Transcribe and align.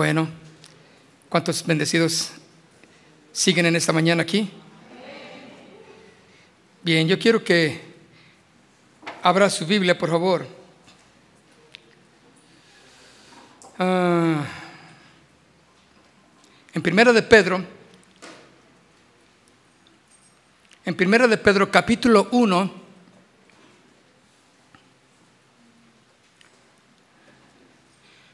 Bueno, 0.00 0.28
¿cuántos 1.28 1.66
bendecidos 1.66 2.30
siguen 3.32 3.66
en 3.66 3.74
esta 3.74 3.92
mañana 3.92 4.22
aquí? 4.22 4.48
Bien, 6.84 7.08
yo 7.08 7.18
quiero 7.18 7.42
que 7.42 7.80
abra 9.24 9.50
su 9.50 9.66
Biblia, 9.66 9.98
por 9.98 10.08
favor. 10.08 10.46
Ah, 13.76 14.46
en 16.74 16.80
Primera 16.80 17.12
de 17.12 17.22
Pedro, 17.22 17.64
en 20.84 20.94
Primera 20.94 21.26
de 21.26 21.38
Pedro 21.38 21.72
capítulo 21.72 22.28
1, 22.30 22.72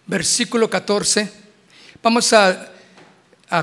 versículo 0.07 0.69
14. 0.69 1.44
Vamos 2.05 2.35
a, 2.35 2.69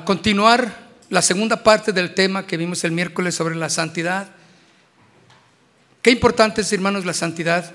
continuar 0.04 0.90
la 1.12 1.22
segunda 1.22 1.62
parte 1.62 1.92
del 1.92 2.16
tema 2.16 2.48
que 2.48 2.58
vimos 2.58 2.84
el 2.84 2.92
miércoles 2.92 3.36
sobre 3.36 3.56
la 3.56 3.70
santidad. 3.70 4.32
Qué 6.02 6.10
importante 6.10 6.62
es, 6.62 6.74
hermanos, 6.74 7.06
la 7.06 7.14
santidad. 7.14 7.72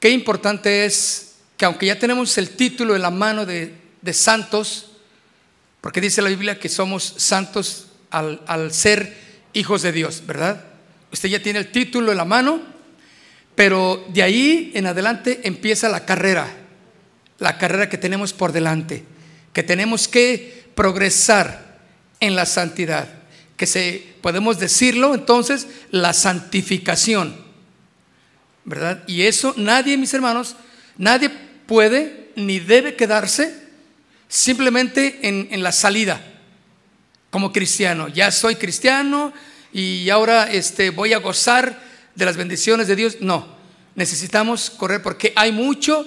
Qué 0.00 0.10
importante 0.10 0.86
es 0.86 1.36
que 1.56 1.66
aunque 1.66 1.86
ya 1.86 2.00
tenemos 2.00 2.36
el 2.36 2.50
título 2.50 2.96
en 2.96 3.02
la 3.02 3.12
mano 3.12 3.46
de, 3.46 3.78
santos, 4.12 4.90
porque 5.80 6.00
dice 6.00 6.20
la 6.20 6.30
Biblia 6.30 6.58
que 6.58 6.68
somos 6.68 7.14
santos 7.16 7.86
al, 8.10 8.42
al, 8.48 8.72
ser 8.72 9.16
hijos 9.52 9.82
de 9.82 9.92
Dios, 9.92 10.24
¿verdad? 10.26 10.64
Usted 11.12 11.28
ya 11.28 11.40
tiene 11.40 11.60
el 11.60 11.70
título 11.70 12.10
en 12.10 12.16
la 12.16 12.24
mano, 12.24 12.60
pero 13.54 14.04
de 14.08 14.24
ahí 14.24 14.72
en 14.74 14.88
adelante 14.88 15.42
empieza 15.44 15.88
la 15.88 16.04
carrera 16.04 16.59
la 17.40 17.58
carrera 17.58 17.88
que 17.88 17.98
tenemos 17.98 18.32
por 18.32 18.52
delante, 18.52 19.02
que 19.52 19.64
tenemos 19.64 20.06
que 20.06 20.70
progresar 20.76 21.80
en 22.20 22.36
la 22.36 22.46
santidad, 22.46 23.08
que 23.56 23.66
se 23.66 24.06
podemos 24.20 24.58
decirlo 24.58 25.14
entonces 25.14 25.66
la 25.90 26.12
santificación. 26.12 27.34
¿Verdad? 28.64 29.02
Y 29.08 29.22
eso 29.22 29.54
nadie, 29.56 29.96
mis 29.96 30.14
hermanos, 30.14 30.54
nadie 30.96 31.30
puede 31.66 32.30
ni 32.36 32.60
debe 32.60 32.94
quedarse 32.94 33.52
simplemente 34.28 35.18
en, 35.22 35.48
en 35.50 35.62
la 35.62 35.72
salida 35.72 36.22
como 37.30 37.52
cristiano. 37.52 38.08
Ya 38.08 38.30
soy 38.30 38.56
cristiano 38.56 39.32
y 39.72 40.10
ahora 40.10 40.50
este, 40.50 40.90
voy 40.90 41.14
a 41.14 41.18
gozar 41.18 41.80
de 42.14 42.24
las 42.24 42.36
bendiciones 42.36 42.86
de 42.86 42.96
Dios. 42.96 43.16
No, 43.20 43.46
necesitamos 43.94 44.70
correr 44.70 45.02
porque 45.02 45.32
hay 45.36 45.52
mucho 45.52 46.06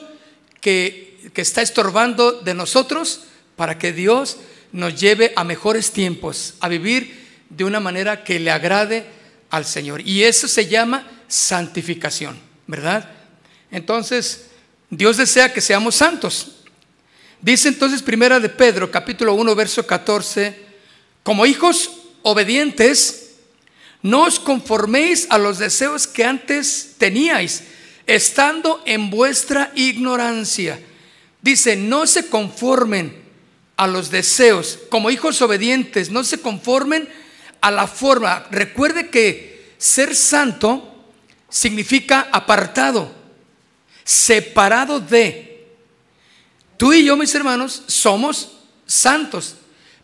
que 0.62 1.13
que 1.32 1.42
está 1.42 1.62
estorbando 1.62 2.32
de 2.42 2.54
nosotros 2.54 3.22
para 3.56 3.78
que 3.78 3.94
Dios 3.94 4.38
nos 4.72 5.00
lleve 5.00 5.32
a 5.36 5.44
mejores 5.44 5.92
tiempos, 5.92 6.56
a 6.60 6.68
vivir 6.68 7.24
de 7.50 7.64
una 7.64 7.80
manera 7.80 8.24
que 8.24 8.40
le 8.40 8.52
agrade 8.52 9.06
al 9.50 9.66
Señor. 9.66 10.02
Y 10.02 10.24
eso 10.24 10.48
se 10.48 10.68
llama 10.68 11.08
santificación, 11.28 12.40
¿verdad? 12.68 13.10
Entonces, 13.72 14.48
Dios 14.90 15.18
desea 15.18 15.54
que 15.54 15.62
seamos 15.62 15.96
santos. 15.96 16.56
Dice 17.42 17.68
entonces 17.68 18.02
Primera 18.02 18.40
de 18.40 18.50
Pedro, 18.50 18.90
capítulo 18.90 19.34
1, 19.36 19.56
verso 19.56 19.86
14, 19.86 20.56
como 21.22 21.46
hijos 21.46 21.92
obedientes, 22.24 23.36
no 24.02 24.24
os 24.24 24.40
conforméis 24.40 25.28
a 25.30 25.38
los 25.38 25.60
deseos 25.60 26.08
que 26.08 26.26
antes 26.26 26.96
teníais, 26.98 27.64
estando 28.08 28.82
en 28.86 29.10
vuestra 29.10 29.72
ignorancia 29.76 30.80
Dice, 31.44 31.76
no 31.76 32.08
se 32.08 32.30
conformen 32.30 33.22
a 33.76 33.86
los 33.86 34.10
deseos, 34.10 34.80
como 34.90 35.10
hijos 35.10 35.42
obedientes, 35.42 36.10
no 36.10 36.24
se 36.24 36.40
conformen 36.40 37.10
a 37.60 37.70
la 37.70 37.86
forma. 37.86 38.48
Recuerde 38.50 39.10
que 39.10 39.74
ser 39.78 40.16
santo 40.16 41.06
significa 41.50 42.30
apartado, 42.32 43.12
separado 44.06 45.02
de. 45.02 45.68
Tú 46.78 46.94
y 46.94 47.04
yo, 47.04 47.18
mis 47.18 47.36
hermanos, 47.36 47.84
somos 47.88 48.60
santos. 48.86 49.56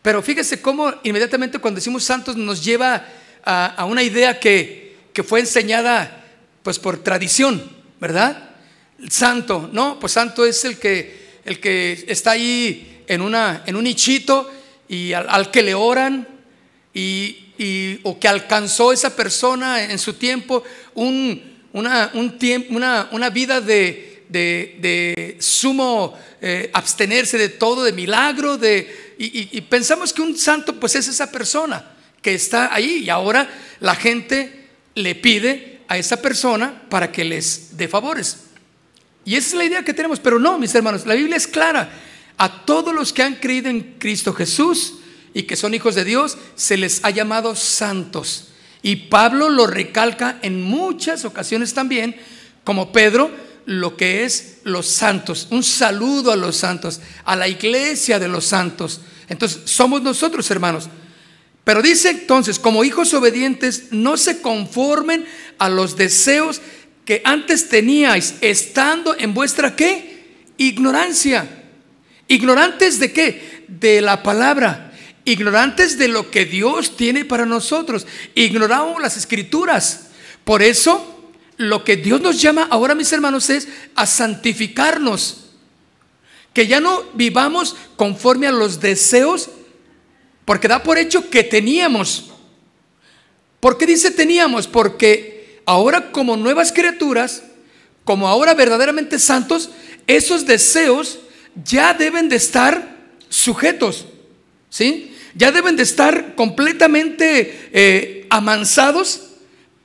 Pero 0.01 0.21
fíjese 0.21 0.61
cómo 0.61 0.93
inmediatamente 1.03 1.59
cuando 1.59 1.77
decimos 1.77 2.03
santos 2.03 2.35
nos 2.35 2.63
lleva 2.63 3.05
a, 3.45 3.85
una 3.85 4.03
idea 4.03 4.41
que, 4.41 4.97
que, 5.13 5.23
fue 5.23 5.39
enseñada 5.39 6.25
pues 6.63 6.79
por 6.79 7.01
tradición, 7.01 7.71
¿verdad? 7.99 8.49
santo, 9.07 9.69
no, 9.71 9.99
pues 9.99 10.13
santo 10.13 10.45
es 10.45 10.65
el 10.65 10.77
que 10.77 11.28
el 11.49 11.59
que 11.59 12.05
está 12.07 12.31
ahí 12.31 13.03
en, 13.07 13.21
una, 13.21 13.63
en 13.65 13.75
un 13.75 13.83
nichito 13.83 14.49
y 14.87 15.13
al, 15.13 15.49
que 15.49 15.63
le 15.63 15.73
oran 15.73 16.27
y, 16.93 17.99
o 18.03 18.19
que 18.19 18.27
alcanzó 18.27 18.93
esa 18.93 19.15
persona 19.15 19.83
en 19.83 19.97
su 19.97 20.13
tiempo 20.13 20.63
un, 20.93 21.41
una, 21.73 22.11
un 22.13 22.37
una, 22.69 23.09
una 23.11 23.29
vida 23.31 23.61
de, 23.61 24.25
de, 24.29 25.37
sumo 25.39 26.15
eh, 26.39 26.69
abstenerse 26.71 27.39
de 27.39 27.49
todo, 27.49 27.83
de 27.83 27.93
milagro, 27.93 28.55
de, 28.55 29.15
y, 29.17 29.57
y, 29.57 29.61
pensamos 29.61 30.13
que 30.13 30.21
un 30.21 30.37
santo 30.37 30.79
pues 30.79 30.95
es 30.95 31.07
esa 31.07 31.31
persona 31.31 31.83
que 32.21 32.35
está 32.35 32.73
ahí 32.73 33.01
y 33.05 33.09
ahora 33.09 33.49
la 33.79 33.95
gente 33.95 34.67
le 34.93 35.15
pide 35.15 35.79
a 35.87 35.97
esa 35.97 36.21
persona 36.21 36.83
para 36.89 37.11
que 37.11 37.25
les 37.25 37.75
dé 37.75 37.87
favores. 37.87 38.48
Y 39.29 39.35
esa 39.35 39.49
es 39.49 39.53
la 39.53 39.65
idea 39.65 39.83
que 39.83 39.93
tenemos, 39.93 40.19
pero 40.19 40.39
no, 40.39 40.57
mis 40.57 40.73
hermanos, 40.73 41.05
la 41.05 41.13
Biblia 41.13 41.37
es 41.37 41.45
clara. 41.45 41.87
A 42.35 42.65
todos 42.65 42.95
los 42.95 43.13
que 43.13 43.21
han 43.21 43.35
creído 43.35 43.69
en 43.69 43.97
Cristo 43.99 44.33
Jesús 44.33 44.95
y 45.35 45.43
que 45.43 45.55
son 45.55 45.75
hijos 45.75 45.93
de 45.93 46.03
Dios, 46.03 46.35
se 46.55 46.77
les 46.77 47.05
ha 47.05 47.11
llamado 47.11 47.55
santos. 47.55 48.47
Y 48.81 48.95
Pablo 48.95 49.51
lo 49.51 49.67
recalca 49.67 50.39
en 50.41 50.63
muchas 50.63 51.25
ocasiones 51.25 51.75
también, 51.75 52.15
como 52.63 52.91
Pedro, 52.91 53.29
lo 53.67 53.95
que 53.95 54.25
es 54.25 54.61
los 54.63 54.87
santos. 54.87 55.45
Un 55.51 55.61
saludo 55.61 56.31
a 56.31 56.35
los 56.35 56.55
santos, 56.55 56.99
a 57.23 57.35
la 57.35 57.47
iglesia 57.47 58.17
de 58.17 58.29
los 58.29 58.45
santos. 58.45 59.01
Entonces, 59.27 59.61
somos 59.65 60.01
nosotros, 60.01 60.49
hermanos. 60.49 60.89
Pero 61.63 61.83
dice 61.83 62.09
entonces, 62.09 62.57
como 62.57 62.83
hijos 62.83 63.13
obedientes, 63.13 63.89
no 63.91 64.17
se 64.17 64.41
conformen 64.41 65.27
a 65.59 65.69
los 65.69 65.97
deseos 65.97 66.61
que 67.09 67.23
antes 67.25 67.69
teníais 67.69 68.35
estando 68.39 69.15
en 69.17 69.33
vuestra 69.33 69.75
qué? 69.75 70.43
Ignorancia. 70.57 71.65
¿Ignorantes 72.27 72.99
de 72.99 73.11
qué? 73.11 73.65
De 73.67 73.99
la 73.99 74.21
palabra. 74.21 74.93
Ignorantes 75.25 75.97
de 75.97 76.07
lo 76.07 76.29
que 76.29 76.45
Dios 76.45 76.95
tiene 76.95 77.25
para 77.25 77.47
nosotros. 77.47 78.05
Ignoramos 78.35 79.01
las 79.01 79.17
escrituras. 79.17 80.09
Por 80.43 80.61
eso, 80.61 81.31
lo 81.57 81.83
que 81.83 81.97
Dios 81.97 82.21
nos 82.21 82.39
llama 82.39 82.67
ahora, 82.69 82.93
mis 82.93 83.11
hermanos, 83.11 83.49
es 83.49 83.67
a 83.95 84.05
santificarnos. 84.05 85.45
Que 86.53 86.67
ya 86.67 86.79
no 86.79 87.05
vivamos 87.15 87.75
conforme 87.95 88.45
a 88.45 88.51
los 88.51 88.81
deseos, 88.81 89.49
porque 90.45 90.67
da 90.67 90.83
por 90.83 90.99
hecho 90.99 91.27
que 91.31 91.43
teníamos. 91.43 92.29
¿Por 93.59 93.79
qué 93.79 93.87
dice 93.87 94.11
teníamos? 94.11 94.67
Porque 94.67 95.38
ahora 95.65 96.11
como 96.11 96.37
nuevas 96.37 96.71
criaturas, 96.71 97.43
como 98.03 98.27
ahora 98.27 98.53
verdaderamente 98.53 99.19
santos, 99.19 99.69
esos 100.07 100.45
deseos 100.45 101.19
ya 101.63 101.93
deben 101.93 102.29
de 102.29 102.35
estar 102.35 102.97
sujetos, 103.29 104.05
¿sí? 104.69 105.15
Ya 105.35 105.51
deben 105.51 105.75
de 105.75 105.83
estar 105.83 106.35
completamente 106.35 107.69
eh, 107.71 108.25
amansados 108.29 109.27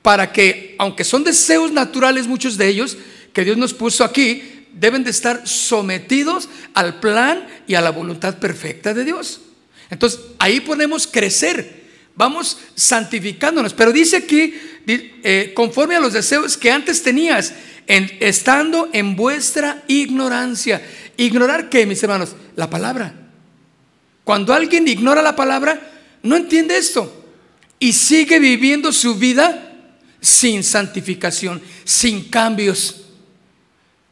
para 0.01 0.31
que, 0.31 0.75
aunque 0.79 1.03
son 1.03 1.23
deseos 1.23 1.71
naturales 1.71 2.27
muchos 2.27 2.57
de 2.57 2.67
ellos, 2.67 2.97
que 3.33 3.43
Dios 3.43 3.57
nos 3.57 3.73
puso 3.73 4.03
aquí, 4.03 4.65
deben 4.73 5.03
de 5.03 5.11
estar 5.11 5.47
sometidos 5.47 6.49
al 6.73 6.99
plan 6.99 7.47
y 7.67 7.75
a 7.75 7.81
la 7.81 7.91
voluntad 7.91 8.39
perfecta 8.39 8.93
de 8.93 9.05
Dios. 9.05 9.41
Entonces, 9.89 10.19
ahí 10.39 10.59
podemos 10.59 11.07
crecer 11.07 11.84
vamos 12.15 12.57
santificándonos. 12.75 13.73
Pero 13.73 13.91
dice 13.91 14.17
aquí, 14.17 14.53
eh, 14.87 15.51
conforme 15.55 15.95
a 15.95 15.99
los 15.99 16.13
deseos 16.13 16.57
que 16.57 16.71
antes 16.71 17.03
tenías, 17.03 17.53
en, 17.87 18.09
estando 18.19 18.89
en 18.93 19.15
vuestra 19.15 19.83
ignorancia. 19.87 20.81
¿Ignorar 21.17 21.69
qué, 21.69 21.85
mis 21.85 22.01
hermanos? 22.03 22.35
La 22.55 22.69
palabra. 22.69 23.13
Cuando 24.23 24.53
alguien 24.53 24.87
ignora 24.87 25.21
la 25.21 25.35
palabra, 25.35 25.91
no 26.23 26.35
entiende 26.35 26.77
esto. 26.77 27.23
Y 27.79 27.93
sigue 27.93 28.39
viviendo 28.39 28.91
su 28.91 29.15
vida 29.15 29.73
sin 30.19 30.63
santificación, 30.63 31.61
sin 31.83 32.29
cambios. 32.29 33.01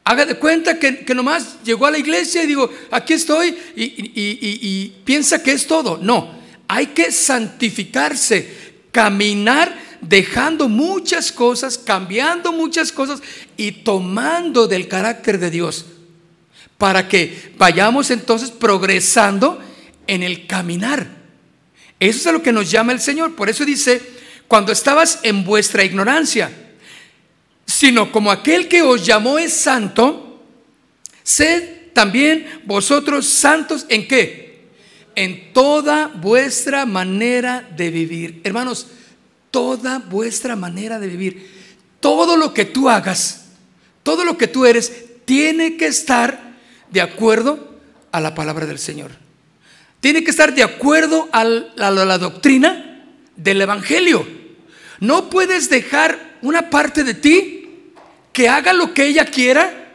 Haga 0.03 0.25
de 0.25 0.35
cuenta 0.35 0.77
que, 0.77 1.05
nomás 1.15 1.63
llegó 1.63 1.87
a 1.87 1.91
la 1.91 1.97
iglesia 1.97 2.43
y 2.43 2.47
digo, 2.47 2.69
aquí 2.91 3.13
estoy, 3.13 3.57
y 3.75 4.93
piensa 5.05 5.41
que 5.41 5.53
es 5.53 5.65
todo. 5.65 5.97
No, 5.97 6.42
hay 6.73 6.87
que 6.87 7.11
santificarse, 7.11 8.81
caminar 8.91 9.77
dejando 10.01 10.67
muchas 10.67 11.31
cosas, 11.31 11.77
cambiando 11.77 12.51
muchas 12.51 12.91
cosas 12.91 13.21
y 13.57 13.71
tomando 13.71 14.67
del 14.67 14.87
carácter 14.87 15.39
de 15.39 15.51
Dios. 15.51 15.85
para 16.79 17.07
que 17.07 17.53
vayamos 17.57 18.11
entonces 18.11 18.51
progresando 18.51 19.61
en 20.05 20.21
el 20.21 20.47
caminar. 20.47 21.07
Eso 21.97 22.19
es 22.19 22.27
a 22.27 22.31
lo 22.33 22.43
que 22.43 22.51
nos 22.51 22.69
llama 22.69 22.91
el 22.91 22.99
Señor. 22.99 23.35
Por 23.35 23.47
eso 23.47 23.63
dice, 23.63 24.01
cuando 24.49 24.73
estabas 24.73 25.19
en 25.23 25.45
vuestra 25.45 25.85
ignorancia, 25.85 26.51
sino 27.65 28.11
como 28.11 28.31
aquel 28.31 28.67
que 28.67 28.81
os 28.81 29.05
llamó 29.05 29.37
es 29.37 29.53
santo, 29.53 30.43
sed 31.21 31.93
también 31.93 32.61
vosotros 32.65 33.27
santos 33.27 33.85
en 33.87 34.05
qué? 34.05 34.52
En 35.15 35.53
toda 35.53 36.07
vuestra 36.07 36.85
manera 36.85 37.67
de 37.75 37.91
vivir. 37.91 38.41
Hermanos, 38.43 38.87
toda 39.51 39.99
vuestra 39.99 40.55
manera 40.55 40.99
de 40.99 41.07
vivir. 41.07 41.51
Todo 41.99 42.35
lo 42.35 42.53
que 42.53 42.65
tú 42.65 42.89
hagas, 42.89 43.45
todo 44.01 44.25
lo 44.25 44.37
que 44.37 44.47
tú 44.47 44.65
eres, 44.65 44.91
tiene 45.25 45.77
que 45.77 45.85
estar 45.85 46.53
de 46.91 47.01
acuerdo 47.01 47.79
a 48.11 48.19
la 48.19 48.35
palabra 48.35 48.65
del 48.65 48.79
Señor. 48.79 49.11
Tiene 49.99 50.23
que 50.23 50.31
estar 50.31 50.53
de 50.53 50.63
acuerdo 50.63 51.29
a 51.31 51.43
la, 51.43 52.17
doctrina 52.17 53.05
del 53.35 53.61
Evangelio. 53.61 54.27
No 54.99 55.29
puedes 55.29 55.69
dejar 55.69 56.37
una 56.41 56.69
parte 56.69 57.03
de 57.03 57.13
ti 57.13 57.93
que 58.33 58.49
haga 58.49 58.73
lo 58.73 58.93
que 58.93 59.05
ella 59.05 59.25
quiera 59.25 59.91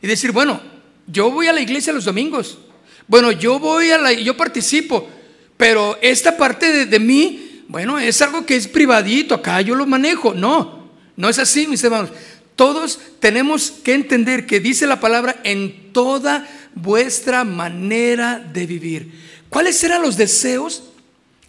y 0.00 0.06
decir, 0.06 0.32
bueno, 0.32 0.60
yo 1.06 1.30
voy 1.30 1.48
a 1.48 1.52
la 1.52 1.60
iglesia 1.60 1.92
los 1.92 2.04
domingos. 2.04 2.58
Bueno, 3.08 3.32
yo 3.32 3.58
voy 3.58 3.90
a 3.90 3.98
la, 3.98 4.12
yo 4.12 4.36
participo, 4.36 5.08
pero 5.56 5.98
esta 6.02 6.36
parte 6.36 6.70
de, 6.70 6.86
de 6.86 6.98
mí, 6.98 7.62
bueno, 7.68 7.98
es 7.98 8.20
algo 8.22 8.44
que 8.44 8.56
es 8.56 8.66
privadito, 8.68 9.34
acá 9.34 9.60
yo 9.60 9.74
lo 9.74 9.86
manejo. 9.86 10.34
No, 10.34 10.90
no 11.16 11.28
es 11.28 11.38
así, 11.38 11.66
mis 11.66 11.82
hermanos. 11.84 12.10
Todos 12.56 12.98
tenemos 13.20 13.70
que 13.70 13.94
entender 13.94 14.46
que 14.46 14.60
dice 14.60 14.86
la 14.86 14.98
palabra 14.98 15.40
en 15.44 15.92
toda 15.92 16.48
vuestra 16.74 17.44
manera 17.44 18.38
de 18.38 18.66
vivir. 18.66 19.12
¿Cuáles 19.50 19.82
eran 19.84 20.02
los 20.02 20.16
deseos 20.16 20.84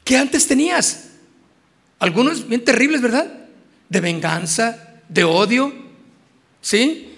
que 0.04 0.18
antes 0.18 0.48
tenías? 0.48 1.10
Algunos 2.00 2.48
bien 2.48 2.64
terribles, 2.64 3.02
¿verdad? 3.02 3.28
De 3.90 4.02
venganza, 4.02 5.02
de 5.10 5.24
odio, 5.24 5.74
¿sí? 6.62 7.10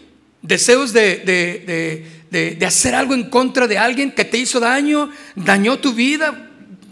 Deseos 0.41 0.93
de, 0.93 1.17
de, 1.17 2.18
hacer 2.65 2.95
algo 2.95 3.13
en 3.13 3.29
contra 3.29 3.67
de 3.67 3.77
alguien 3.77 4.11
que 4.11 4.25
te 4.25 4.37
hizo 4.37 4.59
daño, 4.59 5.09
dañó 5.35 5.79
tu 5.79 5.93
vida, 5.93 6.49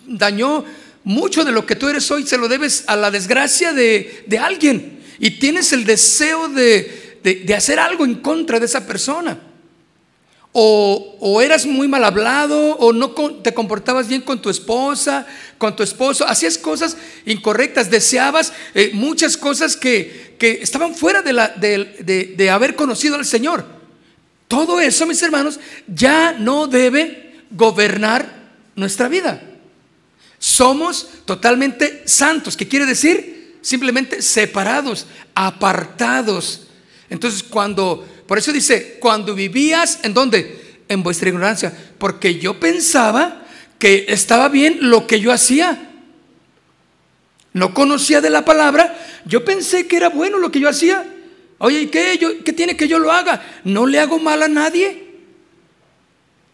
dañó 0.07 0.65
mucho 1.03 1.45
de 1.45 1.53
lo 1.53 1.65
que 1.65 1.77
tú 1.77 1.87
eres 1.87 2.11
hoy, 2.11 2.27
se 2.27 2.37
lo 2.37 2.49
debes 2.49 2.83
a 2.87 2.97
la 2.97 3.11
desgracia 3.11 3.71
de, 3.71 4.25
alguien 4.41 4.99
y 5.19 5.31
tienes 5.39 5.71
el 5.71 5.85
deseo 5.85 6.49
de, 6.49 7.21
de, 7.23 7.55
hacer 7.55 7.79
algo 7.79 8.03
en 8.03 8.15
contra 8.15 8.59
de 8.59 8.65
esa 8.65 8.85
persona. 8.85 9.39
O, 10.51 11.15
o, 11.19 11.41
eras 11.41 11.65
muy 11.65 11.87
mal 11.87 12.03
hablado, 12.03 12.75
o 12.77 12.91
no 12.91 13.11
te 13.11 13.53
comportabas 13.53 14.07
bien 14.07 14.21
con 14.21 14.41
tu 14.41 14.49
esposa, 14.49 15.25
con 15.57 15.75
tu 15.75 15.83
esposo, 15.83 16.27
hacías 16.27 16.57
cosas 16.57 16.97
incorrectas, 17.25 17.91
deseabas 17.91 18.51
eh, 18.73 18.89
muchas 18.93 19.37
cosas 19.37 19.77
que, 19.77 20.35
que, 20.39 20.59
estaban 20.61 20.95
fuera 20.95 21.21
de, 21.21 21.31
la, 21.31 21.49
de, 21.49 22.33
de 22.35 22.49
haber 22.49 22.75
conocido 22.75 23.15
al 23.15 23.25
Señor. 23.25 23.76
Todo 24.47 24.79
eso, 24.79 25.05
mis 25.05 25.21
hermanos, 25.21 25.59
ya 25.87 26.33
no 26.33 26.67
debe 26.67 27.41
gobernar 27.51 28.51
nuestra 28.75 29.07
vida. 29.07 29.41
Somos 30.39 31.07
totalmente 31.25 32.03
santos. 32.05 32.55
¿Qué 32.55 32.67
quiere 32.67 32.85
decir? 32.85 33.37
simplemente 33.67 34.21
separados, 34.21 35.07
apartados. 35.35 36.67
Entonces, 37.09 37.43
cuando, 37.43 38.07
por 38.25 38.37
eso 38.37 38.53
dice, 38.53 38.97
cuando 39.01 39.35
vivías, 39.35 39.99
¿en 40.03 40.13
dónde? 40.13 40.79
En 40.87 41.03
vuestra 41.03 41.27
ignorancia, 41.27 41.73
porque 41.97 42.39
yo 42.39 42.61
pensaba 42.61 43.45
que 43.77 44.05
estaba 44.07 44.47
bien 44.47 44.77
lo 44.79 45.05
que 45.05 45.19
yo 45.19 45.33
hacía. 45.33 45.91
No 47.51 47.73
conocía 47.73 48.21
de 48.21 48.29
la 48.29 48.45
palabra, 48.45 48.97
yo 49.25 49.43
pensé 49.43 49.85
que 49.85 49.97
era 49.97 50.07
bueno 50.07 50.37
lo 50.37 50.49
que 50.49 50.61
yo 50.61 50.69
hacía. 50.69 51.05
Oye, 51.59 51.81
¿y 51.81 51.87
qué, 51.87 52.17
yo, 52.17 52.43
qué 52.43 52.53
tiene 52.53 52.77
que 52.77 52.87
yo 52.87 52.99
lo 52.99 53.11
haga? 53.11 53.43
No 53.63 53.87
le 53.87 53.99
hago 53.99 54.19
mal 54.19 54.43
a 54.43 54.47
nadie. 54.47 55.07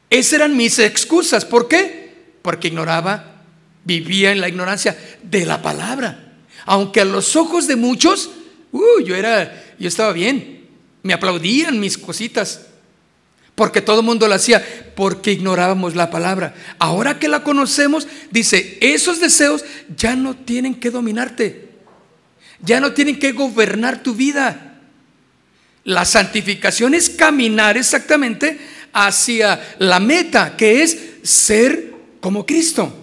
Esas 0.09 0.33
eran 0.33 0.55
mis 0.55 0.79
excusas. 0.79 1.43
¿Por 1.43 1.67
qué? 1.67 2.13
Porque 2.41 2.69
ignoraba, 2.69 3.41
vivía 3.83 4.31
en 4.31 4.39
la 4.39 4.47
ignorancia 4.47 4.97
de 5.23 5.45
la 5.45 5.61
palabra. 5.61 6.33
Aunque 6.65 7.01
a 7.01 7.05
los 7.05 7.35
ojos 7.35 7.67
de 7.67 7.75
muchos, 7.75 8.29
uh, 8.71 9.01
yo 9.03 9.15
era, 9.15 9.75
yo 9.77 9.87
estaba 9.87 10.13
bien. 10.13 10.67
Me 11.01 11.13
aplaudían 11.13 11.79
mis 11.79 11.97
cositas. 11.97 12.67
Porque 13.55 13.81
todo 13.81 13.99
el 13.99 14.05
mundo 14.05 14.27
lo 14.27 14.33
hacía, 14.33 14.65
porque 14.95 15.31
ignorábamos 15.31 15.95
la 15.95 16.09
palabra. 16.09 16.55
Ahora 16.79 17.19
que 17.19 17.27
la 17.27 17.43
conocemos, 17.43 18.07
dice, 18.31 18.77
esos 18.81 19.19
deseos 19.19 19.63
ya 19.95 20.15
no 20.15 20.35
tienen 20.35 20.75
que 20.75 20.89
dominarte. 20.89 21.69
Ya 22.61 22.79
no 22.79 22.93
tienen 22.93 23.19
que 23.19 23.31
gobernar 23.31 24.01
tu 24.01 24.15
vida. 24.15 24.72
La 25.85 26.05
santificación 26.05 26.93
es 26.93 27.09
caminar 27.09 27.77
exactamente 27.77 28.57
hacia 28.93 29.75
la 29.79 29.99
meta, 29.99 30.55
que 30.55 30.83
es 30.83 30.97
ser 31.23 31.93
como 32.21 32.45
Cristo. 32.45 32.93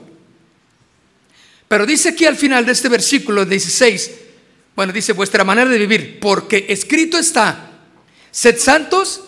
Pero 1.68 1.86
dice 1.86 2.10
aquí 2.10 2.24
al 2.24 2.36
final 2.36 2.64
de 2.64 2.72
este 2.72 2.88
versículo 2.88 3.44
16, 3.44 4.10
bueno, 4.74 4.92
dice 4.92 5.12
vuestra 5.12 5.44
manera 5.44 5.70
de 5.70 5.78
vivir, 5.78 6.18
porque 6.20 6.66
escrito 6.68 7.18
está, 7.18 7.70
sed 8.30 8.58
santos, 8.58 9.22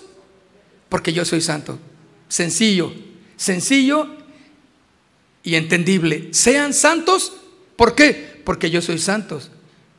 porque 0.88 1.12
yo 1.12 1.24
soy 1.24 1.40
santo. 1.40 1.78
Sencillo, 2.28 2.92
sencillo 3.36 4.08
y 5.42 5.56
entendible. 5.56 6.28
Sean 6.32 6.72
santos, 6.72 7.34
¿por 7.76 7.94
qué? 7.94 8.40
Porque 8.44 8.70
yo 8.70 8.80
soy 8.80 8.98
santos. 8.98 9.50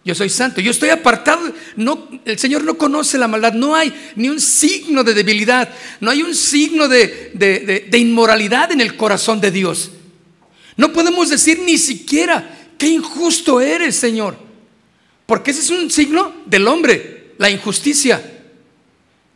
Yo 0.06 0.14
soy 0.14 0.30
santo, 0.30 0.60
yo 0.60 0.72
estoy 0.72 0.90
apartado. 0.90 1.54
No, 1.78 2.10
el 2.26 2.38
Señor 2.38 2.64
no 2.64 2.78
conoce 2.78 3.18
la 3.18 3.28
maldad. 3.28 3.54
No 3.54 3.76
hay 3.76 3.94
ni 4.16 4.30
un 4.30 4.42
signo 4.42 5.04
de 5.04 5.14
debilidad. 5.14 5.70
No 6.02 6.12
hay 6.12 6.22
un 6.22 6.36
signo 6.36 6.88
de, 6.88 7.32
de 7.90 7.98
inmoralidad 7.98 8.72
en 8.72 8.82
el 8.82 8.98
corazón 8.98 9.40
de 9.40 9.52
Dios. 9.52 9.92
No 10.76 10.92
podemos 10.92 11.30
decir 11.30 11.60
ni 11.60 11.78
siquiera, 11.78 12.58
qué 12.78 12.88
injusto 12.88 13.62
eres, 13.62 13.96
Señor. 13.96 14.36
Porque 15.26 15.52
ese 15.52 15.62
es 15.62 15.70
un 15.70 15.90
signo 15.90 16.34
del 16.46 16.68
hombre, 16.68 17.34
la 17.38 17.50
injusticia. 17.50 18.22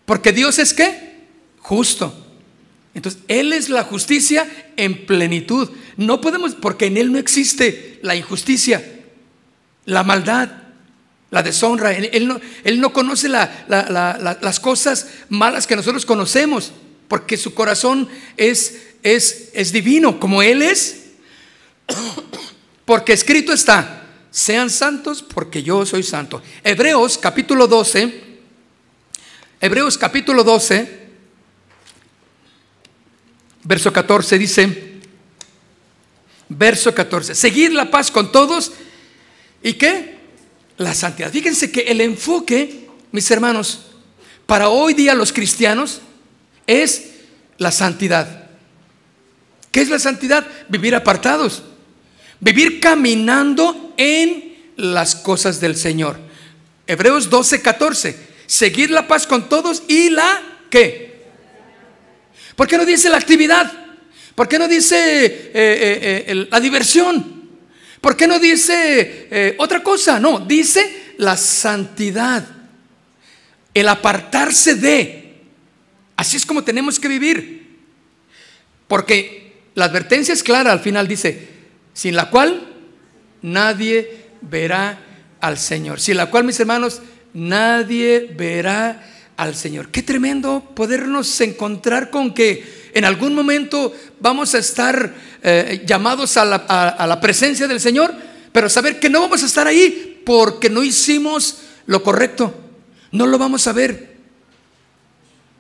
Porque 0.05 0.31
Dios 0.31 0.59
es 0.59 0.73
qué? 0.73 1.17
Justo. 1.59 2.25
Entonces, 2.93 3.21
Él 3.27 3.53
es 3.53 3.69
la 3.69 3.83
justicia 3.83 4.47
en 4.75 5.05
plenitud. 5.05 5.69
No 5.97 6.19
podemos, 6.19 6.55
porque 6.55 6.87
en 6.87 6.97
Él 6.97 7.11
no 7.11 7.19
existe 7.19 7.99
la 8.01 8.15
injusticia, 8.15 8.83
la 9.85 10.03
maldad, 10.03 10.49
la 11.29 11.43
deshonra. 11.43 11.93
Él, 11.93 12.27
no, 12.27 12.39
él 12.63 12.79
no, 12.79 12.93
conoce 12.93 13.29
las 13.29 14.59
cosas 14.59 15.07
malas 15.29 15.67
que 15.67 15.75
nosotros 15.75 16.05
conocemos, 16.05 16.71
porque 17.07 17.37
su 17.37 17.53
corazón 17.53 18.07
es, 18.35 18.81
es, 19.03 19.49
es 19.53 19.71
divino, 19.71 20.19
como 20.19 20.41
Él 20.41 20.61
es. 20.61 21.05
Porque 22.85 23.11
escrito 23.11 23.51
está, 23.51 24.07
sean 24.31 24.69
santos 24.69 25.21
porque 25.21 25.61
yo 25.61 25.85
soy 25.85 26.03
santo. 26.03 26.41
Hebreos 26.63 27.17
capítulo 27.17 27.67
12, 27.67 28.23
Hebreos 29.59 29.97
capítulo 29.97 30.41
12, 30.41 31.07
verso 33.63 33.91
14 33.91 34.37
dice, 34.37 34.93
verso 36.47 36.95
14, 36.95 37.35
seguir 37.35 37.73
la 37.73 37.91
paz 37.91 38.09
con 38.09 38.31
todos 38.31 38.71
y 39.61 39.73
qué? 39.73 40.16
La 40.77 40.93
santidad. 40.93 41.31
Fíjense 41.31 41.71
que 41.71 41.81
el 41.81 42.01
enfoque, 42.01 42.87
mis 43.11 43.29
hermanos, 43.31 43.81
para 44.45 44.69
hoy 44.69 44.93
día 44.93 45.15
los 45.15 45.33
cristianos 45.33 46.01
es 46.67 47.11
la 47.57 47.71
santidad. 47.71 48.49
¿Qué 49.71 49.81
es 49.81 49.89
la 49.89 49.99
santidad? 49.99 50.45
Vivir 50.69 50.95
apartados. 50.95 51.63
Vivir 52.39 52.79
caminando 52.79 53.93
en 53.97 54.55
las 54.75 55.15
cosas 55.15 55.59
del 55.59 55.75
Señor. 55.75 56.17
Hebreos 56.85 57.29
12, 57.29 57.61
14. 57.61 58.27
Seguir 58.45 58.91
la 58.91 59.07
paz 59.07 59.27
con 59.27 59.49
todos 59.49 59.83
y 59.87 60.09
la 60.09 60.41
¿qué? 60.69 61.25
¿Por 62.55 62.67
qué 62.67 62.77
no 62.77 62.85
dice 62.85 63.09
la 63.09 63.17
actividad? 63.17 63.71
¿Por 64.35 64.47
qué 64.47 64.57
no 64.59 64.67
dice 64.67 64.95
eh, 64.97 65.51
eh, 65.53 66.25
eh, 66.27 66.47
la 66.49 66.59
diversión? 66.59 67.36
¿Por 68.01 68.15
qué 68.15 68.27
no 68.27 68.39
dice 68.39 69.55
otra 69.57 69.81
cosa? 69.83 70.19
No, 70.19 70.39
dice 70.39 71.13
la 71.17 71.35
santidad. 71.37 72.47
El 73.73 73.87
apartarse 73.87 74.75
de. 74.75 75.35
Así 76.15 76.37
es 76.37 76.45
como 76.45 76.63
tenemos 76.63 76.99
que 76.99 77.07
vivir. 77.07 77.77
Porque 78.87 79.53
la 79.75 79.85
advertencia 79.85 80.33
es 80.33 80.43
clara 80.43 80.71
al 80.71 80.79
final, 80.79 81.07
dice, 81.07 81.47
sin 81.93 82.15
la 82.15 82.29
cual 82.29 82.73
nadie 83.41 84.25
verá 84.41 84.99
al 85.41 85.57
Señor. 85.57 85.99
Sin 85.99 86.17
la 86.17 86.27
cual, 86.27 86.43
mis 86.45 86.59
hermanos, 86.59 87.01
nadie 87.33 88.33
verá 88.35 89.03
al 89.37 89.55
Señor. 89.55 89.89
Qué 89.89 90.03
tremendo 90.03 90.71
podernos 90.75 91.39
encontrar 91.41 92.09
con 92.09 92.33
que 92.33 92.89
en 92.93 93.05
algún 93.05 93.33
momento 93.33 93.93
vamos 94.19 94.55
a 94.55 94.57
estar 94.57 95.13
eh, 95.43 95.83
llamados 95.85 96.35
a 96.37 96.45
la, 96.45 96.55
a 96.55 97.07
la 97.07 97.21
presencia 97.21 97.67
del 97.67 97.79
Señor, 97.79 98.13
pero 98.51 98.69
saber 98.69 98.99
que 98.99 99.09
no 99.09 99.21
vamos 99.21 99.43
a 99.43 99.45
estar 99.45 99.67
ahí 99.67 100.21
porque 100.25 100.69
no 100.69 100.83
hicimos 100.83 101.59
lo 101.85 102.03
correcto. 102.03 102.53
No 103.11 103.25
lo 103.25 103.37
vamos 103.37 103.67
a 103.67 103.73
ver. 103.73 104.17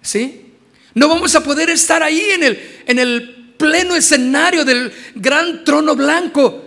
¿Sí? 0.01 0.53
No 0.93 1.07
vamos 1.07 1.35
a 1.35 1.43
poder 1.43 1.69
estar 1.69 2.03
ahí 2.03 2.31
en 2.31 2.43
el, 2.43 2.81
en 2.87 2.99
el 2.99 3.53
pleno 3.57 3.95
escenario 3.95 4.65
del 4.65 4.91
gran 5.15 5.63
trono 5.63 5.95
blanco 5.95 6.63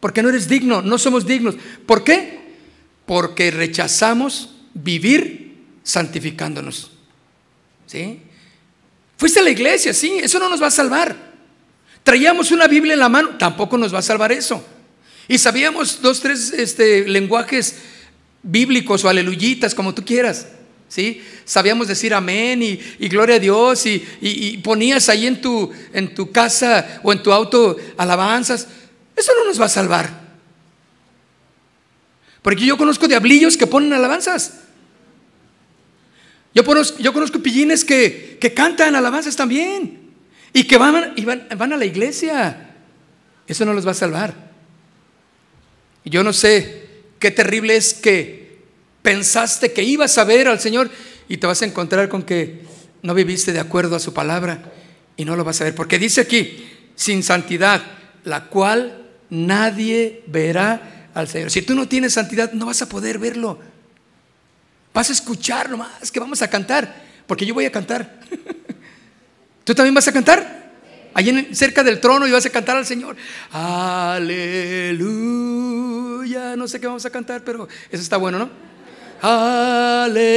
porque 0.00 0.22
no 0.22 0.28
eres 0.28 0.48
digno, 0.48 0.82
no 0.82 0.98
somos 0.98 1.26
dignos. 1.26 1.56
¿Por 1.84 2.04
qué? 2.04 2.38
Porque 3.06 3.50
rechazamos 3.50 4.54
vivir 4.72 5.45
santificándonos. 5.86 6.90
¿Sí? 7.86 8.20
Fuiste 9.16 9.38
a 9.38 9.42
la 9.44 9.50
iglesia, 9.50 9.94
sí, 9.94 10.18
eso 10.20 10.40
no 10.40 10.48
nos 10.48 10.60
va 10.60 10.66
a 10.66 10.70
salvar. 10.72 11.16
Traíamos 12.02 12.50
una 12.50 12.66
Biblia 12.66 12.94
en 12.94 12.98
la 12.98 13.08
mano, 13.08 13.38
tampoco 13.38 13.78
nos 13.78 13.94
va 13.94 14.00
a 14.00 14.02
salvar 14.02 14.32
eso. 14.32 14.62
Y 15.28 15.38
sabíamos 15.38 16.02
dos, 16.02 16.20
tres 16.20 16.52
este, 16.52 17.08
lenguajes 17.08 17.76
bíblicos 18.42 19.04
o 19.04 19.08
aleluyitas, 19.08 19.74
como 19.74 19.94
tú 19.94 20.04
quieras. 20.04 20.48
¿Sí? 20.88 21.22
Sabíamos 21.44 21.88
decir 21.88 22.14
amén 22.14 22.62
y, 22.62 23.08
gloria 23.08 23.36
a 23.36 23.40
Dios 23.40 23.86
y, 23.86 24.04
y, 24.20 24.58
ponías 24.58 25.08
ahí 25.08 25.26
en 25.26 25.40
tu, 25.40 25.72
en 25.92 26.14
tu 26.14 26.30
casa 26.32 27.00
o 27.04 27.12
en 27.12 27.22
tu 27.22 27.32
auto 27.32 27.76
alabanzas. 27.96 28.66
Eso 29.14 29.32
no 29.38 29.44
nos 29.44 29.60
va 29.60 29.66
a 29.66 29.68
salvar. 29.68 30.26
Porque 32.42 32.66
yo 32.66 32.76
conozco 32.76 33.08
diablillos 33.08 33.56
que 33.56 33.66
ponen 33.66 33.92
alabanzas. 33.92 34.65
Yo 36.56 36.64
conozco, 36.64 36.98
yo 37.00 37.12
pillines 37.42 37.84
que, 37.84 38.38
cantan 38.56 38.96
alabanzas 38.96 39.36
también. 39.36 40.14
Y 40.54 40.64
que 40.64 40.78
van, 40.78 41.14
van, 41.22 41.46
van 41.54 41.72
a 41.74 41.76
la 41.76 41.84
iglesia. 41.84 42.70
Eso 43.46 43.66
no 43.66 43.74
los 43.74 43.86
va 43.86 43.90
a 43.90 43.94
salvar. 43.94 44.32
Yo 46.06 46.24
no 46.24 46.32
sé 46.32 46.86
qué 47.18 47.30
terrible 47.30 47.76
es 47.76 47.92
que 47.92 48.56
pensaste 49.02 49.74
que 49.74 49.82
ibas 49.82 50.16
a 50.16 50.24
ver 50.24 50.48
al 50.48 50.58
Señor 50.58 50.88
y 51.28 51.36
te 51.36 51.46
vas 51.46 51.60
a 51.60 51.66
encontrar 51.66 52.08
con 52.08 52.22
que 52.22 52.62
no 53.02 53.12
viviste 53.12 53.52
de 53.52 53.60
acuerdo 53.60 53.94
a 53.94 54.00
su 54.00 54.14
palabra 54.14 54.72
y 55.14 55.26
no 55.26 55.36
lo 55.36 55.44
vas 55.44 55.60
a 55.60 55.64
ver. 55.64 55.74
Porque 55.74 55.98
dice 55.98 56.22
aquí, 56.22 56.66
sin 56.94 57.22
santidad, 57.22 57.82
la 58.24 58.44
cual 58.46 59.10
nadie 59.28 60.22
verá 60.26 61.10
al 61.12 61.28
Señor. 61.28 61.50
Si 61.50 61.60
tú 61.60 61.74
no 61.74 61.86
tienes 61.86 62.14
santidad, 62.14 62.52
no 62.52 62.64
vas 62.64 62.80
a 62.80 62.88
poder 62.88 63.18
verlo. 63.18 63.60
Vas 64.96 65.10
a 65.10 65.12
escuchar 65.12 65.68
nomás 65.68 66.10
que 66.10 66.18
vamos 66.18 66.40
a 66.40 66.48
cantar, 66.48 67.04
porque 67.26 67.44
yo 67.44 67.52
voy 67.52 67.66
a 67.66 67.70
cantar. 67.70 68.18
¿Tú 69.64 69.74
también 69.74 69.92
vas 69.94 70.08
a 70.08 70.12
cantar? 70.12 70.72
Allí 71.12 71.54
cerca 71.54 71.84
del 71.84 72.00
trono 72.00 72.26
y 72.26 72.30
vas 72.30 72.46
a 72.46 72.50
cantar 72.50 72.78
al 72.78 72.86
Señor. 72.86 73.14
Aleluya. 73.50 74.56
No 76.56 76.66
sé 76.66 76.80
qué 76.80 76.86
vamos 76.86 77.04
a 77.04 77.10
cantar, 77.10 77.44
pero 77.44 77.68
eso 77.90 78.02
está 78.02 78.16
bueno, 78.16 78.38
¿no? 78.38 78.48
Aleluya. 79.20 80.32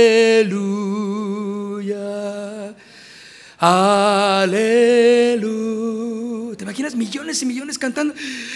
Aleluya. 3.60 4.58
¿Te 6.58 6.66
imaginas 6.66 6.96
millones 6.96 7.42
y 7.42 7.46
millones 7.46 7.80
cantando? 7.80 8.14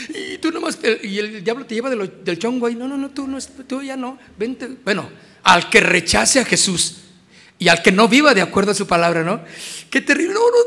Y 0.09 0.37
tú 0.39 0.51
nomás, 0.51 0.79
y 1.01 1.17
el 1.17 1.45
diablo 1.45 1.65
te 1.65 1.75
lleva 1.75 1.89
del 1.89 2.39
chongo 2.39 2.67
ahí. 2.67 2.75
No, 2.75 2.89
no, 2.89 2.97
no, 2.97 3.09
tú, 3.11 3.25
no, 3.25 3.37
tú 3.39 3.81
ya 3.81 3.95
no. 3.95 4.19
Vente. 4.37 4.67
Bueno, 4.83 5.07
al 5.43 5.69
que 5.69 5.79
rechace 5.79 6.39
a 6.39 6.45
Jesús 6.45 6.95
y 7.59 7.67
al 7.67 7.81
que 7.81 7.91
no 7.91 8.07
viva 8.07 8.33
de 8.33 8.41
acuerdo 8.41 8.71
a 8.71 8.75
su 8.75 8.87
palabra, 8.87 9.23
¿no? 9.23 9.41
Qué 9.89 10.01
terrible. 10.01 10.33
No, 10.33 10.39
no, 10.39 10.57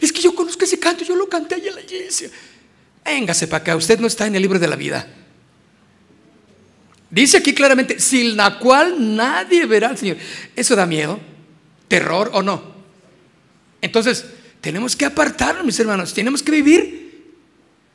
es 0.00 0.12
que 0.12 0.20
yo 0.20 0.34
conozco 0.34 0.64
ese 0.64 0.78
canto, 0.78 1.04
yo 1.04 1.16
lo 1.16 1.28
canté 1.28 1.56
allá 1.56 1.70
en 1.70 1.74
la 1.74 1.80
iglesia. 1.82 2.30
Véngase 3.04 3.46
para 3.48 3.62
acá, 3.62 3.76
usted 3.76 3.98
no 3.98 4.06
está 4.06 4.26
en 4.26 4.34
el 4.34 4.42
libro 4.42 4.58
de 4.58 4.68
la 4.68 4.76
vida. 4.76 5.08
Dice 7.10 7.38
aquí 7.38 7.54
claramente, 7.54 7.98
sin 8.00 8.36
la 8.36 8.58
cual 8.58 9.16
nadie 9.16 9.64
verá 9.64 9.88
al 9.88 9.96
Señor. 9.96 10.18
¿Eso 10.54 10.76
da 10.76 10.84
miedo? 10.84 11.18
¿Terror 11.88 12.30
o 12.34 12.42
no? 12.42 12.62
Entonces, 13.80 14.26
tenemos 14.60 14.94
que 14.94 15.06
apartarnos, 15.06 15.64
mis 15.64 15.80
hermanos, 15.80 16.12
tenemos 16.12 16.42
que 16.42 16.52
vivir 16.52 17.07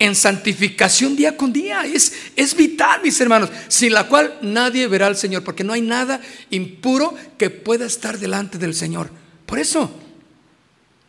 en 0.06 0.16
santificación 0.16 1.16
día 1.16 1.38
con 1.38 1.54
día. 1.54 1.86
Es, 1.86 2.12
es 2.36 2.56
vital, 2.56 3.00
mis 3.02 3.20
hermanos, 3.22 3.50
sin 3.70 3.94
la 3.94 4.08
cual 4.08 4.38
nadie 4.42 4.88
verá 4.88 5.08
al 5.08 5.16
Señor, 5.16 5.44
porque 5.44 5.64
no 5.64 5.72
hay 5.72 5.82
nada 5.82 6.20
impuro 6.50 7.16
que 7.38 7.50
pueda 7.50 7.86
estar 7.86 8.20
delante 8.20 8.58
del 8.58 8.76
Señor. 8.76 9.10
Por 9.46 9.60
eso, 9.60 9.90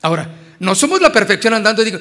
ahora, 0.01 0.33
no 0.61 0.77
somos 0.77 1.01
la 1.01 1.13
perfección 1.13 1.55
andando 1.55 1.83
y 1.83 1.87
digo, 1.87 1.99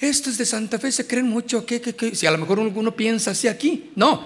estos 0.00 0.36
de 0.36 0.44
Santa 0.44 0.78
Fe 0.78 0.92
se 0.92 1.06
creen 1.06 1.28
mucho, 1.28 1.64
que, 1.64 1.80
que, 1.80 2.14
si 2.14 2.26
a 2.26 2.30
lo 2.30 2.36
mejor 2.36 2.58
uno 2.58 2.94
piensa 2.94 3.30
así 3.30 3.48
aquí, 3.48 3.90
no, 3.96 4.22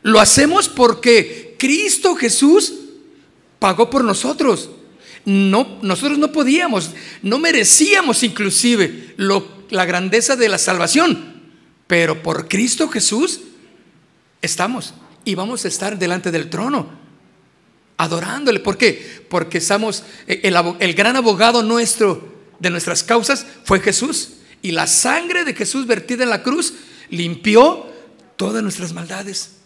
lo 0.00 0.20
hacemos 0.20 0.70
porque 0.70 1.54
Cristo 1.58 2.14
Jesús 2.16 2.72
pagó 3.58 3.90
por 3.90 4.04
nosotros. 4.04 4.70
No, 5.26 5.78
nosotros 5.82 6.18
no 6.18 6.32
podíamos, 6.32 6.92
no 7.22 7.38
merecíamos 7.38 8.22
inclusive 8.22 9.14
la 9.70 9.84
grandeza 9.84 10.34
de 10.34 10.48
la 10.48 10.58
salvación, 10.58 11.31
pero 11.92 12.22
por 12.22 12.48
Cristo 12.48 12.88
Jesús 12.88 13.40
estamos 14.40 14.94
y 15.26 15.34
vamos 15.34 15.66
a 15.66 15.68
estar 15.68 15.98
delante 15.98 16.30
del 16.30 16.48
trono, 16.48 16.88
adorándole. 17.98 18.60
¿Por 18.60 18.78
qué? 18.78 19.26
Porque 19.28 19.60
somos, 19.60 20.02
eh, 20.26 20.40
el, 20.44 20.56
el 20.80 20.94
gran 20.94 21.16
abogado 21.16 21.62
nuestro 21.62 22.32
de 22.58 22.70
nuestras 22.70 23.02
causas 23.02 23.46
fue 23.64 23.78
Jesús. 23.78 24.36
Y 24.62 24.70
la 24.70 24.86
sangre 24.86 25.44
de 25.44 25.52
Jesús 25.52 25.86
vertida 25.86 26.22
en 26.22 26.30
la 26.30 26.42
cruz 26.42 26.72
limpió 27.10 27.92
todas 28.36 28.62
nuestras 28.62 28.94
maldades. 28.94 29.56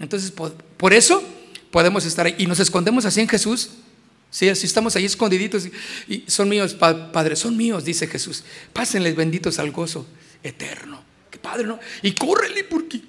Entonces, 0.00 0.32
por, 0.32 0.92
eso 0.92 1.22
podemos 1.70 2.04
estar 2.04 2.26
ahí. 2.26 2.34
Y 2.38 2.48
nos 2.48 2.58
escondemos 2.58 3.04
así 3.04 3.20
en 3.20 3.28
Jesús 3.28 3.70
Sí, 4.28 4.48
así 4.48 4.66
estamos 4.66 4.96
ahí 4.96 5.04
escondiditos 5.04 5.68
y 6.08 6.24
son 6.26 6.48
míos, 6.48 6.74
Padre, 6.74 7.36
son 7.36 7.56
míos, 7.56 7.84
dice 7.84 8.08
Jesús. 8.08 8.42
Pásenles 8.72 9.14
benditos 9.14 9.60
al 9.60 9.70
gozo 9.70 10.04
eterno. 10.42 11.07
Padre, 11.40 11.66
¿no? 11.66 11.78
Y 12.02 12.12
córrele 12.12 12.64
porque 12.64 13.00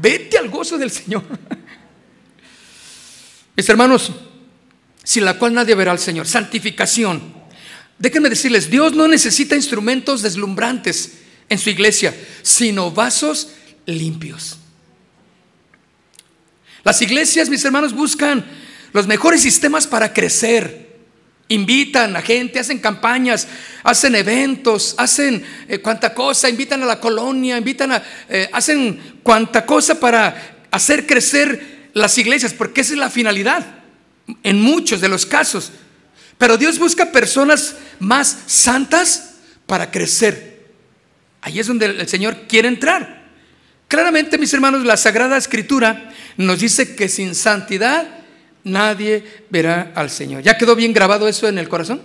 vete 0.00 0.38
al 0.38 0.48
gozo 0.48 0.78
del 0.78 0.90
Señor. 0.90 1.22
Mis 3.56 3.68
hermanos, 3.68 4.12
sin 5.02 5.24
la 5.24 5.38
cual 5.38 5.54
nadie 5.54 5.74
verá 5.74 5.92
al 5.92 5.98
Señor, 5.98 6.26
santificación. 6.26 7.36
Déjenme 7.98 8.30
decirles, 8.30 8.70
Dios 8.70 8.92
no 8.92 9.08
necesita 9.08 9.56
instrumentos 9.56 10.22
deslumbrantes 10.22 11.18
en 11.48 11.58
su 11.58 11.70
iglesia, 11.70 12.14
sino 12.42 12.92
vasos 12.92 13.50
limpios. 13.86 14.58
Las 16.84 17.02
iglesias, 17.02 17.48
mis 17.48 17.64
hermanos, 17.64 17.92
buscan 17.92 18.44
los 18.92 19.06
mejores 19.06 19.42
sistemas 19.42 19.86
para 19.86 20.12
crecer. 20.12 20.87
Invitan 21.48 22.14
a 22.14 22.22
gente, 22.22 22.58
hacen 22.58 22.78
campañas, 22.78 23.48
hacen 23.82 24.14
eventos, 24.14 24.94
hacen 24.98 25.42
eh, 25.66 25.78
cuanta 25.78 26.12
cosa, 26.12 26.48
invitan 26.48 26.82
a 26.82 26.86
la 26.86 27.00
colonia, 27.00 27.56
invitan 27.56 27.92
a, 27.92 28.02
eh, 28.28 28.50
hacen 28.52 29.18
cuanta 29.22 29.64
cosa 29.64 29.98
para 29.98 30.66
hacer 30.70 31.06
crecer 31.06 31.90
las 31.94 32.18
iglesias, 32.18 32.52
porque 32.52 32.82
esa 32.82 32.92
es 32.92 32.98
la 32.98 33.10
finalidad 33.10 33.64
en 34.42 34.60
muchos 34.60 35.00
de 35.00 35.08
los 35.08 35.24
casos. 35.24 35.72
Pero 36.36 36.56
Dios 36.56 36.78
busca 36.78 37.10
personas 37.10 37.76
más 37.98 38.36
santas 38.46 39.36
para 39.66 39.90
crecer. 39.90 40.66
Ahí 41.40 41.58
es 41.58 41.66
donde 41.66 41.86
el 41.86 42.08
Señor 42.08 42.46
quiere 42.48 42.68
entrar. 42.68 43.26
Claramente, 43.88 44.38
mis 44.38 44.52
hermanos, 44.52 44.84
la 44.84 44.96
Sagrada 44.96 45.36
Escritura 45.36 46.12
nos 46.36 46.60
dice 46.60 46.94
que 46.94 47.08
sin 47.08 47.34
santidad 47.34 48.17
nadie 48.68 49.44
verá 49.50 49.92
al 49.94 50.10
Señor. 50.10 50.42
¿Ya 50.42 50.56
quedó 50.56 50.76
bien 50.76 50.92
grabado 50.92 51.26
eso 51.26 51.48
en 51.48 51.58
el 51.58 51.68
corazón? 51.68 52.00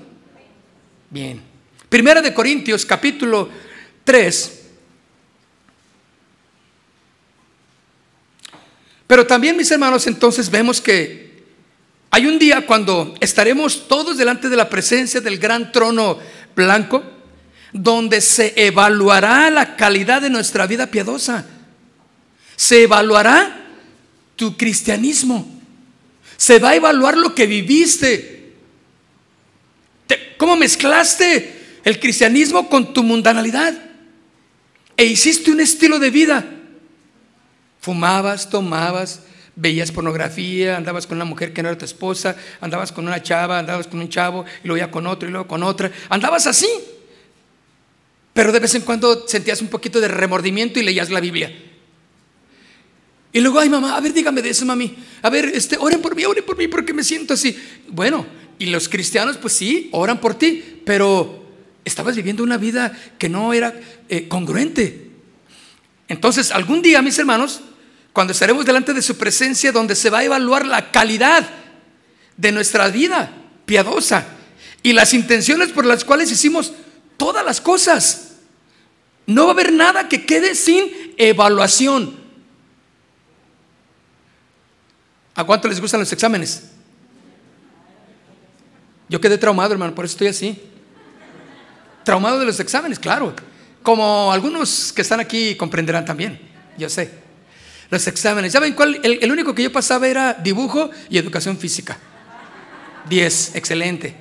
Bien. 1.10 1.42
Primera 1.90 2.22
de 2.22 2.34
Corintios, 2.34 2.86
capítulo 2.86 3.50
3. 4.04 4.62
Pero 9.06 9.28
también, 9.28 9.56
mis 9.56 9.70
hermanos, 9.70 10.08
entonces 10.08 10.50
vemos 10.50 10.82
que 10.82 11.44
hay 12.10 12.26
un 12.26 12.40
día 12.40 12.66
cuando 12.66 13.14
estaremos 13.20 13.88
todos 13.88 14.18
delante 14.18 14.50
de 14.50 14.56
la 14.56 14.70
presencia 14.70 15.22
del 15.22 15.38
gran 15.38 15.72
trono 15.72 16.18
blanco, 16.56 17.04
donde 17.72 18.22
se 18.22 18.54
evaluará 18.56 19.50
la 19.50 19.76
calidad 19.76 20.22
de 20.22 20.30
nuestra 20.30 20.66
vida 20.68 20.88
piadosa. 20.88 21.46
Se 22.56 22.84
evaluará 22.84 23.68
tu 24.36 24.58
cristianismo. 24.58 25.53
Se 26.44 26.60
va 26.60 26.72
a 26.72 26.76
evaluar 26.76 27.16
lo 27.16 27.34
que 27.34 27.48
viviste. 27.48 28.52
¿Cómo 30.38 30.58
mezclaste 30.58 31.80
el 31.86 32.02
cristianismo 32.02 32.68
con 32.68 32.94
tu 32.94 33.02
mundanalidad? 33.02 33.74
E 34.98 35.06
hiciste 35.06 35.52
un 35.52 35.62
estilo 35.62 36.00
de 36.00 36.10
vida. 36.10 36.46
Fumabas, 37.80 38.50
tomabas, 38.50 39.22
veías 39.56 39.94
pornografía, 39.94 40.76
andabas 40.76 41.08
con 41.08 41.18
una 41.18 41.24
mujer 41.24 41.54
que 41.54 41.64
no 41.64 41.70
era 41.70 41.78
tu 41.78 41.86
esposa, 41.86 42.36
andabas 42.60 42.92
con 42.92 43.08
una 43.08 43.24
chava, 43.24 43.60
andabas 43.60 43.88
con 43.88 44.02
un 44.02 44.10
chavo, 44.10 44.44
y 44.66 44.68
luego 44.68 44.86
ya 44.86 44.92
con 44.92 45.08
otro, 45.08 45.30
y 45.30 45.32
luego 45.32 45.48
con 45.48 45.64
otra. 45.64 45.94
Andabas 46.10 46.46
así. 46.46 46.68
Pero 48.34 48.52
de 48.52 48.60
vez 48.60 48.76
en 48.76 48.82
cuando 48.82 49.30
sentías 49.30 49.62
un 49.62 49.70
poquito 49.70 50.02
de 50.02 50.10
remordimiento 50.10 50.78
y 50.78 50.84
leías 50.84 51.10
la 51.10 51.22
Biblia. 51.22 51.73
Y 53.34 53.42
luego, 53.42 53.60
ay 53.60 53.68
mamá, 53.68 53.98
a 53.98 54.00
ver, 54.00 54.14
dígame 54.14 54.44
de 54.44 54.52
eso, 54.52 54.64
mami. 54.64 54.96
A 55.24 55.30
ver, 55.32 55.46
este, 55.46 55.76
oren 55.80 56.02
por 56.02 56.16
mí, 56.16 56.24
oren 56.24 56.46
por 56.46 56.56
mí 56.56 56.68
porque 56.68 56.94
me 56.94 57.04
siento 57.04 57.34
así. 57.34 57.58
Bueno, 57.88 58.26
y 58.60 58.68
los 58.68 58.88
cristianos, 58.88 59.38
pues 59.38 59.54
sí, 59.54 59.90
oran 59.92 60.22
por 60.22 60.36
ti, 60.36 60.82
pero 60.86 61.44
estabas 61.84 62.16
viviendo 62.16 62.44
una 62.44 62.58
vida 62.58 62.96
que 63.18 63.30
no 63.30 63.52
era 63.52 63.74
eh, 64.08 64.28
congruente. 64.28 65.10
Entonces, 66.08 66.52
algún 66.52 66.84
día, 66.84 67.02
mis 67.02 67.18
hermanos, 67.18 67.62
cuando 68.14 68.34
estaremos 68.34 68.66
delante 68.66 68.94
de 68.94 69.02
su 69.02 69.18
presencia, 69.18 69.72
donde 69.72 69.96
se 69.96 70.12
va 70.12 70.20
a 70.20 70.24
evaluar 70.24 70.68
la 70.68 70.92
calidad 70.92 71.50
de 72.38 72.52
nuestra 72.52 72.88
vida 72.90 73.36
piadosa 73.66 74.28
y 74.84 74.94
las 74.94 75.16
intenciones 75.16 75.70
por 75.70 75.86
las 75.86 76.06
cuales 76.06 76.32
hicimos 76.32 76.74
todas 77.18 77.44
las 77.44 77.60
cosas. 77.60 78.36
No 79.26 79.46
va 79.46 79.50
a 79.50 79.54
haber 79.54 79.74
nada 79.74 80.08
que 80.08 80.26
quede 80.26 80.54
sin 80.54 80.86
evaluación. 81.18 82.23
¿A 85.36 85.44
cuánto 85.44 85.68
les 85.68 85.82
gustan 85.82 86.00
los 86.00 86.12
exámenes? 86.12 86.70
Yo 89.10 89.20
quedé 89.20 89.38
traumado, 89.38 89.74
hermano, 89.74 89.94
por 89.96 90.06
eso 90.06 90.14
estoy 90.14 90.28
así. 90.28 90.62
Traumado 92.04 92.40
de 92.40 92.46
los 92.46 92.60
exámenes, 92.60 93.00
claro. 93.00 93.34
Como 93.82 94.32
algunos 94.32 94.94
que 94.94 95.02
están 95.02 95.20
aquí 95.20 95.56
comprenderán 95.56 96.06
también, 96.06 96.40
yo 96.78 96.90
sé. 96.90 97.12
Los 97.90 98.08
exámenes. 98.08 98.54
¿Saben 98.54 98.74
cuál? 98.74 99.00
El, 99.04 99.32
único 99.32 99.54
que 99.54 99.64
yo 99.64 99.72
pasaba 99.72 100.08
era 100.08 100.34
dibujo 100.34 100.90
y 101.10 101.18
educación 101.18 101.58
física. 101.58 101.98
10, 103.10 103.56
excelente. 103.56 104.16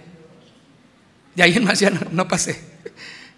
De 1.35 1.43
ahí 1.43 1.57
en 1.57 1.65
más 1.65 1.81
ya 1.81 1.91
no, 1.91 2.29
pasé. 2.29 2.61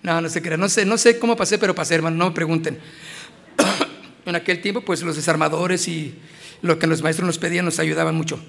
No, 0.03 0.21
no 0.21 0.29
se 0.29 0.43
crea. 0.43 0.57
No 0.57 0.69
sé, 0.69 0.85
no 0.85 0.99
sé 0.99 1.19
cómo 1.19 1.37
pasé, 1.37 1.59
pero 1.59 1.75
pasé, 1.75 1.95
hermano. 1.95 2.17
No 2.17 2.31
me 2.31 2.35
pregunten. 2.35 2.81
en 4.27 4.35
aquel 4.35 4.61
tiempo, 4.61 4.81
pues 4.81 5.03
los 5.03 5.15
desarmadores 5.15 5.87
y 5.87 6.19
lo 6.65 6.79
que 6.79 6.87
los 6.87 7.03
maestros 7.03 7.27
nos 7.27 7.39
pedían 7.39 7.65
nos 7.65 7.79
ayudaban 7.79 8.15
mucho. 8.15 8.43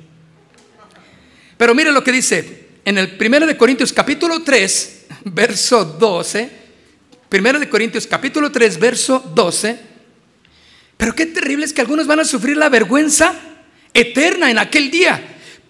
Pero 1.58 1.76
mire 1.76 1.92
lo 1.92 2.04
que 2.04 2.12
dice 2.12 2.70
en 2.84 2.98
el 2.98 3.16
1 3.20 3.46
de 3.46 3.58
Corintios 3.58 3.94
capítulo 3.94 4.42
3, 4.42 5.06
verso 5.26 5.86
12. 5.86 6.66
1 7.32 7.60
de 7.60 7.70
Corintios 7.70 8.08
capítulo 8.08 8.52
3, 8.52 8.80
verso 8.80 9.20
12 9.36 9.96
pero 10.98 11.14
qué 11.14 11.26
terrible 11.26 11.66
es 11.66 11.74
que 11.74 11.82
algunos 11.82 12.08
van 12.08 12.20
a 12.20 12.26
sufrir 12.26 12.58
la 12.58 12.70
vergüenza 12.70 13.34
eterna 13.94 14.50
en 14.50 14.58
aquel 14.58 14.92
día, 14.92 15.22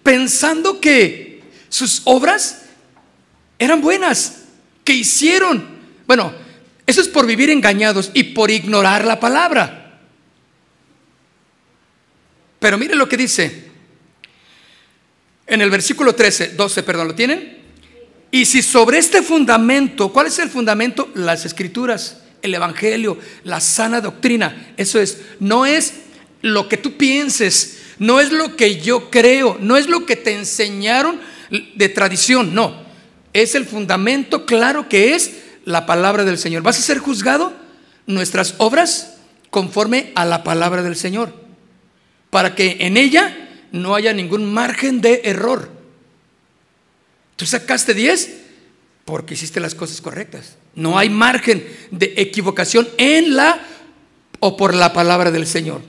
pensando 0.02 0.80
que 0.80 1.42
sus 1.68 2.02
obras 2.04 2.62
eran 3.58 3.80
buenas, 3.80 4.44
que 4.84 4.92
hicieron. 4.92 5.66
Bueno, 6.06 6.32
eso 6.86 7.00
es 7.00 7.08
por 7.08 7.26
vivir 7.26 7.50
engañados 7.50 8.10
y 8.14 8.24
por 8.24 8.50
ignorar 8.50 9.04
la 9.04 9.18
palabra. 9.18 9.75
Pero 12.66 12.78
mire 12.78 12.96
lo 12.96 13.08
que 13.08 13.16
dice 13.16 13.62
en 15.46 15.60
el 15.62 15.70
versículo 15.70 16.16
13, 16.16 16.54
12, 16.56 16.82
perdón, 16.82 17.06
¿lo 17.06 17.14
tienen? 17.14 17.58
Y 18.32 18.44
si 18.44 18.60
sobre 18.60 18.98
este 18.98 19.22
fundamento, 19.22 20.12
¿cuál 20.12 20.26
es 20.26 20.40
el 20.40 20.50
fundamento? 20.50 21.08
Las 21.14 21.44
escrituras 21.44 22.22
el 22.42 22.52
Evangelio, 22.52 23.18
la 23.44 23.60
sana 23.60 24.00
doctrina. 24.00 24.74
Eso 24.76 24.98
es, 24.98 25.18
no 25.38 25.64
es 25.64 25.92
lo 26.42 26.68
que 26.68 26.76
tú 26.76 26.96
pienses, 26.96 27.78
no 28.00 28.18
es 28.18 28.32
lo 28.32 28.56
que 28.56 28.80
yo 28.80 29.10
creo, 29.10 29.58
no 29.60 29.76
es 29.76 29.88
lo 29.88 30.04
que 30.04 30.16
te 30.16 30.32
enseñaron 30.32 31.20
de 31.76 31.88
tradición, 31.88 32.52
no. 32.52 32.82
Es 33.32 33.54
el 33.54 33.64
fundamento 33.64 34.44
claro 34.44 34.88
que 34.88 35.14
es 35.14 35.36
la 35.64 35.86
palabra 35.86 36.24
del 36.24 36.36
Señor. 36.36 36.64
¿Vas 36.64 36.80
a 36.80 36.82
ser 36.82 36.98
juzgado? 36.98 37.52
Nuestras 38.08 38.56
obras 38.58 39.18
conforme 39.50 40.10
a 40.16 40.24
la 40.24 40.42
palabra 40.42 40.82
del 40.82 40.96
Señor, 40.96 41.45
para 42.36 42.54
que 42.54 42.76
en 42.80 42.98
ella 42.98 43.34
no 43.72 43.94
haya 43.94 44.12
ningún 44.12 44.52
margen 44.52 45.00
de 45.00 45.22
error. 45.24 45.70
Tú 47.34 47.46
sacaste 47.46 47.94
10 47.94 48.36
porque 49.06 49.32
hiciste 49.32 49.58
las 49.58 49.74
cosas 49.74 50.02
correctas. 50.02 50.58
No 50.74 50.98
hay 50.98 51.08
margen 51.08 51.66
de 51.90 52.12
equivocación 52.18 52.86
en 52.98 53.36
la 53.36 53.58
o 54.38 54.54
por 54.54 54.74
la 54.74 54.92
palabra 54.92 55.30
del 55.30 55.46
Señor. 55.46 55.80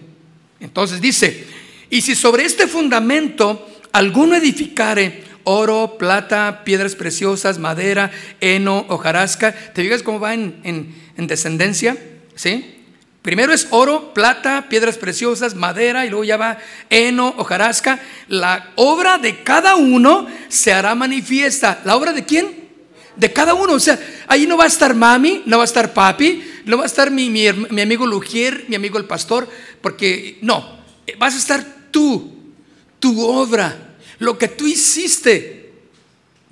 Entonces 0.62 1.02
dice, 1.02 1.46
y 1.90 2.00
si 2.00 2.16
sobre 2.16 2.46
este 2.46 2.68
fundamento 2.68 3.68
alguno 3.92 4.38
edificare 4.38 5.26
oro, 5.44 5.98
plata, 6.00 6.62
piedras 6.64 6.96
preciosas, 6.96 7.60
madera, 7.60 8.10
heno, 8.40 8.86
hojarasca, 8.88 9.54
¿te 9.74 9.84
fijas 9.84 10.02
cómo 10.02 10.22
va 10.22 10.34
en, 10.34 10.62
en 10.64 11.28
descendencia? 11.28 11.98
¿Sí? 12.36 12.77
Primero 13.28 13.52
es 13.52 13.68
oro, 13.72 14.14
plata, 14.14 14.68
piedras 14.70 14.98
preciosas, 14.98 15.54
madera 15.54 16.06
y 16.06 16.10
luego 16.10 16.24
ya 16.24 16.38
va 16.38 16.60
heno, 16.90 17.36
hojarasca. 17.36 18.00
La 18.30 18.72
obra 18.78 19.18
de 19.18 19.44
cada 19.44 19.76
uno 19.76 20.28
se 20.48 20.72
hará 20.72 20.96
manifiesta. 20.96 21.82
¿La 21.84 21.98
obra 21.98 22.14
de 22.14 22.24
quién? 22.24 22.70
de 23.18 23.34
cada 23.34 23.54
uno. 23.54 23.74
O 23.74 23.82
sea, 23.82 24.00
ahí 24.28 24.48
no 24.48 24.56
va 24.56 24.64
a 24.64 24.68
estar 24.68 24.96
mami, 24.96 25.44
no 25.46 25.58
va 25.58 25.64
a 25.64 25.66
estar 25.66 25.92
papi, 25.92 26.42
no 26.64 26.78
va 26.78 26.84
a 26.84 26.86
estar 26.86 27.12
mi, 27.12 27.30
mi, 27.30 27.48
amigo 27.82 28.06
Lugier, 28.06 28.64
mi 28.70 28.78
amigo 28.78 28.98
el 28.98 29.04
pastor, 29.04 29.50
porque 29.82 30.38
no, 30.42 30.80
vas 31.18 31.34
a 31.34 31.38
estar 31.38 31.66
tú, 31.92 32.34
tu 32.98 33.26
obra, 33.26 33.98
lo 34.20 34.38
que 34.38 34.48
tú 34.48 34.66
hiciste, 34.66 35.74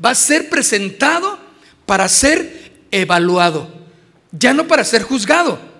va 0.03 0.09
a 0.09 0.15
ser 0.15 0.49
presentado 0.49 1.39
para 1.85 2.09
ser 2.09 2.73
evaluado. 2.91 3.73
Ya 4.33 4.53
no 4.53 4.67
para 4.67 4.83
ser 4.83 5.03
juzgado, 5.03 5.74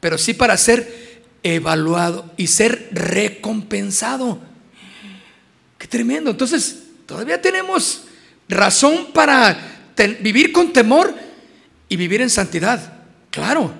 pero 0.00 0.18
sí 0.18 0.34
para 0.34 0.56
ser 0.56 1.22
evaluado 1.42 2.30
y 2.36 2.48
ser 2.48 2.88
recompensado. 2.92 4.40
Qué 5.78 5.86
tremendo. 5.86 6.30
Entonces, 6.30 6.84
todavía 7.06 7.40
tenemos 7.40 8.02
razón 8.48 9.12
para 9.12 9.92
vivir 10.20 10.52
con 10.52 10.72
temor 10.72 11.14
y 11.88 11.96
vivir 11.96 12.20
en 12.20 12.30
santidad. 12.30 13.04
Claro. 13.30 13.72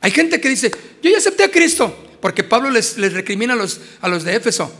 Hay 0.00 0.10
gente 0.10 0.40
que 0.40 0.48
dice, 0.48 0.70
yo 1.02 1.10
ya 1.10 1.18
acepté 1.18 1.44
a 1.44 1.50
Cristo, 1.50 2.16
porque 2.20 2.44
Pablo 2.44 2.70
les, 2.70 2.96
recrimina 3.12 3.54
a 3.54 3.56
los, 3.56 3.80
a 4.00 4.08
los 4.08 4.24
de 4.24 4.36
Éfeso. 4.36 4.72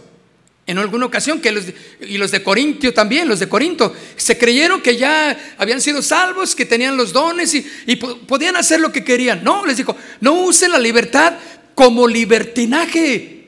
En 0.69 0.77
alguna 0.77 1.07
ocasión, 1.07 1.41
que 1.41 1.51
los, 1.51 1.65
y 1.99 2.19
los 2.19 2.31
de 2.31 2.43
Corintio 2.43 2.93
también, 2.93 3.27
los 3.27 3.41
de 3.41 3.49
Corinto, 3.49 3.97
se 4.17 4.37
creyeron 4.37 4.83
que 4.83 4.99
ya 4.99 5.55
habían 5.57 5.81
sido 5.81 6.03
salvos, 6.03 6.55
que 6.55 6.67
tenían 6.67 6.95
los 6.95 7.15
dones 7.15 7.55
y, 7.55 7.97
podían 7.97 8.55
hacer 8.55 8.79
lo 8.79 8.93
que 8.93 9.03
querían. 9.03 9.43
No, 9.43 9.65
les 9.65 9.79
dijo, 9.79 9.97
no 10.21 10.35
usen 10.35 10.71
la 10.71 10.79
libertad 10.79 11.39
como 11.75 12.07
libertinaje. 12.07 13.47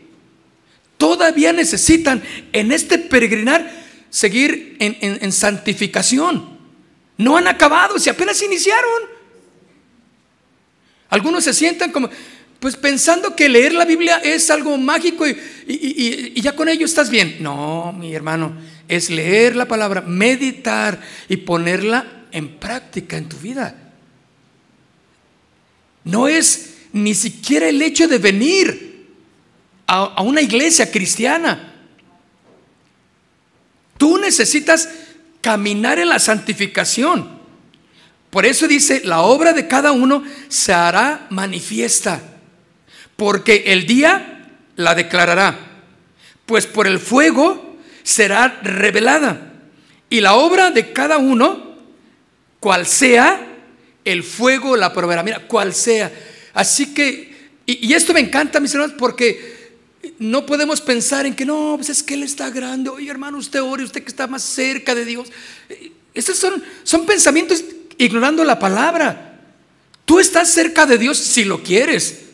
Todavía 0.96 1.52
necesitan 1.52 2.22
en 2.54 2.72
este 2.72 2.96
peregrinar 2.96 3.70
seguir 4.08 4.76
en, 4.78 4.96
en 5.00 5.30
santificación. 5.30 6.58
No 7.18 7.36
han 7.36 7.48
acabado, 7.48 7.98
si 7.98 8.08
apenas 8.08 8.40
iniciaron. 8.40 9.02
Algunos 11.10 11.44
se 11.44 11.52
sientan 11.52 11.92
como, 11.92 12.08
pues 12.60 12.76
pensando 12.76 13.34
que 13.34 13.48
leer 13.48 13.72
la 13.72 13.84
Biblia 13.84 14.18
es 14.18 14.50
algo 14.50 14.76
mágico 14.76 15.26
y, 15.26 16.40
ya 16.40 16.54
con 16.54 16.68
ello 16.68 16.84
estás 16.84 17.10
bien. 17.10 17.38
No, 17.40 17.92
mi 17.98 18.14
hermano, 18.14 18.54
es 18.86 19.10
leer 19.10 19.56
la 19.56 19.66
palabra, 19.66 20.02
meditar 20.02 21.00
y 21.28 21.38
ponerla 21.38 22.26
en 22.30 22.58
práctica 22.58 23.16
en 23.16 23.28
tu 23.28 23.38
vida. 23.38 23.74
No 26.04 26.28
es 26.28 26.74
ni 26.92 27.14
siquiera 27.14 27.68
el 27.68 27.80
hecho 27.80 28.06
de 28.06 28.18
venir 28.18 29.06
a 29.86 30.22
una 30.22 30.40
iglesia 30.40 30.90
cristiana. 30.90 31.74
Tú 33.96 34.18
necesitas 34.18 34.88
caminar 35.40 35.98
en 35.98 36.08
la 36.08 36.18
santificación. 36.18 37.40
Por 38.30 38.46
eso 38.46 38.68
dice, 38.68 39.02
la 39.04 39.22
obra 39.22 39.52
de 39.52 39.66
cada 39.66 39.92
uno 39.92 40.22
se 40.48 40.72
hará 40.72 41.26
manifiesta, 41.30 42.22
porque 43.20 43.64
el 43.66 43.84
día 43.84 44.48
la 44.76 44.94
declarará, 44.94 45.54
pues 46.46 46.66
por 46.66 46.86
el 46.86 46.98
fuego 46.98 47.76
será 48.02 48.60
revelada. 48.62 49.52
Y 50.08 50.22
la 50.22 50.36
obra 50.36 50.70
de 50.70 50.94
cada 50.94 51.18
uno, 51.18 51.76
cual 52.60 52.86
sea, 52.86 53.46
el 54.06 54.22
fuego 54.22 54.74
la 54.74 54.94
proveerá. 54.94 55.22
Mira, 55.22 55.46
cual 55.46 55.74
sea. 55.74 56.10
Así 56.54 56.94
que, 56.94 57.50
y, 57.66 57.92
esto 57.92 58.14
me 58.14 58.20
encanta, 58.20 58.58
mis 58.58 58.72
hermanos, 58.72 58.96
porque 58.98 59.74
no 60.18 60.46
podemos 60.46 60.80
pensar 60.80 61.26
en 61.26 61.36
que 61.36 61.44
no, 61.44 61.74
pues 61.76 61.90
es 61.90 62.02
que 62.02 62.14
Él 62.14 62.22
está 62.22 62.48
grande. 62.48 62.88
Oye, 62.88 63.10
hermano, 63.10 63.36
usted 63.36 63.60
ore, 63.60 63.84
usted 63.84 64.02
que 64.02 64.08
está 64.08 64.28
más 64.28 64.42
cerca 64.42 64.94
de 64.94 65.04
Dios. 65.04 65.30
Esos 66.14 66.38
son, 66.38 66.64
son 66.84 67.04
pensamientos 67.04 67.62
ignorando 67.98 68.42
la 68.44 68.58
palabra. 68.58 69.38
Tú 70.06 70.18
estás 70.18 70.50
cerca 70.50 70.86
de 70.86 70.96
Dios 70.96 71.18
si 71.18 71.44
lo 71.44 71.62
quieres. 71.62 72.29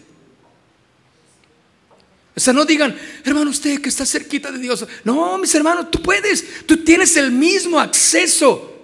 O 2.37 2.41
sea, 2.41 2.53
no 2.53 2.67
digan, 2.67 2.95
hermano, 3.25 3.51
usted 3.51 3.81
que 3.81 3.89
está 3.89 4.05
cerquita 4.05 4.53
de 4.53 4.59
Dios. 4.59 4.87
No, 5.05 5.39
mis 5.39 5.55
hermanos, 5.55 5.91
tú 5.91 6.03
puedes, 6.03 6.67
tú 6.67 6.77
tienes 6.85 7.17
el 7.17 7.33
mismo 7.33 7.81
acceso. 7.81 8.77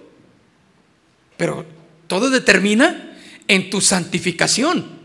Pero 1.37 1.63
todo 2.07 2.31
determina 2.31 3.15
en 3.47 3.69
tu 3.69 3.79
santificación. 3.79 4.99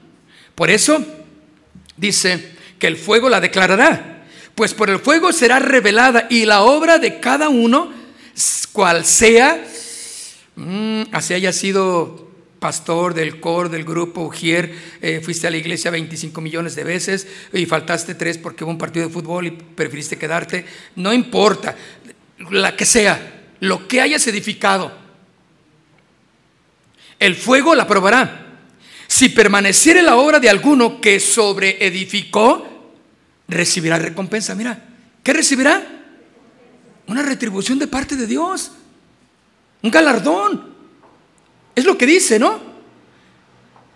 Por 0.55 0.71
eso 0.71 1.05
dice 1.99 2.55
que 2.79 2.87
el 2.87 2.97
fuego 2.97 3.29
la 3.29 3.41
declarará. 3.43 4.25
Pues 4.55 4.73
por 4.73 4.89
el 4.89 4.99
fuego 4.99 5.31
será 5.33 5.59
revelada 5.59 6.27
y 6.31 6.47
la 6.47 6.63
obra 6.63 6.99
de 6.99 7.21
cada 7.21 7.51
uno, 7.51 7.93
cual 8.73 9.05
sea, 9.05 9.63
mm, 10.57 11.03
así 11.13 11.35
haya 11.35 11.53
sido 11.53 12.28
pastor 12.59 13.15
del 13.15 13.41
cor 13.41 13.69
del 13.69 13.85
grupo 13.85 14.23
Ujier, 14.23 14.75
eh, 15.01 15.21
fuiste 15.23 15.47
a 15.47 15.51
la 15.51 15.57
iglesia 15.57 15.91
25 15.91 16.41
millones 16.41 16.75
de 16.75 16.85
veces 16.85 17.27
y 17.53 17.67
faltaste 17.67 18.15
tres 18.15 18.39
porque 18.39 18.65
hubo 18.65 18.71
un 18.71 18.79
partido 18.79 19.07
de 19.07 19.13
fútbol 19.13 19.47
y 19.47 19.51
preferiste 19.51 20.19
quedarte. 20.19 20.65
No 20.97 21.13
importa, 21.13 21.77
la 22.51 22.77
que 22.77 22.85
sea, 22.85 23.53
lo 23.61 23.87
que 23.87 24.01
hayas 24.01 24.27
edificado, 24.27 24.93
el 27.19 27.35
fuego 27.35 27.75
la 27.75 27.87
probará. 27.87 28.47
Si 29.07 29.31
permaneciere 29.31 30.03
la 30.03 30.17
obra 30.17 30.39
de 30.39 30.51
alguno 30.51 31.01
que 31.01 31.19
sobre 31.19 31.85
edificó, 31.85 32.93
recibirá 33.49 33.99
recompensa. 33.99 34.55
Mira, 34.55 34.87
¿qué 35.23 35.33
recibirá? 35.33 35.83
Una 37.07 37.23
retribución 37.23 37.79
de 37.79 37.87
parte 37.87 38.17
de 38.17 38.27
Dios, 38.27 38.73
un 39.83 39.91
galardón. 39.91 40.78
Es 41.79 41.85
lo 41.85 41.97
que 41.97 42.07
dice, 42.07 42.41
¿no? 42.41 42.59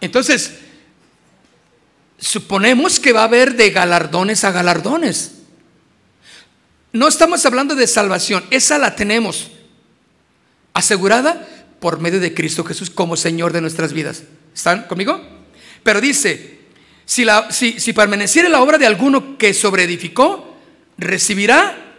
Entonces, 0.01 0.53
suponemos 2.17 3.01
que 3.01 3.13
va 3.13 3.23
a 3.23 3.25
haber 3.25 3.57
de 3.57 3.71
galardones 3.71 4.45
a 4.45 4.53
galardones. 4.53 5.33
No 6.93 7.09
estamos 7.09 7.45
hablando 7.45 7.75
de 7.75 7.89
salvación, 7.89 8.45
esa 8.53 8.79
la 8.79 8.95
tenemos 8.95 9.51
asegurada 10.75 11.45
por 11.81 11.99
medio 11.99 12.21
de 12.21 12.33
Cristo 12.33 12.63
Jesús 12.63 12.89
como 12.89 13.17
Señor 13.17 13.53
de 13.53 13.61
nuestras 13.61 13.93
vidas. 13.93 14.23
¿Están 14.55 14.85
conmigo? 14.85 15.21
Pero 15.83 16.01
dice, 16.01 16.61
si, 17.05 17.25
la, 17.25 17.51
si, 17.51 17.93
la 18.49 18.63
obra 18.63 18.79
de 18.79 18.87
alguno 18.87 19.37
que 19.37 19.53
sobreedificó, 19.55 20.57
recibirá 20.99 21.97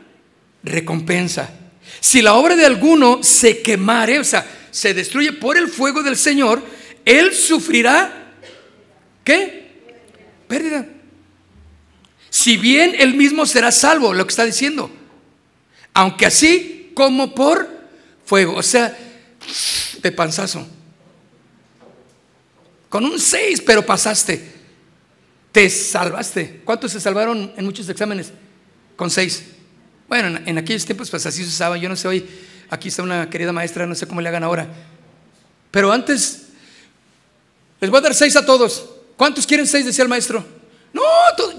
recompensa. 0.64 1.60
Si 2.04 2.22
la 2.22 2.34
obra 2.34 2.58
de 2.58 2.66
alguno 2.66 3.24
se 3.24 3.62
quemare, 3.62 4.20
o 4.20 4.26
sea, 4.26 4.46
se 4.72 4.94
destruye 4.94 5.32
por 5.32 5.58
el 5.58 5.70
fuego 5.70 6.04
del 6.04 6.18
Señor, 6.18 6.62
él 7.06 7.34
sufrirá, 7.34 8.34
¿qué? 9.24 9.72
Pérdida. 10.50 10.86
Si 12.30 12.58
bien 12.58 12.94
él 13.00 13.14
mismo 13.14 13.46
será 13.46 13.72
salvo, 13.72 14.14
lo 14.14 14.26
que 14.26 14.32
está 14.32 14.44
diciendo, 14.44 14.92
aunque 15.94 16.26
así 16.26 16.92
como 16.94 17.34
por 17.34 17.70
fuego, 18.26 18.56
o 18.56 18.64
sea, 18.64 18.98
de 20.02 20.12
panzazo. 20.12 20.68
Con 22.90 23.06
un 23.06 23.18
6, 23.18 23.62
pero 23.66 23.86
pasaste. 23.86 24.52
Te 25.54 25.70
salvaste. 25.70 26.64
¿Cuántos 26.66 26.92
se 26.92 27.00
salvaron 27.00 27.54
en 27.56 27.64
muchos 27.64 27.88
exámenes? 27.88 28.34
Con 28.98 29.10
6. 29.10 29.53
Bueno, 30.08 30.40
en, 30.46 30.58
aquellos 30.58 30.86
tiempos 30.86 31.10
pues 31.10 31.26
así 31.26 31.44
se 31.44 31.50
usaba. 31.50 31.78
Yo 31.78 31.90
no 31.90 31.96
sé 31.96 32.08
hoy 32.08 32.26
Aquí 32.74 32.88
está 32.88 33.04
una 33.04 33.30
querida 33.30 33.52
maestra, 33.52 33.86
no 33.86 33.94
sé 33.94 34.08
cómo 34.08 34.20
le 34.20 34.30
hagan 34.30 34.44
ahora. 34.44 34.68
Pero 35.70 35.92
antes, 35.92 36.48
les 37.80 37.92
voy 37.92 38.00
a 38.00 38.02
dar 38.02 38.16
seis 38.16 38.36
a 38.36 38.44
todos. 38.44 38.90
¿Cuántos 39.16 39.46
quieren 39.46 39.68
seis? 39.68 39.86
Decía 39.86 40.02
el 40.02 40.10
maestro. 40.10 40.44
No, 40.92 41.04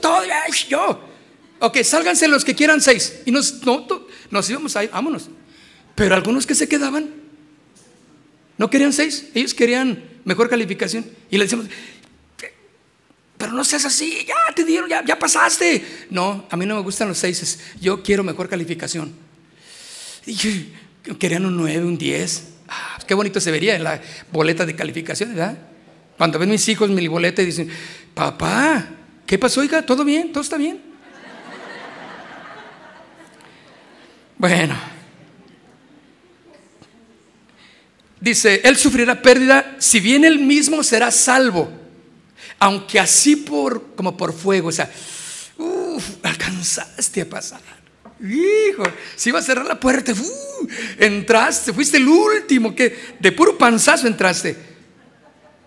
todavía 0.01 0.43
yo. 0.69 1.01
Ok, 1.61 1.83
sálganse 1.85 2.27
los 2.27 2.45
que 2.45 2.57
quieran 2.57 2.81
seis. 2.81 3.21
Y 3.27 3.31
nos, 3.31 3.63
no, 3.63 3.87
nos 4.29 4.51
íbamos 4.51 4.75
ahí, 4.75 4.89
vámonos. 4.89 5.29
Pero 5.95 6.17
algunos 6.17 6.47
que 6.47 6.57
se 6.57 6.69
quedaban, 6.69 7.11
no 8.59 8.69
querían 8.69 8.93
seis, 8.93 9.29
ellos 9.35 9.55
querían 9.55 10.03
mejor 10.25 10.51
calificación. 10.51 11.07
Y 11.31 11.39
le 11.39 11.45
decimos, 11.45 11.67
pero 13.45 13.57
no 13.57 13.65
seas 13.65 13.85
así, 13.85 14.25
ya 14.27 14.55
te 14.55 14.65
dieron, 14.65 14.89
ya, 14.89 15.05
ya 15.05 15.19
pasaste. 15.19 16.07
No, 16.09 16.47
a 16.51 16.57
mí 16.57 16.65
no 16.65 16.77
me 16.77 16.81
gustan 16.81 17.09
los 17.09 17.19
seises, 17.19 17.61
yo 17.79 18.03
quiero 18.03 18.25
mejor 18.25 18.49
calificación. 18.49 19.15
Querían 21.19 21.45
un 21.45 21.55
9, 21.59 21.85
un 21.85 21.99
10. 21.99 22.45
Ah, 22.69 22.99
qué 23.07 23.13
bonito 23.13 23.41
se 23.41 23.51
vería 23.51 23.77
en 23.77 23.85
la 23.85 24.01
boleta 24.33 24.65
de 24.65 24.75
calificación, 24.75 25.35
¿verdad? 25.35 25.59
Cuando 26.17 26.39
ven 26.39 26.49
mis 26.49 26.67
hijos 26.71 26.89
mi 26.89 27.07
boleta 27.07 27.43
y 27.43 27.47
dicen, 27.47 27.69
papá, 28.15 28.89
¿qué 29.27 29.39
pasó, 29.39 29.63
hija? 29.63 29.83
¿Todo 29.83 30.07
bien? 30.07 30.33
¿Todo 30.33 30.43
está 30.43 30.57
bien? 30.57 30.81
Bueno. 34.39 34.75
Dice, 38.23 38.63
él 38.65 38.79
sufrirá 38.79 39.21
pérdida, 39.21 39.77
si 39.79 40.01
bien 40.01 40.25
él 40.25 40.39
mismo 40.39 40.83
será 40.83 41.11
salvo, 41.11 41.84
aunque 42.65 42.99
así 42.99 43.37
por, 43.37 43.95
como 43.95 44.17
por 44.17 44.33
fuego, 44.33 44.69
o 44.69 44.73
sea, 44.73 44.91
uff, 45.59 46.03
alcanzaste 46.23 47.21
a 47.21 47.29
pasar. 47.29 47.61
Hijo, 48.23 48.85
si 49.17 49.29
iba 49.29 49.39
a 49.39 49.43
cerrar 49.43 49.67
la 49.67 49.79
puerta, 49.79 50.15
entraste, 50.99 51.75
fuiste 51.75 51.99
el 51.99 52.09
último 52.09 52.75
que 52.75 53.17
de 53.21 53.33
puro 53.33 53.59
panzazo 53.59 54.07
entraste. 54.07 54.53
Eso 54.53 54.57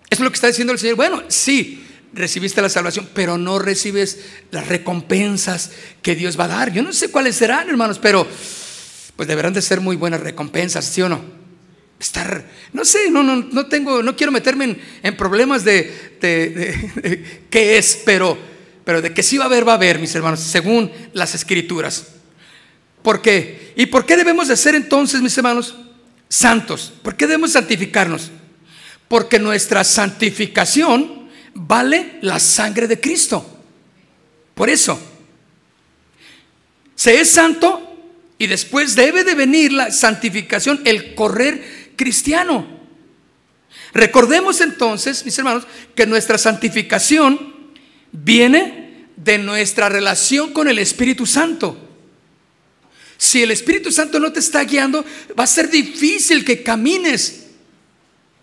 es 0.09 0.19
lo 0.21 0.31
que 0.31 0.35
está 0.35 0.47
diciendo 0.47 0.73
el 0.73 0.79
Señor. 0.79 0.95
Bueno, 0.95 1.21
sí, 1.27 1.85
recibiste 2.13 2.63
la 2.63 2.69
salvación, 2.69 3.07
pero 3.13 3.37
no 3.37 3.59
recibes 3.59 4.17
las 4.49 4.67
recompensas 4.67 5.69
que 6.01 6.15
Dios 6.15 6.39
va 6.39 6.45
a 6.45 6.47
dar. 6.47 6.73
Yo 6.73 6.81
no 6.81 6.93
sé 6.93 7.11
cuáles 7.11 7.35
serán, 7.35 7.69
hermanos, 7.69 7.99
pero 7.99 8.27
pues 9.15 9.27
deberán 9.27 9.53
de 9.53 9.61
ser 9.61 9.81
muy 9.81 9.95
buenas 9.97 10.21
recompensas, 10.21 10.83
¿sí 10.83 11.03
o 11.03 11.09
no? 11.09 11.36
Estar, 11.99 12.45
no 12.73 12.85
sé, 12.85 13.09
no, 13.09 13.23
no, 13.23 13.35
no 13.37 13.65
tengo, 13.65 14.03
no 14.03 14.15
quiero 14.15 14.31
meterme 14.31 14.77
en, 15.01 15.17
problemas 15.17 15.63
de, 15.63 16.17
de 16.21 17.41
qué 17.49 17.77
es, 17.77 18.01
pero, 18.05 18.37
pero 18.83 19.01
de 19.01 19.13
que 19.13 19.23
sí 19.23 19.37
va 19.37 19.45
a 19.45 19.47
haber, 19.47 19.67
va 19.67 19.71
a 19.73 19.75
haber, 19.75 19.99
mis 19.99 20.13
hermanos, 20.13 20.41
según 20.41 20.91
las 21.13 21.33
escrituras. 21.33 22.07
¿Por 23.01 23.21
qué? 23.21 23.73
¿Y 23.75 23.87
por 23.87 24.05
qué 24.05 24.17
debemos 24.17 24.47
de 24.47 24.57
ser 24.57 24.75
entonces, 24.75 25.21
mis 25.21 25.37
hermanos, 25.37 25.75
santos? 26.29 26.93
¿Por 27.01 27.15
qué 27.15 27.25
debemos 27.25 27.53
santificarnos? 27.53 28.31
Porque 29.07 29.39
nuestra 29.39 29.83
santificación 29.83 31.29
vale 31.53 32.19
la 32.21 32.39
sangre 32.39 32.87
de 32.87 32.99
Cristo. 32.99 33.57
Por 34.53 34.69
eso, 34.69 34.99
se 36.95 37.19
es 37.21 37.29
santo 37.31 37.95
y 38.37 38.47
después 38.47 38.95
debe 38.95 39.23
de 39.23 39.35
venir 39.35 39.71
la 39.71 39.91
santificación, 39.91 40.81
el 40.83 41.15
correr 41.15 41.86
cristiano. 41.97 42.65
Recordemos 43.93 44.61
entonces, 44.61 45.25
mis 45.25 45.37
hermanos, 45.37 45.67
que 45.95 46.05
nuestra 46.05 46.37
santificación 46.37 47.73
viene 48.13 49.07
de 49.17 49.37
nuestra 49.37 49.89
relación 49.89 50.53
con 50.53 50.69
el 50.69 50.79
Espíritu 50.79 51.25
Santo. 51.25 51.77
Si 53.17 53.41
el 53.41 53.51
Espíritu 53.51 53.91
Santo 53.91 54.19
no 54.19 54.31
te 54.31 54.39
está 54.39 54.63
guiando, 54.63 55.03
va 55.37 55.43
a 55.43 55.47
ser 55.47 55.69
difícil 55.69 56.45
que 56.45 56.63
camines 56.63 57.47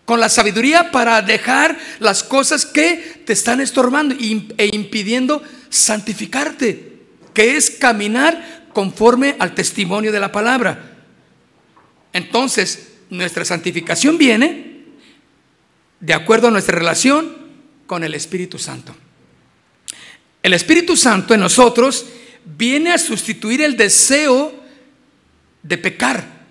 con 0.04 0.20
la 0.20 0.28
sabiduría 0.28 0.90
para 0.90 1.22
dejar 1.22 1.78
las 2.00 2.22
cosas 2.22 2.66
que 2.66 3.22
te 3.24 3.32
están 3.32 3.60
estorbando 3.60 4.14
e 4.18 4.66
impidiendo 4.72 5.42
santificarte, 5.70 6.98
que 7.32 7.56
es 7.56 7.70
caminar 7.70 8.68
conforme 8.72 9.36
al 9.38 9.54
testimonio 9.54 10.12
de 10.12 10.20
la 10.20 10.32
palabra. 10.32 10.96
Entonces, 12.12 12.93
nuestra 13.10 13.44
santificación 13.44 14.18
viene 14.18 14.84
de 16.00 16.14
acuerdo 16.14 16.48
a 16.48 16.50
nuestra 16.50 16.78
relación 16.78 17.36
con 17.86 18.04
el 18.04 18.14
Espíritu 18.14 18.58
Santo. 18.58 18.94
El 20.42 20.52
Espíritu 20.52 20.96
Santo 20.96 21.32
en 21.32 21.40
nosotros 21.40 22.06
viene 22.44 22.92
a 22.92 22.98
sustituir 22.98 23.62
el 23.62 23.76
deseo 23.76 24.54
de 25.62 25.78
pecar, 25.78 26.44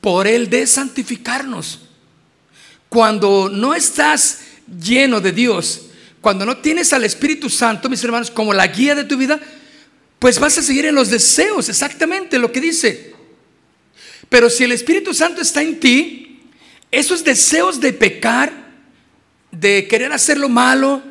por 0.00 0.26
el 0.26 0.50
de 0.50 0.66
santificarnos. 0.66 1.80
Cuando 2.88 3.48
no 3.48 3.74
estás 3.74 4.40
lleno 4.66 5.20
de 5.20 5.32
Dios, 5.32 5.86
cuando 6.20 6.44
no 6.44 6.58
tienes 6.58 6.92
al 6.92 7.04
Espíritu 7.04 7.48
Santo, 7.48 7.88
mis 7.88 8.04
hermanos, 8.04 8.30
como 8.30 8.52
la 8.52 8.66
guía 8.66 8.94
de 8.94 9.04
tu 9.04 9.16
vida, 9.16 9.40
pues 10.18 10.38
vas 10.38 10.58
a 10.58 10.62
seguir 10.62 10.84
en 10.84 10.94
los 10.94 11.08
deseos, 11.08 11.68
exactamente 11.68 12.38
lo 12.38 12.52
que 12.52 12.60
dice. 12.60 13.09
Pero 14.30 14.48
si 14.48 14.64
el 14.64 14.72
Espíritu 14.72 15.12
Santo 15.12 15.42
está 15.42 15.60
en 15.60 15.78
ti, 15.78 16.40
esos 16.90 17.22
deseos 17.22 17.80
de 17.80 17.92
pecar, 17.92 18.50
de 19.50 19.86
querer 19.86 20.12
hacer 20.12 20.38
lo 20.38 20.48
malo, 20.48 21.02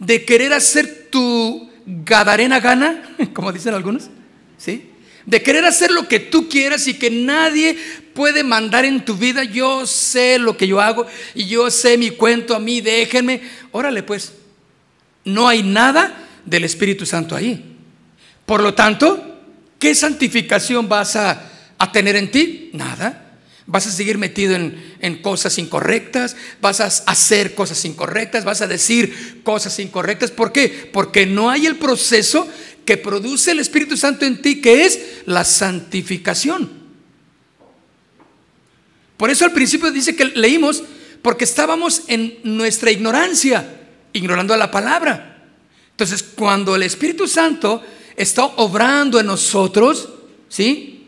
de 0.00 0.24
querer 0.24 0.52
hacer 0.52 1.06
tu 1.10 1.70
gadarena 1.86 2.58
gana, 2.58 3.14
como 3.34 3.52
dicen 3.52 3.74
algunos, 3.74 4.10
¿sí? 4.58 4.88
de 5.26 5.42
querer 5.42 5.64
hacer 5.64 5.90
lo 5.90 6.08
que 6.08 6.18
tú 6.18 6.48
quieras 6.48 6.86
y 6.88 6.94
que 6.94 7.10
nadie 7.10 7.76
puede 8.14 8.42
mandar 8.42 8.84
en 8.84 9.04
tu 9.04 9.16
vida. 9.16 9.44
Yo 9.44 9.86
sé 9.86 10.38
lo 10.38 10.56
que 10.56 10.66
yo 10.66 10.80
hago 10.80 11.06
y 11.34 11.46
yo 11.46 11.70
sé 11.70 11.96
mi 11.96 12.10
cuento 12.10 12.54
a 12.54 12.58
mí, 12.58 12.80
déjenme. 12.80 13.42
Órale 13.70 14.02
pues, 14.02 14.32
no 15.24 15.48
hay 15.48 15.62
nada 15.62 16.26
del 16.44 16.64
Espíritu 16.64 17.06
Santo 17.06 17.36
ahí. 17.36 17.76
Por 18.44 18.62
lo 18.62 18.74
tanto, 18.74 19.40
¿qué 19.78 19.94
santificación 19.94 20.88
vas 20.88 21.16
a, 21.16 21.51
a 21.82 21.90
tener 21.90 22.14
en 22.14 22.30
ti? 22.30 22.70
Nada. 22.74 23.40
Vas 23.66 23.88
a 23.88 23.90
seguir 23.90 24.16
metido 24.16 24.54
en, 24.54 24.96
en, 25.00 25.20
cosas 25.20 25.58
incorrectas, 25.58 26.36
vas 26.60 26.80
a 26.80 26.86
hacer 26.86 27.56
cosas 27.56 27.84
incorrectas, 27.84 28.44
vas 28.44 28.62
a 28.62 28.68
decir 28.68 29.40
cosas 29.42 29.76
incorrectas. 29.80 30.30
¿Por 30.30 30.52
qué? 30.52 30.88
Porque 30.92 31.26
no 31.26 31.50
hay 31.50 31.66
el 31.66 31.76
proceso 31.76 32.48
que 32.84 32.96
produce 32.96 33.50
el 33.50 33.58
Espíritu 33.58 33.96
Santo 33.96 34.24
en 34.24 34.40
ti, 34.40 34.60
que 34.60 34.84
es 34.84 35.22
la 35.26 35.44
santificación. 35.44 36.70
Por 39.16 39.30
eso 39.30 39.44
al 39.44 39.52
principio 39.52 39.90
dice 39.90 40.14
que 40.14 40.26
leímos, 40.26 40.84
porque 41.20 41.44
estábamos 41.44 42.02
en 42.06 42.38
nuestra 42.44 42.92
ignorancia, 42.92 43.88
ignorando 44.12 44.56
la 44.56 44.70
palabra. 44.70 45.48
Entonces, 45.90 46.22
cuando 46.22 46.76
el 46.76 46.84
Espíritu 46.84 47.26
Santo 47.26 47.82
está 48.16 48.44
obrando 48.44 49.18
en 49.18 49.26
nosotros, 49.26 50.10
¿sí? 50.48 51.01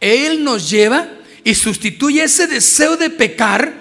Él 0.00 0.44
nos 0.44 0.68
lleva 0.68 1.08
y 1.44 1.54
sustituye 1.54 2.24
ese 2.24 2.46
deseo 2.46 2.96
de 2.96 3.10
pecar. 3.10 3.72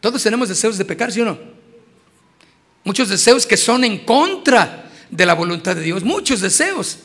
Todos 0.00 0.22
tenemos 0.22 0.48
deseos 0.48 0.78
de 0.78 0.84
pecar, 0.84 1.12
¿sí 1.12 1.20
o 1.20 1.24
no? 1.24 1.38
Muchos 2.84 3.08
deseos 3.08 3.46
que 3.46 3.56
son 3.56 3.84
en 3.84 4.04
contra 4.04 4.90
de 5.10 5.26
la 5.26 5.34
voluntad 5.34 5.76
de 5.76 5.82
Dios, 5.82 6.02
muchos 6.02 6.40
deseos, 6.40 6.98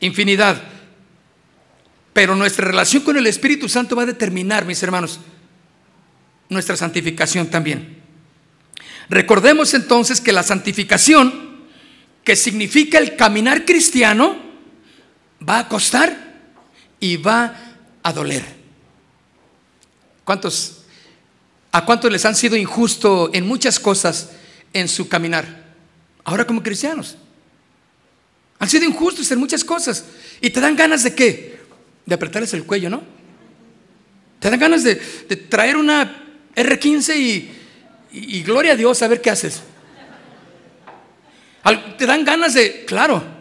infinidad. 0.00 0.62
Pero 2.12 2.34
nuestra 2.34 2.66
relación 2.66 3.02
con 3.02 3.16
el 3.16 3.26
Espíritu 3.26 3.68
Santo 3.68 3.94
va 3.94 4.04
a 4.04 4.06
determinar, 4.06 4.64
mis 4.64 4.82
hermanos, 4.82 5.20
nuestra 6.48 6.76
santificación 6.76 7.48
también. 7.48 7.98
Recordemos 9.08 9.74
entonces 9.74 10.20
que 10.20 10.32
la 10.32 10.42
santificación, 10.42 11.66
que 12.24 12.34
significa 12.34 12.98
el 12.98 13.16
caminar 13.16 13.64
cristiano, 13.64 14.36
va 15.46 15.60
a 15.60 15.68
costar 15.68 16.25
y 17.00 17.16
va 17.16 17.54
a 18.02 18.12
doler. 18.12 18.44
¿Cuántos, 20.24 20.82
¿A 21.72 21.84
cuántos 21.84 22.10
les 22.10 22.24
han 22.24 22.34
sido 22.34 22.56
injusto 22.56 23.30
en 23.32 23.46
muchas 23.46 23.78
cosas 23.78 24.30
en 24.72 24.88
su 24.88 25.08
caminar? 25.08 25.64
Ahora 26.24 26.46
como 26.46 26.62
cristianos. 26.62 27.16
Han 28.58 28.68
sido 28.68 28.84
injustos 28.84 29.30
en 29.30 29.38
muchas 29.38 29.64
cosas. 29.64 30.04
Y 30.40 30.50
te 30.50 30.60
dan 30.60 30.76
ganas 30.76 31.02
de 31.02 31.14
qué? 31.14 31.60
De 32.04 32.14
apretarles 32.14 32.54
el 32.54 32.64
cuello, 32.64 32.90
¿no? 32.90 33.02
Te 34.40 34.50
dan 34.50 34.58
ganas 34.58 34.84
de, 34.84 34.96
traer 35.48 35.76
una 35.76 36.24
R15 36.54 37.16
y, 37.16 37.50
y, 38.12 38.42
gloria 38.42 38.72
a 38.72 38.76
Dios 38.76 39.02
a 39.02 39.08
ver 39.08 39.20
qué 39.20 39.30
haces. 39.30 39.62
te 41.98 42.06
dan 42.06 42.24
ganas 42.24 42.54
de, 42.54 42.84
claro, 42.84 43.35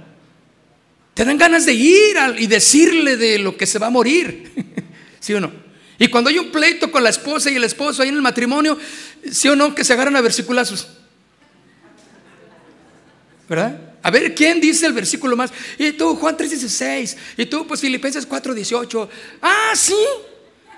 te 1.16 1.24
dan 1.24 1.38
ganas 1.38 1.66
de 1.66 1.74
ir 1.74 2.18
y 2.38 2.46
decirle 2.46 3.16
de 3.16 3.40
lo 3.40 3.56
que 3.56 3.66
se 3.66 3.80
va 3.80 3.88
a 3.88 3.90
morir. 3.90 4.52
¿Sí 5.22 5.34
o 5.34 5.40
no? 5.40 5.50
Y 5.98 6.10
cuando 6.10 6.30
hay 6.30 6.38
un 6.38 6.52
pleito 6.52 6.92
con 6.92 7.04
la 7.04 7.10
esposa 7.10 7.50
y 7.50 7.56
el 7.56 7.64
esposo 7.64 8.04
ahí 8.04 8.10
en 8.10 8.16
el 8.16 8.22
matrimonio, 8.22 8.78
¿sí 9.32 9.48
o 9.48 9.56
no? 9.56 9.74
Que 9.74 9.86
se 9.86 9.94
agarran 9.94 10.18
a 10.18 10.22
versiculazos. 10.22 10.90
¿Verdad? 13.48 13.96
A 14.04 14.12
ver, 14.12 14.36
¿quién 14.36 14.60
dice 14.60 14.86
el 14.86 14.92
versículo 14.92 15.38
más? 15.38 15.54
Y 15.78 15.94
tú, 15.94 16.18
Juan 16.18 16.36
3:16. 16.36 17.16
Y 17.38 17.46
tú, 17.46 17.66
pues 17.66 17.80
Filipenses 17.80 18.28
4:18. 18.28 19.08
Ah, 19.42 19.72
sí. 19.74 19.96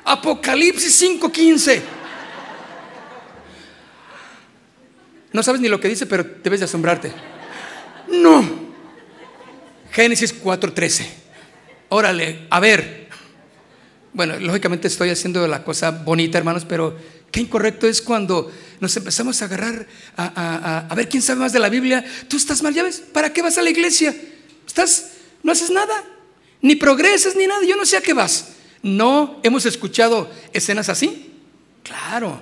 Apocalipsis 0.03 1.01
5:15. 1.01 1.81
No 5.33 5.41
sabes 5.41 5.61
ni 5.61 5.67
lo 5.67 5.79
que 5.79 5.87
dice, 5.87 6.05
pero 6.05 6.23
debes 6.43 6.59
de 6.59 6.65
asombrarte. 6.65 7.11
No. 8.07 8.66
Génesis 9.97 10.31
4:13. 10.31 11.07
Órale, 11.89 12.45
a 12.51 12.59
ver. 12.59 13.09
Bueno, 14.13 14.39
lógicamente 14.39 14.87
estoy 14.87 15.09
haciendo 15.09 15.47
la 15.47 15.63
cosa 15.63 15.89
bonita, 15.89 16.37
hermanos, 16.37 16.65
pero 16.69 16.95
qué 17.31 17.39
incorrecto 17.39 17.87
es 17.87 18.03
cuando 18.03 18.51
nos 18.79 18.95
empezamos 18.95 19.41
a 19.41 19.45
agarrar 19.45 19.87
a, 20.15 20.93
ver 20.95 21.09
quién 21.09 21.23
sabe 21.23 21.39
más 21.39 21.51
de 21.51 21.57
la 21.57 21.69
Biblia. 21.69 22.05
Tú 22.27 22.37
estás 22.37 22.61
mal, 22.61 22.75
ya 22.75 22.83
ves, 22.83 23.01
¿para 23.11 23.33
qué 23.33 23.41
vas 23.41 23.57
a 23.57 23.63
la 23.63 23.71
iglesia? 23.71 24.15
Estás, 24.67 25.13
no 25.41 25.51
haces 25.51 25.71
nada, 25.71 26.03
ni 26.61 26.75
progresas 26.75 27.35
ni 27.35 27.47
nada, 27.47 27.65
yo 27.65 27.75
no 27.75 27.83
sé 27.83 27.97
a 27.97 28.01
qué 28.01 28.13
vas. 28.13 28.49
No, 28.83 29.39
hemos 29.41 29.65
escuchado 29.65 30.29
escenas 30.53 30.89
así. 30.89 31.31
Claro. 31.81 32.39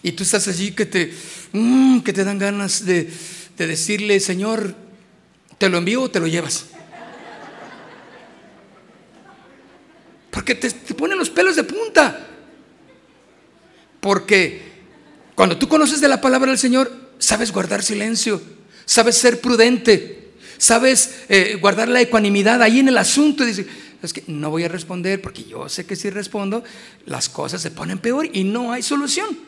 Y 0.00 0.12
tú 0.12 0.22
estás 0.22 0.46
allí 0.46 0.70
que 0.70 0.86
te, 0.86 1.12
mm, 1.50 2.02
que 2.02 2.12
te 2.12 2.22
dan 2.22 2.38
ganas 2.38 2.84
de, 2.86 3.10
de 3.58 3.66
decirle, 3.66 4.20
Señor, 4.20 4.76
¿Te 5.62 5.68
lo 5.68 5.78
envío 5.78 6.02
o 6.02 6.10
te 6.10 6.18
lo 6.18 6.26
llevas? 6.26 6.64
Porque 10.32 10.56
te, 10.56 10.68
ponen 10.92 11.16
los 11.16 11.30
pelos 11.30 11.54
de 11.54 11.62
punta. 11.62 12.26
Porque 14.00 14.60
cuando 15.36 15.56
tú 15.56 15.68
conoces 15.68 16.00
de 16.00 16.08
la 16.08 16.20
palabra 16.20 16.50
del 16.50 16.58
Señor, 16.58 16.90
sabes 17.20 17.52
guardar 17.52 17.84
silencio, 17.84 18.42
sabes 18.86 19.16
ser 19.16 19.40
prudente, 19.40 20.32
sabes 20.58 21.20
eh, 21.28 21.56
guardar 21.60 21.86
la 21.86 22.00
ecuanimidad 22.00 22.60
ahí 22.60 22.80
en 22.80 22.88
el 22.88 22.98
asunto. 22.98 23.44
Y 23.44 23.46
dices, 23.46 23.66
es 24.02 24.12
que 24.12 24.24
no 24.26 24.50
voy 24.50 24.64
a 24.64 24.68
responder 24.68 25.22
porque 25.22 25.44
yo 25.44 25.68
sé 25.68 25.86
que 25.86 25.94
si 25.94 26.10
respondo, 26.10 26.64
las 27.06 27.28
cosas 27.28 27.62
se 27.62 27.70
ponen 27.70 28.00
peor 28.00 28.28
y 28.32 28.42
no 28.42 28.72
hay 28.72 28.82
solución. 28.82 29.38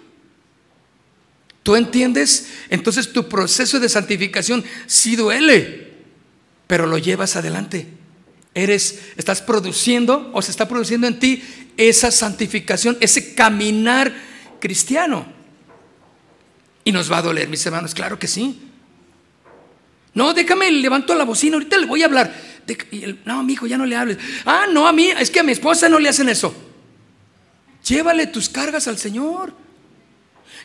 ¿Tú 1.64 1.74
entiendes? 1.74 2.50
Entonces 2.70 3.12
tu 3.12 3.28
proceso 3.28 3.80
de 3.80 3.88
santificación 3.88 4.62
sí 4.86 5.16
duele 5.16 5.83
pero 6.66 6.86
lo 6.86 6.98
llevas 6.98 7.36
adelante. 7.36 7.86
Eres, 8.54 9.00
estás 9.16 9.42
produciendo 9.42 10.30
o 10.32 10.40
se 10.40 10.50
está 10.50 10.68
produciendo 10.68 11.06
en 11.06 11.18
ti 11.18 11.42
esa 11.76 12.10
santificación, 12.10 12.96
ese 13.00 13.34
caminar 13.34 14.12
cristiano. 14.60 15.26
Y 16.84 16.92
nos 16.92 17.10
va 17.10 17.18
a 17.18 17.22
doler, 17.22 17.48
mis 17.48 17.64
hermanos, 17.66 17.94
claro 17.94 18.18
que 18.18 18.28
sí. 18.28 18.60
No, 20.12 20.32
déjame, 20.32 20.70
levanto 20.70 21.14
la 21.14 21.24
bocina, 21.24 21.56
ahorita 21.56 21.78
le 21.78 21.86
voy 21.86 22.02
a 22.02 22.06
hablar. 22.06 22.34
No, 23.24 23.42
mi 23.42 23.54
hijo, 23.54 23.66
ya 23.66 23.76
no 23.76 23.86
le 23.86 23.96
hables. 23.96 24.18
Ah, 24.44 24.66
no, 24.70 24.86
a 24.86 24.92
mí, 24.92 25.10
es 25.10 25.30
que 25.30 25.40
a 25.40 25.42
mi 25.42 25.52
esposa 25.52 25.88
no 25.88 25.98
le 25.98 26.08
hacen 26.08 26.28
eso. 26.28 26.54
Llévale 27.84 28.28
tus 28.28 28.48
cargas 28.48 28.86
al 28.86 28.98
Señor. 28.98 29.52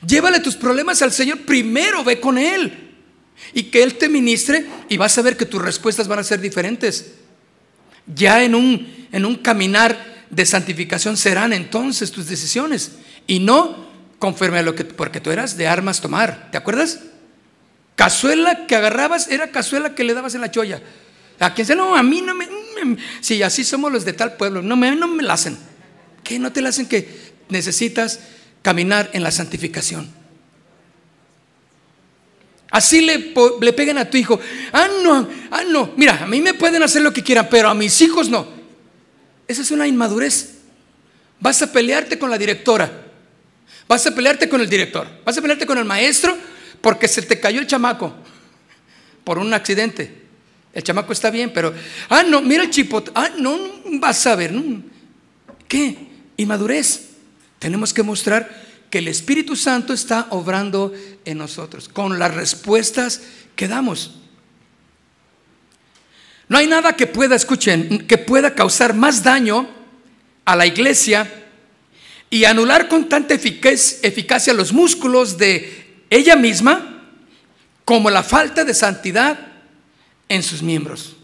Llévale 0.05 0.39
tus 0.39 0.55
problemas 0.55 1.01
al 1.01 1.11
Señor. 1.11 1.39
Primero 1.39 2.03
ve 2.03 2.19
con 2.19 2.37
Él 2.37 2.88
y 3.53 3.63
que 3.63 3.83
Él 3.83 3.95
te 3.95 4.09
ministre 4.09 4.65
y 4.89 4.97
vas 4.97 5.17
a 5.17 5.21
ver 5.21 5.37
que 5.37 5.45
tus 5.45 5.61
respuestas 5.61 6.07
van 6.07 6.19
a 6.19 6.23
ser 6.23 6.41
diferentes. 6.41 7.13
Ya 8.05 8.43
en 8.43 8.55
un, 8.55 9.07
en 9.11 9.25
un 9.25 9.35
caminar 9.35 10.25
de 10.29 10.45
santificación 10.45 11.17
serán 11.17 11.53
entonces 11.53 12.11
tus 12.11 12.27
decisiones 12.27 12.93
y 13.27 13.39
no 13.39 13.87
conforme 14.19 14.59
a 14.59 14.63
lo 14.63 14.75
que, 14.75 14.85
porque 14.85 15.21
tú 15.21 15.31
eras 15.31 15.57
de 15.57 15.67
armas 15.67 16.01
tomar, 16.01 16.49
¿te 16.51 16.57
acuerdas? 16.57 16.99
Cazuela 17.95 18.67
que 18.67 18.75
agarrabas 18.75 19.29
era 19.29 19.51
cazuela 19.51 19.95
que 19.95 20.03
le 20.03 20.13
dabas 20.13 20.35
en 20.35 20.41
la 20.41 20.51
cholla. 20.51 20.81
A 21.39 21.53
quien 21.53 21.65
se 21.65 21.75
no, 21.75 21.95
a 21.95 22.03
mí 22.03 22.21
no 22.21 22.35
me, 22.35 22.47
si 23.21 23.41
así 23.43 23.63
somos 23.63 23.91
los 23.91 24.05
de 24.05 24.13
tal 24.13 24.35
pueblo, 24.37 24.61
no 24.61 24.75
me, 24.75 24.95
no 24.95 25.07
me 25.07 25.23
la 25.23 25.33
hacen. 25.33 25.57
¿Qué 26.23 26.37
no 26.37 26.51
te 26.51 26.61
la 26.61 26.69
hacen 26.69 26.87
que 26.87 27.33
necesitas 27.49 28.19
caminar 28.61 29.09
en 29.13 29.23
la 29.23 29.31
santificación? 29.31 30.18
Así 32.71 33.01
le, 33.01 33.33
le 33.61 33.73
peguen 33.73 33.97
a 33.97 34.09
tu 34.09 34.17
hijo. 34.17 34.39
Ah, 34.71 34.87
no, 35.03 35.27
ah, 35.49 35.63
no. 35.67 35.93
Mira, 35.97 36.23
a 36.23 36.27
mí 36.27 36.39
me 36.39 36.53
pueden 36.53 36.83
hacer 36.83 37.01
lo 37.01 37.11
que 37.11 37.23
quieran, 37.23 37.47
pero 37.49 37.69
a 37.69 37.73
mis 37.73 37.99
hijos 38.01 38.29
no. 38.29 38.47
Esa 39.47 39.63
es 39.63 39.71
una 39.71 39.87
inmadurez. 39.87 40.57
Vas 41.39 41.61
a 41.61 41.71
pelearte 41.71 42.19
con 42.19 42.29
la 42.29 42.37
directora. 42.37 42.91
Vas 43.87 44.05
a 44.05 44.13
pelearte 44.13 44.47
con 44.47 44.61
el 44.61 44.69
director. 44.69 45.07
Vas 45.25 45.37
a 45.37 45.41
pelearte 45.41 45.65
con 45.65 45.77
el 45.79 45.85
maestro 45.85 46.37
porque 46.81 47.07
se 47.07 47.23
te 47.23 47.39
cayó 47.39 47.59
el 47.59 47.67
chamaco 47.67 48.13
por 49.23 49.39
un 49.39 49.51
accidente. 49.53 50.19
El 50.71 50.83
chamaco 50.83 51.11
está 51.11 51.31
bien, 51.31 51.51
pero, 51.51 51.73
ah, 52.09 52.21
no, 52.21 52.41
mira 52.41 52.63
el 52.63 52.69
chipote. 52.69 53.11
Ah, 53.15 53.31
no, 53.37 53.57
vas 53.93 54.27
a 54.27 54.35
ver. 54.35 54.53
¿Qué? 55.67 55.97
Inmadurez. 56.37 57.07
Tenemos 57.57 57.93
que 57.93 58.03
mostrar 58.03 58.68
que 58.89 58.99
el 58.99 59.07
Espíritu 59.07 59.55
Santo 59.55 59.93
está 59.93 60.27
obrando 60.31 60.93
en 61.25 61.37
nosotros, 61.37 61.87
con 61.87 62.17
las 62.17 62.33
respuestas 62.33 63.21
que 63.55 63.67
damos. 63.67 64.15
No 66.47 66.57
hay 66.57 66.67
nada 66.67 66.93
que 66.93 67.05
pueda, 67.05 67.35
escuchen, 67.35 68.07
que 68.07 68.17
pueda 68.17 68.55
causar 68.55 68.95
más 68.95 69.23
daño 69.23 69.69
a 70.45 70.55
la 70.55 70.65
iglesia 70.65 71.31
y 72.31 72.45
anular 72.45 72.87
con 72.87 73.07
tanta 73.07 73.35
eficacia 73.35 74.53
los 74.53 74.73
músculos 74.73 75.37
de 75.37 76.01
ella 76.09 76.35
misma 76.35 77.03
como 77.85 78.09
la 78.09 78.23
falta 78.23 78.65
de 78.65 78.73
santidad 78.73 79.39
en 80.27 80.41
sus 80.41 80.63
miembros. 80.63 81.15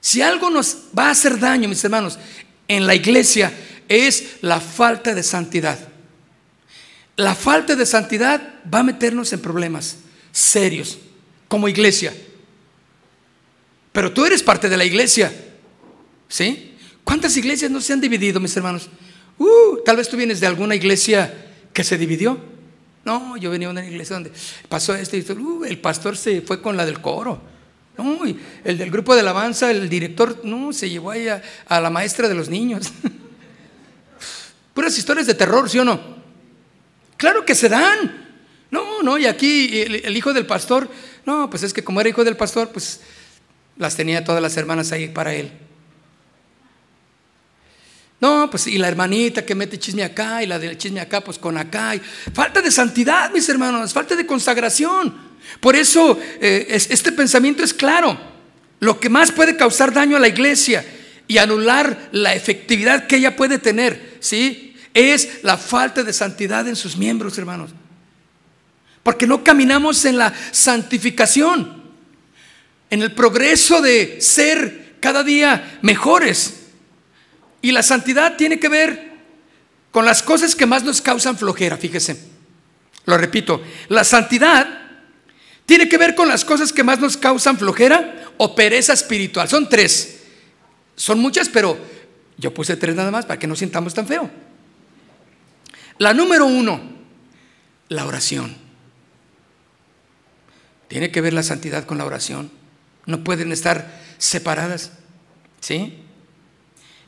Si 0.00 0.20
algo 0.20 0.50
nos 0.50 0.76
va 0.96 1.08
a 1.08 1.10
hacer 1.10 1.38
daño, 1.38 1.68
mis 1.68 1.82
hermanos, 1.82 2.18
en 2.68 2.86
la 2.86 2.94
iglesia 2.94 3.52
es 3.88 4.36
la 4.42 4.60
falta 4.60 5.14
de 5.14 5.22
santidad 5.22 5.95
la 7.16 7.34
falta 7.34 7.74
de 7.74 7.86
santidad 7.86 8.54
va 8.72 8.80
a 8.80 8.84
meternos 8.84 9.32
en 9.32 9.40
problemas 9.40 9.98
serios 10.32 10.98
como 11.48 11.68
iglesia. 11.68 12.14
Pero 13.92 14.12
tú 14.12 14.26
eres 14.26 14.42
parte 14.42 14.68
de 14.68 14.76
la 14.76 14.84
iglesia. 14.84 15.32
¿Sí? 16.28 16.74
¿Cuántas 17.04 17.36
iglesias 17.36 17.70
no 17.70 17.80
se 17.80 17.92
han 17.92 18.00
dividido, 18.00 18.40
mis 18.40 18.56
hermanos? 18.56 18.88
Uh, 19.38 19.82
tal 19.84 19.96
vez 19.96 20.08
tú 20.08 20.16
vienes 20.16 20.40
de 20.40 20.46
alguna 20.46 20.74
iglesia 20.74 21.32
que 21.72 21.84
se 21.84 21.96
dividió. 21.96 22.38
No, 23.04 23.36
yo 23.36 23.50
venía 23.50 23.68
de 23.68 23.72
una 23.72 23.86
iglesia 23.86 24.14
donde 24.14 24.32
pasó 24.68 24.94
esto 24.94 25.16
y 25.16 25.20
uh, 25.20 25.64
el 25.64 25.78
pastor 25.78 26.16
se 26.16 26.42
fue 26.42 26.60
con 26.60 26.76
la 26.76 26.84
del 26.84 27.00
coro. 27.00 27.40
No, 27.96 28.18
el 28.64 28.76
del 28.76 28.90
grupo 28.90 29.14
de 29.14 29.20
alabanza, 29.20 29.70
el 29.70 29.88
director, 29.88 30.44
no, 30.44 30.72
se 30.72 30.90
llevó 30.90 31.12
ahí 31.12 31.28
a, 31.28 31.80
la 31.80 31.88
maestra 31.88 32.28
de 32.28 32.34
los 32.34 32.50
niños. 32.50 32.92
Puras 34.74 34.98
historias 34.98 35.26
de 35.26 35.34
terror, 35.34 35.70
¿sí 35.70 35.78
o 35.78 35.84
no? 35.84 36.25
Claro 37.16 37.44
que 37.44 37.54
se 37.54 37.68
dan. 37.68 38.26
No, 38.70 39.02
no, 39.02 39.16
y 39.16 39.26
aquí 39.26 39.80
el, 39.80 40.16
hijo 40.16 40.32
del 40.32 40.46
pastor, 40.46 40.88
no, 41.24 41.48
pues 41.48 41.62
es 41.62 41.72
que 41.72 41.84
como 41.84 42.00
era 42.00 42.08
hijo 42.10 42.24
del 42.24 42.36
pastor, 42.36 42.70
pues 42.70 43.00
las 43.76 43.96
tenía 43.96 44.24
todas 44.24 44.42
las 44.42 44.56
hermanas 44.56 44.92
ahí 44.92 45.08
para 45.08 45.34
él. 45.34 45.52
No, 48.20 48.48
pues 48.50 48.66
y 48.66 48.78
la 48.78 48.88
hermanita 48.88 49.44
que 49.44 49.54
mete 49.54 49.78
chisme 49.78 50.02
acá 50.02 50.42
y 50.42 50.46
la 50.46 50.58
del 50.58 50.78
chisme 50.78 51.00
acá, 51.00 51.22
pues 51.22 51.38
con 51.38 51.56
acá. 51.58 51.94
falta 52.32 52.60
de 52.60 52.70
santidad, 52.70 53.30
mis 53.30 53.48
hermanos, 53.48 53.92
falta 53.92 54.16
de 54.16 54.26
consagración. 54.26 55.14
Por 55.60 55.76
eso 55.76 56.18
eh, 56.40 56.66
este 56.68 57.12
pensamiento 57.12 57.62
es 57.62 57.72
claro. 57.72 58.18
Lo 58.80 58.98
que 59.00 59.08
más 59.08 59.32
puede 59.32 59.56
causar 59.56 59.92
daño 59.92 60.16
a 60.16 60.20
la 60.20 60.28
iglesia 60.28 60.84
y 61.28 61.38
anular 61.38 62.08
la 62.12 62.34
efectividad 62.34 63.06
que 63.06 63.16
ella 63.16 63.36
puede 63.36 63.58
tener, 63.58 64.18
¿sí? 64.20 64.75
Es 64.96 65.40
la 65.42 65.58
falta 65.58 66.02
de 66.02 66.12
santidad 66.14 66.66
en 66.66 66.74
sus 66.74 66.96
miembros, 66.96 67.36
hermanos. 67.36 67.70
Porque 69.02 69.26
no 69.26 69.44
caminamos 69.44 70.06
en 70.06 70.16
la 70.16 70.32
santificación, 70.52 71.82
en 72.88 73.02
el 73.02 73.12
progreso 73.12 73.82
de 73.82 74.22
ser 74.22 74.96
cada 74.98 75.22
día 75.22 75.78
mejores. 75.82 76.68
Y 77.60 77.72
la 77.72 77.82
santidad 77.82 78.36
tiene 78.36 78.58
que 78.58 78.70
ver 78.70 79.12
con 79.90 80.06
las 80.06 80.22
cosas 80.22 80.54
que 80.54 80.64
más 80.64 80.82
nos 80.82 81.02
causan 81.02 81.36
flojera, 81.36 81.76
fíjese. 81.76 82.18
Lo 83.04 83.18
repito, 83.18 83.62
la 83.88 84.02
santidad 84.02 84.80
tiene 85.66 85.90
que 85.90 85.98
ver 85.98 86.14
con 86.14 86.26
las 86.26 86.42
cosas 86.42 86.72
que 86.72 86.84
más 86.84 87.00
nos 87.00 87.18
causan 87.18 87.58
flojera 87.58 88.32
o 88.38 88.54
pereza 88.54 88.94
espiritual. 88.94 89.46
Son 89.46 89.68
tres. 89.68 90.22
Son 90.94 91.18
muchas, 91.18 91.50
pero 91.50 91.76
yo 92.38 92.54
puse 92.54 92.78
tres 92.78 92.96
nada 92.96 93.10
más 93.10 93.26
para 93.26 93.38
que 93.38 93.46
no 93.46 93.54
sintamos 93.54 93.92
tan 93.92 94.06
feo. 94.06 94.45
La 95.98 96.12
número 96.12 96.46
uno, 96.46 96.80
la 97.88 98.06
oración. 98.06 98.56
Tiene 100.88 101.10
que 101.10 101.20
ver 101.20 101.32
la 101.32 101.42
santidad 101.42 101.84
con 101.84 101.98
la 101.98 102.04
oración. 102.04 102.50
No 103.06 103.24
pueden 103.24 103.52
estar 103.52 104.00
separadas. 104.18 104.92
¿Sí? 105.60 105.94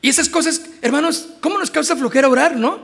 Y 0.01 0.09
esas 0.09 0.29
cosas, 0.29 0.62
hermanos, 0.83 1.29
¿cómo 1.40 1.59
nos 1.59 1.70
causa 1.70 1.96
flojera 1.96 2.29
orar, 2.29 2.57
no? 2.57 2.81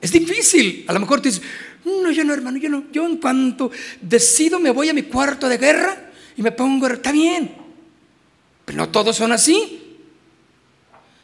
Es 0.00 0.12
difícil. 0.12 0.84
A 0.88 0.92
lo 0.92 1.00
mejor 1.00 1.20
tú 1.20 1.28
dices, 1.28 1.42
no, 1.84 2.10
yo 2.10 2.24
no, 2.24 2.32
hermano, 2.32 2.58
yo 2.58 2.68
no. 2.68 2.84
Yo 2.92 3.06
en 3.06 3.16
cuanto 3.18 3.70
decido 4.00 4.58
me 4.60 4.70
voy 4.70 4.88
a 4.88 4.94
mi 4.94 5.02
cuarto 5.02 5.48
de 5.48 5.58
guerra 5.58 6.10
y 6.36 6.42
me 6.42 6.52
pongo, 6.52 6.86
está 6.86 7.12
bien. 7.12 7.54
Pero 8.64 8.78
no 8.78 8.88
todos 8.90 9.16
son 9.16 9.32
así. 9.32 9.96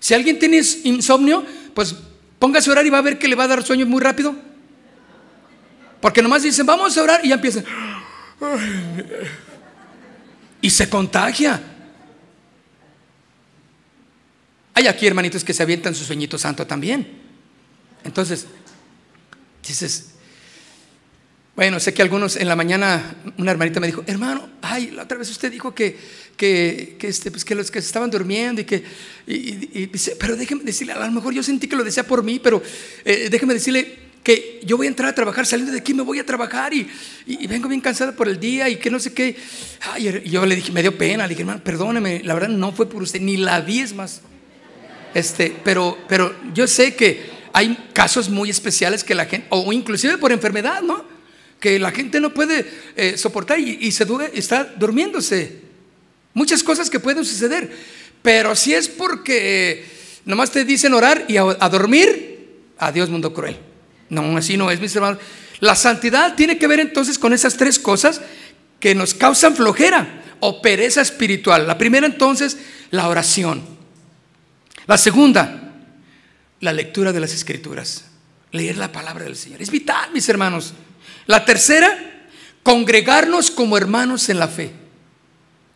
Si 0.01 0.15
alguien 0.15 0.39
tiene 0.39 0.63
insomnio, 0.85 1.45
pues 1.75 1.95
póngase 2.45 2.69
a 2.69 2.73
orar 2.75 2.85
y 2.85 2.91
va 2.91 2.99
a 2.99 3.01
ver 3.01 3.19
que 3.19 3.27
le 3.27 3.37
va 3.37 3.45
a 3.45 3.49
dar 3.49 3.65
sueño 3.65 3.87
muy 3.87 4.03
rápido. 4.03 4.37
Porque 5.99 6.21
nomás 6.21 6.43
dicen, 6.43 6.67
vamos 6.67 6.95
a 6.99 7.03
orar 7.03 7.25
y 7.25 7.31
ya 7.31 7.37
empiezan. 7.37 7.65
Y 10.61 10.69
se 10.69 10.91
contagia. 10.91 11.59
Hay 14.75 14.87
aquí 14.87 15.07
hermanitos 15.07 15.43
que 15.43 15.55
se 15.55 15.63
avientan 15.63 15.95
su 15.95 16.05
sueñito 16.05 16.37
santo 16.37 16.67
también. 16.67 17.23
Entonces, 18.05 18.47
dices, 19.67 20.11
bueno, 21.57 21.81
sé 21.81 21.95
que 21.95 22.03
algunos 22.03 22.37
en 22.37 22.47
la 22.47 22.57
mañana, 22.57 23.23
una 23.39 23.53
hermanita 23.53 23.81
me 23.81 23.87
dijo, 23.87 24.05
hermano, 24.07 24.51
ay, 24.61 24.91
la 24.91 25.05
otra 25.05 25.17
vez 25.17 25.31
usted 25.31 25.51
dijo 25.51 25.75
que, 25.75 25.99
que, 26.37 26.97
este, 27.01 27.31
pues 27.31 27.45
que 27.45 27.55
los 27.55 27.71
que 27.71 27.79
estaban 27.79 28.11
durmiendo 28.11 28.61
y 28.61 28.65
que, 28.65 28.83
y, 29.27 29.87
dice, 29.87 30.17
pero 30.19 30.37
déjeme 30.37 30.65
decirle, 30.65 30.93
a 30.93 31.07
lo 31.07 31.13
mejor 31.13 31.33
yo 31.33 31.43
sentí 31.43 31.69
que 31.69 31.77
lo 31.77 31.85
decía 31.85 32.07
por 32.07 32.23
mí, 32.23 32.39
pero 32.39 32.63
eh, 33.05 33.29
déjeme 33.31 33.55
decirle 33.55 34.05
que 34.25 34.61
yo 34.65 34.79
voy 34.79 34.87
a 34.87 34.89
entrar 34.89 35.11
a 35.11 35.15
trabajar, 35.15 35.45
saliendo 35.45 35.73
de 35.73 35.79
aquí 35.79 35.93
me 35.93 36.03
voy 36.03 36.19
a 36.19 36.25
trabajar 36.27 36.73
y, 36.73 36.89
vengo 37.47 37.69
bien 37.69 37.83
cansada 37.83 38.13
por 38.13 38.27
el 38.29 38.41
día 38.41 38.69
y 38.69 38.77
que 38.77 38.91
no 38.91 38.99
sé 38.99 39.13
qué. 39.13 39.37
Ay, 39.83 40.23
y 40.25 40.31
yo 40.31 40.47
le 40.47 40.57
dije, 40.57 40.73
me 40.73 40.81
dio 40.81 40.97
pena, 40.97 41.25
le 41.25 41.31
dije, 41.31 41.43
hermano, 41.43 41.63
perdóneme, 41.63 42.23
la 42.25 42.33
verdad 42.35 42.49
no 42.49 42.73
fue 42.73 42.89
por 42.89 43.03
usted, 43.03 43.21
ni 43.21 43.37
la 43.37 43.61
vi 43.61 43.81
es 43.81 43.95
más. 43.95 44.23
Este, 45.13 45.55
pero, 45.63 45.99
pero 46.09 46.35
yo 46.55 46.67
sé 46.67 46.95
que 46.95 47.23
hay 47.53 47.77
casos 47.93 48.31
muy 48.31 48.51
especiales 48.51 49.05
que 49.05 49.15
la 49.15 49.27
gente, 49.27 49.47
o 49.51 49.73
inclusive 49.73 50.19
por 50.19 50.33
enfermedad, 50.33 50.83
¿no? 50.83 51.05
Que 51.61 51.79
la 51.79 51.93
gente 51.93 52.19
no 52.19 52.35
puede 52.35 52.67
eh, 52.97 53.17
soportar 53.17 53.61
y, 53.61 53.93
se 53.93 54.07
está 54.33 54.65
durmiéndose. 54.65 55.64
Muchas 56.35 56.63
cosas 56.63 56.91
que 56.91 57.01
pueden 57.01 57.25
suceder. 57.25 57.71
Pero 58.23 58.57
si 58.57 58.75
es 58.75 58.89
porque 58.89 59.85
nomás 60.25 60.51
te 60.51 60.65
dicen 60.65 60.93
orar 60.95 61.25
y 61.29 61.37
a, 61.37 61.69
dormir, 61.69 62.63
adiós 62.79 63.09
mundo 63.09 63.33
cruel. 63.33 63.57
No, 64.11 64.37
así 64.37 64.57
no 64.57 64.71
es, 64.71 64.81
mis 64.81 64.95
hermanos. 64.97 65.19
La 65.61 65.77
santidad 65.77 66.35
tiene 66.35 66.59
que 66.59 66.67
ver 66.67 66.81
entonces 66.81 67.19
con 67.19 67.33
esas 67.33 67.57
tres 67.57 67.79
cosas 67.79 68.21
que 68.81 68.95
nos 68.95 69.15
causan 69.15 69.55
flojera 69.55 70.23
o 70.41 70.61
pereza 70.61 71.01
espiritual. 71.01 71.67
La 71.67 71.79
primera 71.79 72.07
entonces, 72.07 72.59
la 72.91 73.09
oración. 73.09 73.63
La 74.87 74.99
segunda, 74.99 75.73
la 76.61 76.73
lectura 76.73 77.13
de 77.13 77.21
las 77.21 77.33
escrituras. 77.33 78.07
Leer 78.51 78.77
la 78.77 78.93
palabra 78.93 79.25
del 79.25 79.37
Señor. 79.37 79.63
Es 79.63 79.71
vital, 79.71 80.11
mis 80.13 80.29
hermanos. 80.29 80.75
La 81.27 81.45
tercera, 81.45 82.29
congregarnos 82.63 83.51
como 83.51 83.77
hermanos 83.77 84.29
en 84.29 84.39
la 84.39 84.49
fe. 84.49 84.84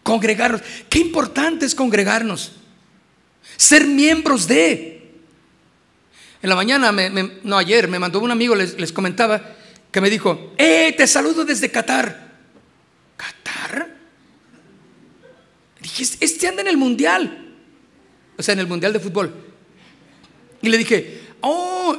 Congregarnos. 0.09 0.62
Qué 0.88 1.01
importante 1.01 1.66
es 1.66 1.75
congregarnos. 1.75 2.53
Ser 3.59 3.87
miembros 3.87 4.49
de. 4.49 5.12
En 6.40 6.49
la 6.49 6.57
mañana, 6.57 6.90
no 7.42 7.59
ayer, 7.59 7.88
me 7.88 7.99
mandó 7.99 8.21
un 8.21 8.31
amigo, 8.31 8.55
les, 8.55 8.92
comentaba, 8.92 9.55
que 9.90 10.01
me 10.01 10.09
dijo, 10.09 10.55
¡eh, 10.57 10.94
te 10.97 11.07
saludo 11.07 11.44
desde 11.44 11.71
Qatar! 11.71 12.33
¿Qatar? 13.18 13.94
Dije, 15.83 16.05
este 16.21 16.49
anda 16.49 16.62
en 16.62 16.68
el 16.68 16.79
mundial 16.79 17.49
o 18.38 18.42
sea, 18.42 18.53
en 18.53 18.61
el 18.61 18.68
Mundial 18.68 18.92
de 18.92 19.01
Fútbol. 19.01 19.35
Y 20.62 20.68
le 20.68 20.79
dije, 20.79 21.23
oh, 21.40 21.99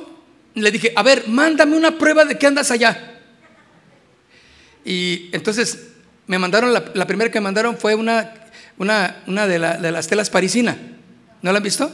le 0.56 0.72
dije, 0.72 0.94
a 0.96 1.04
ver, 1.04 1.28
mándame 1.28 1.76
una 1.76 1.98
prueba 1.98 2.24
de 2.24 2.38
que 2.38 2.48
andas 2.48 2.72
allá. 2.72 3.20
Y 4.86 5.30
entonces 5.34 5.90
me 6.30 6.38
mandaron, 6.38 6.72
la, 6.72 7.08
primera 7.08 7.32
que 7.32 7.40
me 7.40 7.46
mandaron 7.46 7.76
fue 7.76 7.96
una, 7.96 8.32
una, 8.78 9.24
una 9.26 9.48
de, 9.48 9.58
las 9.58 10.08
telas 10.08 10.30
parisinas. 10.30 10.78
¿No 11.42 11.52
la 11.52 11.58
han 11.58 11.64
visto? 11.64 11.92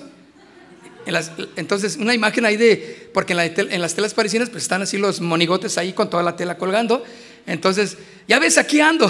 entonces, 1.55 1.95
una 1.95 2.13
imagen 2.13 2.45
ahí 2.45 2.57
de, 2.57 3.09
porque 3.13 3.31
en, 3.31 3.71
en, 3.71 3.81
las 3.81 3.95
telas 3.95 4.13
parisinas 4.13 4.49
pues 4.49 4.63
están 4.63 4.81
así 4.81 4.97
los 4.97 5.21
monigotes 5.21 5.77
ahí 5.77 5.93
con 5.93 6.09
toda 6.09 6.21
la 6.21 6.35
tela 6.35 6.57
colgando. 6.57 7.01
Entonces, 7.47 7.97
ya 8.27 8.37
ves, 8.39 8.57
aquí 8.57 8.81
ando. 8.81 9.09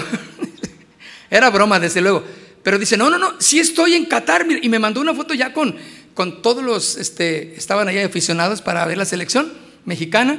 Era 1.30 1.50
broma, 1.50 1.80
desde 1.80 2.02
luego. 2.02 2.22
Pero 2.62 2.78
dice, 2.78 2.96
no, 2.96 3.10
no, 3.10 3.18
no, 3.18 3.34
sí 3.40 3.58
estoy 3.58 3.94
en 3.94 4.04
Qatar. 4.04 4.46
Y 4.62 4.68
me 4.68 4.78
mandó 4.78 5.00
una 5.00 5.12
foto 5.12 5.34
ya 5.34 5.52
con, 5.52 5.74
con 6.14 6.40
todos 6.40 6.62
los, 6.62 6.98
este, 6.98 7.56
estaban 7.56 7.88
ahí 7.88 7.98
aficionados 7.98 8.62
para 8.62 8.86
ver 8.86 8.96
la 8.96 9.04
selección 9.04 9.52
mexicana. 9.86 10.38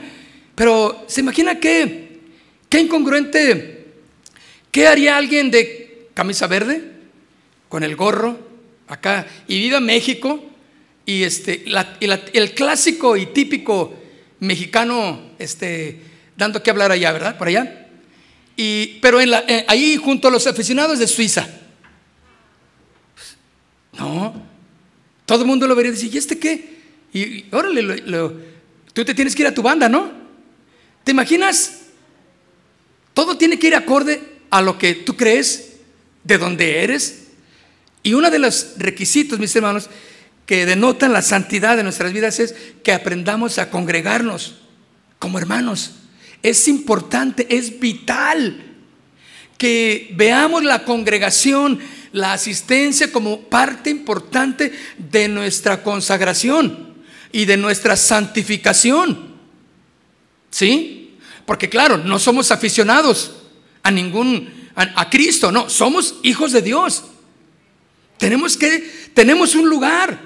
Pero 0.56 1.04
se 1.10 1.20
imagina 1.20 1.60
qué, 1.60 2.22
qué 2.70 2.80
incongruente, 2.80 3.77
¿qué 4.78 4.86
haría 4.86 5.18
alguien 5.18 5.50
de 5.50 6.10
camisa 6.14 6.46
verde, 6.46 6.84
con 7.68 7.82
el 7.82 7.96
gorro, 7.96 8.38
acá, 8.88 9.26
y 9.48 9.58
viva 9.58 9.80
México, 9.80 10.40
y, 11.04 11.24
este, 11.24 11.66
el 12.06 12.54
clásico 12.54 13.18
y 13.18 13.26
típico 13.26 13.96
mexicano 14.40 15.32
este, 15.40 16.00
dando 16.36 16.62
que 16.62 16.70
hablar 16.70 16.92
allá, 16.92 17.12
¿verdad? 17.12 17.40
Por 17.40 17.48
allá. 17.48 17.88
Y, 18.56 19.00
pero 19.02 19.20
eh, 19.20 19.66
ahí 19.68 19.96
junto 19.98 20.28
a 20.28 20.32
los 20.32 20.46
aficionados 20.46 21.00
de 21.00 21.08
Suiza. 21.08 21.50
No, 23.98 24.46
todo 25.26 25.42
el 25.42 25.48
mundo 25.48 25.66
lo 25.66 25.74
vería 25.74 25.90
y 25.90 25.96
decir, 25.96 26.14
¿y 26.14 26.20
este 26.20 26.38
qué? 26.38 26.78
Y, 27.14 27.46
órale, 27.52 28.04
tú 28.94 29.04
te 29.04 29.16
tienes 29.16 29.36
que 29.36 29.42
ir 29.42 29.48
a 29.48 29.56
tu 29.56 29.64
banda, 29.64 29.90
¿no? 29.90 30.12
¿Te 31.04 31.14
imaginas? 31.14 31.80
Todo 33.16 33.40
tiene 33.40 33.58
que 33.58 33.70
ir 33.70 33.76
acorde 33.76 34.37
a 34.50 34.62
lo 34.62 34.78
que 34.78 34.94
tú 34.94 35.16
crees, 35.16 35.78
de 36.24 36.38
donde 36.38 36.84
eres. 36.84 37.28
Y 38.04 38.14
uno 38.14 38.30
de 38.30 38.40
los 38.40 38.74
requisitos, 38.78 39.40
mis 39.40 39.56
hermanos, 39.56 39.90
que 40.46 40.66
denotan 40.66 41.14
la 41.14 41.22
santidad 41.22 41.78
de 41.78 41.84
nuestras 41.84 42.14
vidas 42.14 42.40
es 42.40 42.56
que 42.84 42.94
aprendamos 42.94 43.58
a 43.60 43.70
congregarnos 43.70 44.56
como 45.20 45.40
hermanos. 45.40 45.92
Es 46.44 46.68
importante, 46.68 47.48
es 47.50 47.80
vital 47.80 48.64
que 49.58 50.14
veamos 50.16 50.64
la 50.64 50.86
congregación 50.86 51.80
la 52.12 52.34
asistencia 52.34 53.12
como 53.12 53.42
parte 53.42 53.90
importante 53.90 54.72
de 54.98 55.28
nuestra 55.28 55.84
consagración 55.84 56.96
y 57.32 57.46
de 57.46 57.58
nuestra 57.58 57.96
santificación. 57.96 59.36
¿Sí? 60.50 61.18
Porque 61.46 61.70
claro, 61.70 61.98
no 61.98 62.20
somos 62.20 62.52
aficionados 62.52 63.37
a 63.88 63.92
ningún, 63.92 64.50
a, 64.76 65.10
Cristo, 65.10 65.50
no, 65.50 65.70
somos 65.70 66.16
hijos 66.22 66.52
de 66.52 66.62
Dios. 66.62 67.06
Tenemos 68.18 68.58
que, 68.58 69.10
tenemos 69.14 69.56
un 69.56 69.70
lugar, 69.70 70.20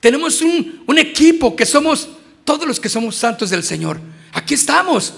tenemos 0.00 0.42
un, 0.42 0.82
un 0.84 0.98
equipo 0.98 1.54
que 1.54 1.64
somos 1.64 2.08
todos 2.44 2.66
los 2.66 2.80
que 2.80 2.88
somos 2.88 3.14
santos 3.14 3.50
del 3.50 3.62
Señor. 3.62 4.00
Aquí 4.32 4.54
estamos 4.54 5.14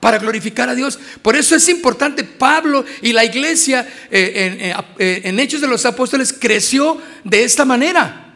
para 0.00 0.18
glorificar 0.18 0.68
a 0.68 0.74
Dios. 0.74 0.98
Por 1.22 1.36
eso 1.36 1.54
es 1.54 1.68
importante, 1.68 2.24
Pablo 2.24 2.84
y 3.02 3.12
la 3.12 3.24
iglesia 3.24 3.88
eh, 4.10 4.58
eh, 4.58 4.74
eh, 4.98 5.20
en, 5.22 5.38
Hechos 5.38 5.60
de 5.60 5.68
los 5.68 5.86
Apóstoles 5.86 6.32
creció 6.36 7.00
de 7.22 7.44
esta 7.44 7.64
manera. 7.64 8.34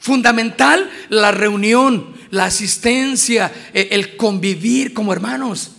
Fundamental 0.00 0.90
la 1.08 1.30
reunión, 1.30 2.16
la 2.30 2.46
asistencia, 2.46 3.52
el 3.72 4.16
convivir 4.16 4.92
como 4.92 5.12
hermanos. 5.12 5.76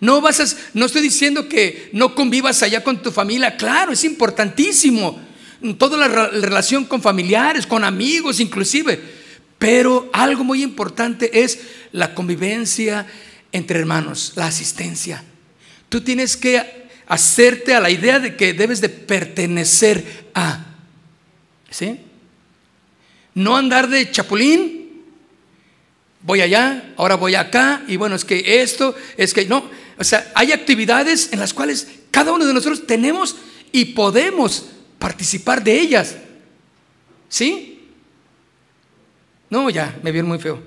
No 0.00 0.20
vas 0.20 0.40
a, 0.40 0.56
no 0.74 0.86
estoy 0.86 1.02
diciendo 1.02 1.48
que 1.48 1.90
no 1.92 2.14
convivas 2.14 2.62
allá 2.62 2.82
con 2.82 3.02
tu 3.02 3.10
familia, 3.12 3.56
claro, 3.56 3.92
es 3.92 4.04
importantísimo. 4.04 5.20
Toda 5.76 5.98
la 5.98 6.08
relación 6.28 6.86
con 6.86 7.02
familiares, 7.02 7.66
con 7.66 7.84
amigos 7.84 8.40
inclusive. 8.40 8.98
Pero 9.58 10.08
algo 10.14 10.42
muy 10.42 10.62
importante 10.62 11.42
es 11.42 11.60
la 11.92 12.14
convivencia 12.14 13.06
entre 13.52 13.78
hermanos, 13.78 14.32
la 14.36 14.46
asistencia. 14.46 15.22
Tú 15.90 16.00
tienes 16.00 16.36
que 16.36 16.88
hacerte 17.06 17.74
a 17.74 17.80
la 17.80 17.90
idea 17.90 18.20
de 18.20 18.36
que 18.36 18.54
debes 18.54 18.80
de 18.80 18.88
pertenecer 18.88 20.30
a. 20.34 20.64
¿Sí? 21.68 22.00
No 23.34 23.56
andar 23.56 23.88
de 23.88 24.10
chapulín, 24.10 25.02
voy 26.22 26.40
allá, 26.40 26.94
ahora 26.96 27.16
voy 27.16 27.34
acá, 27.34 27.82
y 27.86 27.96
bueno, 27.96 28.16
es 28.16 28.24
que 28.24 28.62
esto, 28.62 28.94
es 29.16 29.34
que 29.34 29.44
no. 29.46 29.68
O 30.00 30.04
sea, 30.04 30.32
hay 30.34 30.52
actividades 30.52 31.30
en 31.30 31.40
las 31.40 31.52
cuales 31.52 31.86
cada 32.10 32.32
uno 32.32 32.46
de 32.46 32.54
nosotros 32.54 32.86
tenemos 32.86 33.36
y 33.70 33.84
podemos 33.84 34.64
participar 34.98 35.62
de 35.62 35.78
ellas. 35.78 36.16
¿Sí? 37.28 37.86
No, 39.50 39.68
ya, 39.68 39.98
me 40.02 40.10
vieron 40.10 40.30
muy 40.30 40.38
feo. 40.38 40.58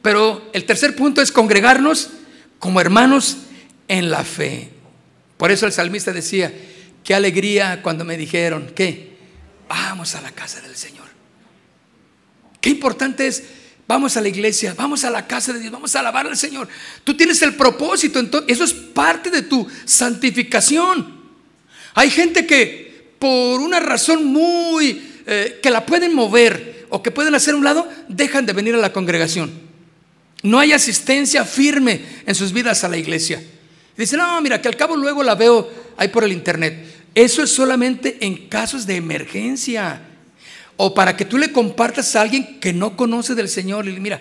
Pero 0.00 0.48
el 0.54 0.64
tercer 0.64 0.96
punto 0.96 1.20
es 1.20 1.30
congregarnos 1.30 2.08
como 2.58 2.80
hermanos 2.80 3.36
en 3.86 4.08
la 4.08 4.24
fe. 4.24 4.70
Por 5.36 5.50
eso 5.50 5.66
el 5.66 5.72
salmista 5.72 6.14
decía, 6.14 6.50
qué 7.04 7.14
alegría 7.14 7.82
cuando 7.82 8.06
me 8.06 8.16
dijeron 8.16 8.72
que 8.74 9.18
vamos 9.68 10.14
a 10.14 10.22
la 10.22 10.32
casa 10.32 10.62
del 10.62 10.74
Señor. 10.74 11.06
Qué 12.62 12.70
importante 12.70 13.26
es, 13.26 13.42
vamos 13.86 14.16
a 14.16 14.20
la 14.20 14.28
iglesia, 14.28 14.74
vamos 14.76 15.04
a 15.04 15.10
la 15.10 15.26
casa 15.26 15.52
de 15.52 15.60
Dios, 15.60 15.72
vamos 15.72 15.94
a 15.94 16.00
alabar 16.00 16.26
al 16.26 16.36
Señor. 16.36 16.68
Tú 17.04 17.16
tienes 17.16 17.40
el 17.42 17.54
propósito, 17.54 18.18
entonces, 18.18 18.50
eso 18.50 18.64
es 18.64 18.72
parte 18.72 19.30
de 19.30 19.42
tu 19.42 19.66
santificación. 19.84 21.14
Hay 21.94 22.10
gente 22.10 22.46
que 22.46 23.14
por 23.18 23.60
una 23.60 23.80
razón 23.80 24.24
muy, 24.24 25.02
eh, 25.26 25.60
que 25.62 25.70
la 25.70 25.86
pueden 25.86 26.14
mover, 26.14 26.86
o 26.88 27.02
que 27.02 27.10
pueden 27.10 27.34
hacer 27.34 27.54
un 27.54 27.64
lado, 27.64 27.88
dejan 28.08 28.46
de 28.46 28.52
venir 28.52 28.74
a 28.74 28.78
la 28.78 28.92
congregación. 28.92 29.50
No 30.42 30.58
hay 30.58 30.72
asistencia 30.72 31.44
firme 31.44 32.00
en 32.26 32.34
sus 32.34 32.52
vidas 32.52 32.84
a 32.84 32.88
la 32.88 32.96
iglesia. 32.96 33.42
Dicen, 33.96 34.18
no, 34.18 34.40
mira, 34.40 34.60
que 34.60 34.68
al 34.68 34.76
cabo 34.76 34.96
luego 34.96 35.22
la 35.22 35.34
veo 35.34 35.68
ahí 35.96 36.08
por 36.08 36.22
el 36.22 36.32
internet. 36.32 37.10
Eso 37.14 37.42
es 37.42 37.50
solamente 37.50 38.18
en 38.20 38.48
casos 38.48 38.86
de 38.86 38.96
emergencia. 38.96 40.02
O 40.76 40.94
para 40.94 41.16
que 41.16 41.24
tú 41.24 41.38
le 41.38 41.52
compartas 41.52 42.14
a 42.16 42.20
alguien 42.20 42.60
que 42.60 42.72
no 42.72 42.96
conoce 42.96 43.34
del 43.34 43.48
Señor. 43.48 43.88
Y 43.88 43.98
mira, 43.98 44.20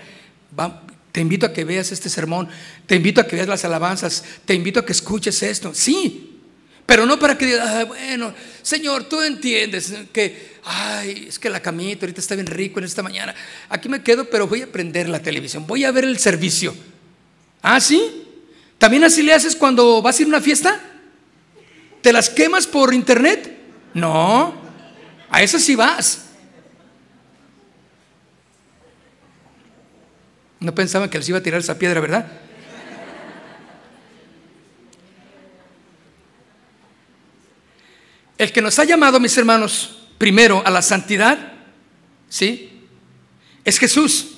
te 1.12 1.22
invito 1.22 1.45
a 1.45 1.53
que 1.53 1.64
veas 1.64 1.91
este 1.91 2.10
sermón, 2.10 2.49
te 2.86 2.95
invito 2.95 3.22
a 3.22 3.28
que 3.28 3.36
veas 3.36 3.47
las 3.47 3.64
alabanzas, 3.66 4.24
te 4.45 4.53
invito 4.53 4.80
a 4.80 4.86
que 4.86 4.91
escuches 4.91 5.41
esto. 5.43 5.74
Sí, 5.74 6.36
pero 6.86 7.06
no 7.06 7.18
para 7.18 7.38
que 7.38 7.45
digas, 7.45 7.88
bueno, 7.88 8.34
Señor, 8.62 9.06
tú 9.06 9.22
entiendes 9.22 9.93
que, 10.12 10.58
ay, 10.66 11.28
es 11.30 11.39
que 11.39 11.49
la 11.49 11.62
camita 11.62 12.06
ahorita 12.06 12.22
está 12.22 12.36
bien 12.36 12.47
rico 12.47 12.80
en 12.80 12.86
esta 12.86 13.01
mañana. 13.01 13.34
Aquí 13.70 13.89
me 13.89 14.03
quedo, 14.03 14.30
pero 14.30 14.47
voy 14.47 14.62
a 14.62 14.72
prender 14.72 15.10
la 15.10 15.22
televisión, 15.22 15.66
voy 15.66 15.84
a 15.84 15.91
ver 15.91 16.03
el 16.03 16.20
servicio. 16.20 16.76
¿Ah, 17.62 17.80
sí? 17.80 18.24
¿También 18.78 19.03
así 19.03 19.24
le 19.24 19.34
haces 19.34 19.56
cuando 19.56 20.01
vas 20.01 20.20
a 20.20 20.22
ir 20.22 20.28
a 20.28 20.30
una 20.30 20.41
fiesta? 20.41 20.80
¿Te 22.01 22.14
las 22.14 22.30
quemas 22.30 22.68
por 22.68 22.93
internet? 22.93 23.58
No, 23.93 24.53
a 25.30 25.41
eso 25.41 25.58
sí 25.58 25.76
vas. 25.76 26.24
No 30.66 30.74
pensaban 30.74 31.11
que 31.11 31.20
les 31.20 31.30
iba 31.30 31.38
a 31.38 31.43
tirar 31.43 31.59
esa 31.59 31.78
piedra, 31.78 32.01
¿verdad? 32.01 32.26
El 38.36 38.51
que 38.51 38.63
nos 38.63 38.80
ha 38.80 38.84
llamado, 38.84 39.20
mis 39.20 39.38
hermanos, 39.38 40.07
primero 40.18 40.63
a 40.66 40.72
la 40.72 40.82
santidad, 40.82 41.53
¿sí? 42.30 42.82
Es 43.63 43.78
Jesús. 43.78 44.38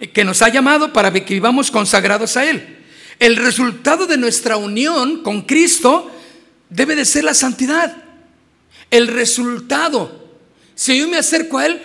El 0.00 0.10
que 0.10 0.24
nos 0.24 0.42
ha 0.42 0.48
llamado 0.48 0.92
para 0.92 1.12
que 1.12 1.32
vivamos 1.32 1.70
consagrados 1.70 2.36
a 2.36 2.50
Él. 2.50 2.78
El 3.20 3.36
resultado 3.36 4.08
de 4.08 4.16
nuestra 4.16 4.56
unión 4.56 5.22
con 5.22 5.42
Cristo 5.42 6.10
debe 6.70 6.96
de 6.96 7.04
ser 7.04 7.22
la 7.22 7.34
santidad. 7.34 7.96
El 8.90 9.06
resultado, 9.06 10.28
si 10.74 10.98
yo 10.98 11.06
me 11.06 11.18
acerco 11.18 11.58
a 11.58 11.66
Él, 11.66 11.80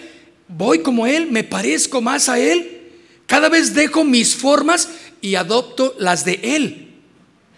voy 0.48 0.80
como 0.80 1.06
Él, 1.06 1.30
me 1.30 1.44
parezco 1.44 2.02
más 2.02 2.28
a 2.28 2.40
Él, 2.40 2.80
cada 3.28 3.50
vez 3.50 3.74
dejo 3.74 4.04
mis 4.04 4.36
formas 4.36 4.90
y 5.22 5.36
adopto 5.36 5.96
las 6.00 6.26
de 6.26 6.40
Él. 6.44 6.94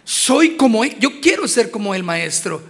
Soy 0.03 0.55
como 0.55 0.83
Él, 0.83 0.95
yo 0.99 1.19
quiero 1.19 1.47
ser 1.47 1.71
como 1.71 1.95
el 1.95 2.03
Maestro. 2.03 2.61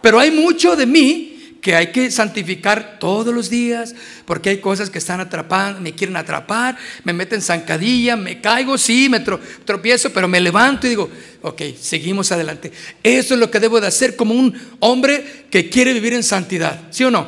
Pero 0.00 0.20
hay 0.20 0.30
mucho 0.30 0.76
de 0.76 0.86
mí 0.86 1.36
que 1.66 1.74
hay 1.74 1.90
que 1.90 2.12
santificar 2.12 3.00
todos 3.00 3.34
los 3.34 3.50
días, 3.50 3.92
porque 4.24 4.50
hay 4.50 4.58
cosas 4.58 4.88
que 4.88 4.98
están 4.98 5.18
atrapando, 5.18 5.80
me 5.80 5.96
quieren 5.96 6.16
atrapar, 6.16 6.76
me 7.02 7.12
meten 7.12 7.42
zancadilla, 7.42 8.14
me 8.14 8.40
caigo, 8.40 8.78
sí, 8.78 9.08
me 9.08 9.18
tropiezo, 9.18 10.12
pero 10.12 10.28
me 10.28 10.40
levanto 10.40 10.86
y 10.86 10.90
digo, 10.90 11.10
ok, 11.42 11.62
seguimos 11.76 12.30
adelante. 12.30 12.70
Eso 13.02 13.34
es 13.34 13.40
lo 13.40 13.50
que 13.50 13.58
debo 13.58 13.80
de 13.80 13.88
hacer 13.88 14.14
como 14.14 14.32
un 14.32 14.56
hombre 14.78 15.46
que 15.50 15.68
quiere 15.68 15.92
vivir 15.92 16.12
en 16.12 16.22
santidad, 16.22 16.82
¿sí 16.90 17.02
o 17.02 17.10
no? 17.10 17.26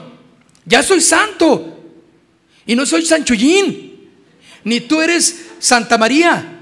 Ya 0.65 0.85
soy 0.85 1.01
santo 1.01 1.83
y 2.65 2.77
no 2.77 2.87
soy 2.87 3.05
Sanchullín, 3.05 3.88
ni 4.65 4.81
tú 4.81 5.01
eres 5.01 5.47
Santa 5.59 5.99
María, 5.99 6.61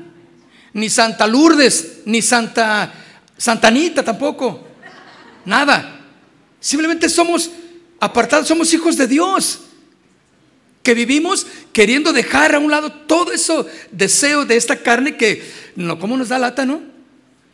ni 0.73 0.89
Santa 0.89 1.27
Lourdes, 1.27 2.03
ni 2.05 2.23
Santa 2.23 2.93
Santanita 3.37 4.03
tampoco, 4.03 4.67
nada. 5.45 6.01
Simplemente 6.61 7.09
somos 7.09 7.51
apartados, 8.01 8.49
somos 8.49 8.73
hijos 8.73 8.97
de 8.97 9.07
Dios. 9.07 9.61
Que 10.83 10.95
vivimos 10.95 11.47
queriendo 11.73 12.13
dejar 12.13 12.55
a 12.55 12.61
un 12.61 12.71
lado 12.71 12.93
todo 12.93 13.33
eso 13.33 13.67
deseo 13.91 14.45
de 14.45 14.57
esta 14.57 14.77
carne 14.77 15.17
que 15.17 15.43
no 15.75 15.99
como 15.99 16.17
nos 16.17 16.29
da 16.29 16.39
lata, 16.39 16.65
¿no? 16.65 16.81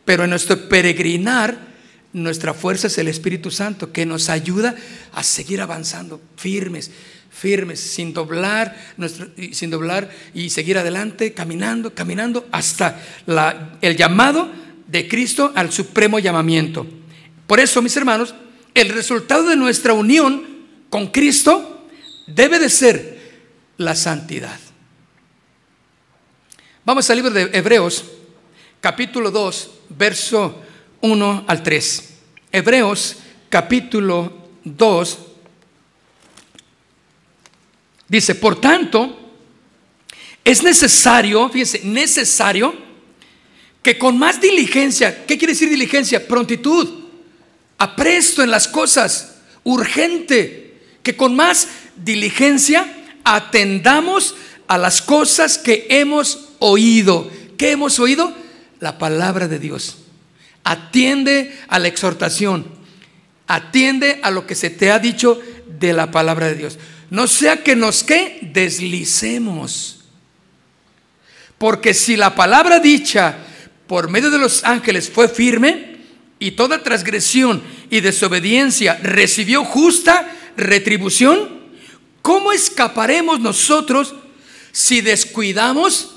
Pero 0.05 0.23
en 0.23 0.29
nuestro 0.29 0.69
peregrinar 0.69 1.73
nuestra 2.13 2.53
fuerza 2.53 2.87
es 2.87 2.97
el 2.99 3.07
Espíritu 3.07 3.49
Santo 3.49 3.91
que 3.91 4.05
nos 4.05 4.29
ayuda 4.29 4.75
a 5.13 5.23
seguir 5.23 5.61
avanzando 5.61 6.21
firmes, 6.37 6.91
firmes, 7.43 7.81
sin 7.81 8.13
doblar, 8.13 8.73
sin 9.51 9.69
doblar 9.69 10.09
y 10.33 10.49
seguir 10.49 10.77
adelante, 10.77 11.33
caminando, 11.33 11.93
caminando 11.93 12.47
hasta 12.53 13.03
la, 13.25 13.77
el 13.81 13.97
llamado 13.97 14.49
de 14.87 15.09
Cristo 15.09 15.51
al 15.53 15.69
supremo 15.69 16.19
llamamiento. 16.19 16.87
Por 17.45 17.59
eso, 17.59 17.81
mis 17.81 17.97
hermanos, 17.97 18.33
el 18.73 18.87
resultado 18.87 19.49
de 19.49 19.57
nuestra 19.57 19.91
unión 19.91 20.45
con 20.89 21.07
Cristo 21.07 21.85
debe 22.27 22.59
de 22.59 22.69
ser 22.69 23.19
la 23.75 23.93
santidad. 23.93 24.57
Vamos 26.85 27.09
al 27.09 27.17
libro 27.17 27.31
de 27.31 27.49
Hebreos, 27.51 28.05
capítulo 28.79 29.31
2, 29.31 29.71
verso 29.89 30.61
1 31.01 31.43
al 31.45 31.61
3. 31.61 32.09
Hebreos, 32.53 33.17
capítulo 33.49 34.47
2, 34.63 35.19
dice, 38.07 38.35
por 38.35 38.59
tanto, 38.59 39.19
es 40.43 40.63
necesario, 40.63 41.49
fíjense, 41.49 41.81
necesario 41.83 42.73
que 43.81 43.97
con 43.97 44.17
más 44.17 44.39
diligencia, 44.39 45.25
¿qué 45.25 45.37
quiere 45.37 45.53
decir 45.53 45.69
diligencia? 45.69 46.27
Prontitud 46.27 47.03
apresto 47.83 48.41
en 48.41 48.49
las 48.49 48.69
cosas, 48.69 49.35
urgente, 49.65 50.79
que 51.03 51.17
con 51.17 51.35
más 51.35 51.67
diligencia 51.97 52.87
atendamos 53.25 54.35
a 54.67 54.77
las 54.77 55.01
cosas 55.01 55.57
que 55.57 55.87
hemos 55.89 56.49
oído. 56.59 57.29
¿Qué 57.57 57.71
hemos 57.71 57.99
oído? 57.99 58.33
La 58.79 58.97
palabra 58.97 59.49
de 59.49 59.59
Dios. 59.59 59.97
Atiende 60.63 61.57
a 61.67 61.77
la 61.77 61.89
exhortación. 61.89 62.65
Atiende 63.47 64.21
a 64.23 64.31
lo 64.31 64.47
que 64.47 64.55
se 64.55 64.69
te 64.69 64.89
ha 64.89 64.99
dicho 64.99 65.41
de 65.79 65.91
la 65.91 66.09
palabra 66.09 66.47
de 66.47 66.55
Dios. 66.55 66.79
No 67.13 67.27
sea 67.27 67.61
que 67.61 67.75
nos 67.75 68.03
que 68.03 68.39
deslicemos. 68.41 69.99
Porque 71.59 71.93
si 71.93 72.15
la 72.15 72.33
palabra 72.33 72.79
dicha 72.79 73.37
por 73.85 74.09
medio 74.09 74.31
de 74.31 74.39
los 74.39 74.63
ángeles 74.63 75.11
fue 75.11 75.29
firme 75.29 75.97
y 76.39 76.53
toda 76.53 76.81
transgresión 76.81 77.61
y 77.91 77.99
desobediencia 78.01 78.99
recibió 79.03 79.63
justa 79.63 80.27
retribución, 80.57 81.61
¿cómo 82.23 82.51
escaparemos 82.51 83.39
nosotros 83.39 84.15
si 84.71 85.01
descuidamos 85.01 86.15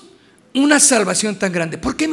una 0.54 0.80
salvación 0.80 1.38
tan 1.38 1.52
grande? 1.52 1.76
¿Por 1.76 1.94
qué, 1.94 2.08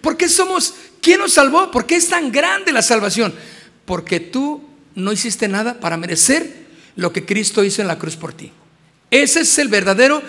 ¿Por 0.00 0.16
qué 0.16 0.28
somos? 0.28 0.74
¿Quién 1.02 1.18
nos 1.18 1.32
salvó? 1.32 1.72
¿Por 1.72 1.84
qué 1.84 1.96
es 1.96 2.08
tan 2.08 2.30
grande 2.30 2.70
la 2.70 2.82
salvación? 2.82 3.34
Porque 3.84 4.20
tú 4.20 4.62
no 4.94 5.10
hiciste 5.10 5.48
nada 5.48 5.80
para 5.80 5.96
merecer 5.96 6.69
lo 6.96 7.12
que 7.12 7.24
Cristo 7.24 7.64
hizo 7.64 7.82
en 7.82 7.88
la 7.88 7.98
cruz 7.98 8.16
por 8.16 8.32
ti. 8.32 8.52
Ese 9.10 9.40
es 9.40 9.58
el 9.58 9.68
verdadero 9.68 10.22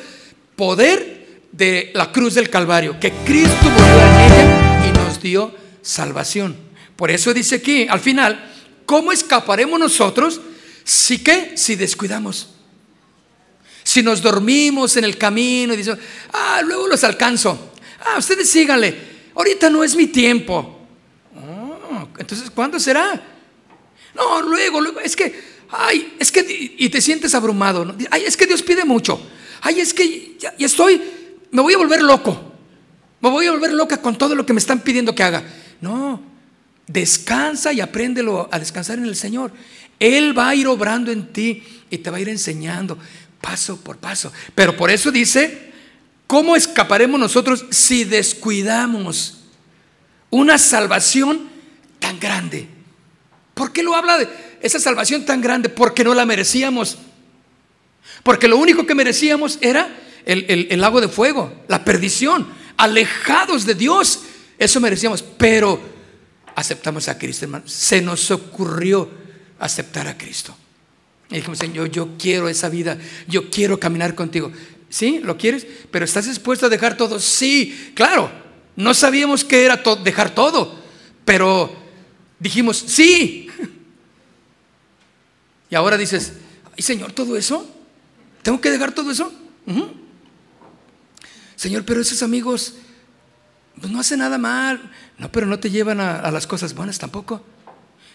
poder 0.55 1.41
de 1.51 1.91
la 1.93 2.11
cruz 2.11 2.33
del 2.35 2.49
Calvario, 2.49 2.99
que 2.99 3.11
Cristo 3.25 3.69
murió 3.69 4.01
en 4.01 4.19
ella 4.19 4.87
y 4.89 4.91
nos 4.97 5.21
dio 5.21 5.53
salvación. 5.81 6.55
Por 6.95 7.11
eso 7.11 7.33
dice 7.33 7.55
aquí, 7.55 7.87
al 7.89 7.99
final, 7.99 8.51
¿cómo 8.85 9.11
escaparemos 9.11 9.79
nosotros 9.79 10.41
si 10.83 11.23
que 11.23 11.57
si 11.57 11.75
descuidamos? 11.75 12.49
Si 13.83 14.03
nos 14.03 14.21
dormimos 14.21 14.95
en 14.97 15.03
el 15.03 15.17
camino 15.17 15.73
y 15.73 15.77
decimos, 15.77 15.99
ah, 16.31 16.61
luego 16.63 16.87
los 16.87 17.03
alcanzo. 17.03 17.73
Ah, 17.99 18.17
ustedes 18.17 18.49
síganle. 18.49 18.95
Ahorita 19.35 19.69
no 19.69 19.83
es 19.83 19.95
mi 19.95 20.07
tiempo. 20.07 20.79
Oh, 21.35 22.07
entonces, 22.17 22.49
¿cuándo 22.51 22.79
será? 22.79 23.21
No, 24.13 24.41
luego, 24.41 24.81
luego, 24.81 24.99
es 24.99 25.15
que, 25.15 25.33
ay, 25.71 26.15
es 26.19 26.31
que, 26.31 26.75
y 26.77 26.89
te 26.89 27.01
sientes 27.01 27.33
abrumado. 27.35 27.95
Ay, 28.09 28.23
es 28.25 28.37
que 28.37 28.45
Dios 28.45 28.61
pide 28.61 28.85
mucho. 28.85 29.21
Ay, 29.61 29.79
es 29.79 29.93
que 29.93 30.35
ya 30.39 30.53
estoy 30.59 31.01
me 31.51 31.61
voy 31.61 31.73
a 31.73 31.77
volver 31.77 32.01
loco. 32.01 32.53
Me 33.19 33.29
voy 33.29 33.45
a 33.45 33.51
volver 33.51 33.73
loca 33.73 34.01
con 34.01 34.17
todo 34.17 34.33
lo 34.33 34.45
que 34.45 34.53
me 34.53 34.59
están 34.59 34.79
pidiendo 34.79 35.13
que 35.13 35.23
haga. 35.23 35.43
No, 35.81 36.21
descansa 36.87 37.71
y 37.71 37.81
apréndelo 37.81 38.49
a 38.51 38.57
descansar 38.57 38.97
en 38.97 39.05
el 39.05 39.15
Señor. 39.15 39.51
Él 39.99 40.37
va 40.37 40.49
a 40.49 40.55
ir 40.55 40.67
obrando 40.67 41.11
en 41.11 41.31
ti 41.31 41.63
y 41.89 41.99
te 41.99 42.09
va 42.09 42.17
a 42.17 42.21
ir 42.21 42.29
enseñando 42.29 42.97
paso 43.39 43.77
por 43.77 43.97
paso. 43.97 44.31
Pero 44.55 44.75
por 44.75 44.89
eso 44.89 45.11
dice, 45.11 45.71
¿cómo 46.25 46.55
escaparemos 46.55 47.19
nosotros 47.19 47.65
si 47.69 48.05
descuidamos 48.05 49.41
una 50.31 50.57
salvación 50.57 51.49
tan 51.99 52.19
grande? 52.19 52.67
¿Por 53.53 53.71
qué 53.71 53.83
lo 53.83 53.95
habla 53.95 54.17
de 54.17 54.27
esa 54.61 54.79
salvación 54.79 55.25
tan 55.25 55.41
grande? 55.41 55.69
Porque 55.69 56.03
no 56.03 56.13
la 56.13 56.25
merecíamos. 56.25 56.97
Porque 58.23 58.47
lo 58.47 58.57
único 58.57 58.85
que 58.85 58.95
merecíamos 58.95 59.57
era 59.61 59.89
el, 60.25 60.79
lago 60.79 61.01
de 61.01 61.07
fuego, 61.07 61.51
la 61.67 61.83
perdición, 61.83 62.47
alejados 62.77 63.65
de 63.65 63.75
Dios. 63.75 64.21
Eso 64.57 64.79
merecíamos, 64.79 65.23
pero 65.23 65.79
aceptamos 66.55 67.07
a 67.07 67.17
Cristo, 67.17 67.45
hermano. 67.45 67.67
Se 67.67 68.01
nos 68.01 68.29
ocurrió 68.31 69.09
aceptar 69.59 70.07
a 70.07 70.17
Cristo. 70.17 70.55
Y 71.29 71.35
dijimos, 71.35 71.57
Señor, 71.57 71.89
yo 71.89 72.09
quiero 72.19 72.49
esa 72.49 72.69
vida, 72.69 72.97
yo 73.27 73.49
quiero 73.49 73.79
caminar 73.79 74.15
contigo. 74.15 74.51
¿Sí? 74.89 75.19
¿Lo 75.23 75.37
quieres? 75.37 75.65
¿Pero 75.89 76.03
estás 76.03 76.27
dispuesto 76.27 76.65
a 76.65 76.69
dejar 76.69 76.97
todo? 76.97 77.19
Sí, 77.19 77.93
claro. 77.95 78.29
No 78.75 78.93
sabíamos 78.93 79.43
qué 79.43 79.63
era 79.63 79.81
dejar 80.03 80.35
todo, 80.35 80.79
pero 81.25 81.73
dijimos, 82.39 82.77
sí. 82.77 83.47
Y 85.71 85.75
ahora 85.75 85.97
dices, 85.97 86.33
ay 86.77 86.83
Señor, 86.83 87.13
¿todo 87.13 87.35
eso? 87.35 87.67
¿Tengo 88.43 88.61
que 88.61 88.69
dejar 88.69 88.91
todo 88.91 89.09
eso? 89.09 89.33
Señor, 91.55 91.85
pero 91.85 92.01
esos 92.01 92.21
amigos 92.21 92.75
pues 93.79 93.91
no 93.91 93.99
hacen 93.99 94.19
nada 94.19 94.37
mal. 94.37 94.91
No, 95.17 95.31
pero 95.31 95.47
no 95.47 95.59
te 95.59 95.69
llevan 95.69 95.99
a, 95.99 96.29
las 96.29 96.45
cosas 96.45 96.75
buenas 96.75 96.99
tampoco. 96.99 97.43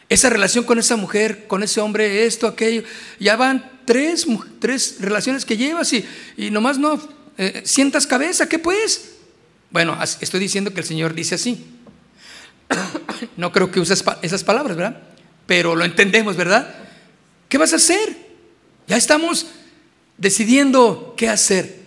Esa 0.08 0.28
relación 0.28 0.64
con 0.64 0.78
esa 0.78 0.96
mujer, 0.96 1.46
con 1.46 1.62
ese 1.62 1.80
hombre, 1.80 2.26
esto, 2.26 2.46
aquello, 2.46 2.82
ya 3.18 3.36
van 3.36 3.80
tres, 3.84 4.26
tres 4.60 4.96
relaciones 5.00 5.44
que 5.44 5.56
llevas 5.56 5.92
y, 5.92 6.04
y 6.36 6.50
nomás 6.50 6.78
no 6.78 7.00
eh, 7.38 7.62
sientas 7.64 8.06
cabeza, 8.06 8.48
¿qué 8.48 8.58
pues? 8.58 9.14
Bueno, 9.70 9.98
estoy 10.20 10.40
diciendo 10.40 10.72
que 10.72 10.80
el 10.80 10.86
Señor 10.86 11.14
dice 11.14 11.36
así. 11.36 11.64
No 13.36 13.50
creo 13.50 13.70
que 13.70 13.80
uses 13.80 14.04
esas 14.22 14.44
palabras, 14.44 14.76
¿verdad? 14.76 15.02
Pero 15.46 15.74
lo 15.74 15.84
entendemos, 15.84 16.36
¿verdad? 16.36 16.85
¿Qué 17.48 17.58
vas 17.58 17.72
a 17.72 17.76
hacer? 17.76 18.16
Ya 18.86 18.96
estamos 18.96 19.46
decidiendo 20.18 21.14
qué 21.16 21.28
hacer. 21.28 21.86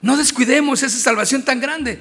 No 0.00 0.16
descuidemos 0.16 0.82
esa 0.82 0.98
salvación 0.98 1.44
tan 1.44 1.60
grande. 1.60 2.00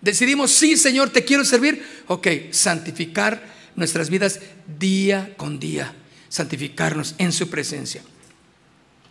Decidimos, 0.00 0.52
sí, 0.52 0.76
Señor, 0.76 1.10
te 1.10 1.24
quiero 1.24 1.44
servir. 1.44 1.84
Ok, 2.06 2.28
santificar 2.50 3.42
nuestras 3.74 4.10
vidas 4.10 4.40
día 4.78 5.34
con 5.36 5.58
día. 5.58 5.94
Santificarnos 6.28 7.14
en 7.18 7.32
su 7.32 7.48
presencia. 7.48 8.02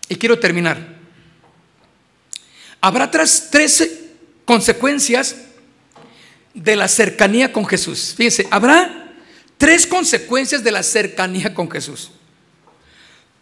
Y 0.07 0.15
quiero 0.15 0.39
terminar. 0.39 0.95
Habrá 2.81 3.09
tres, 3.09 3.47
tres 3.51 3.89
consecuencias 4.45 5.35
de 6.53 6.75
la 6.75 6.87
cercanía 6.87 7.51
con 7.51 7.65
Jesús. 7.65 8.13
Fíjense, 8.15 8.47
habrá 8.51 9.11
tres 9.57 9.87
consecuencias 9.87 10.63
de 10.63 10.71
la 10.71 10.83
cercanía 10.83 11.53
con 11.53 11.69
Jesús. 11.69 12.11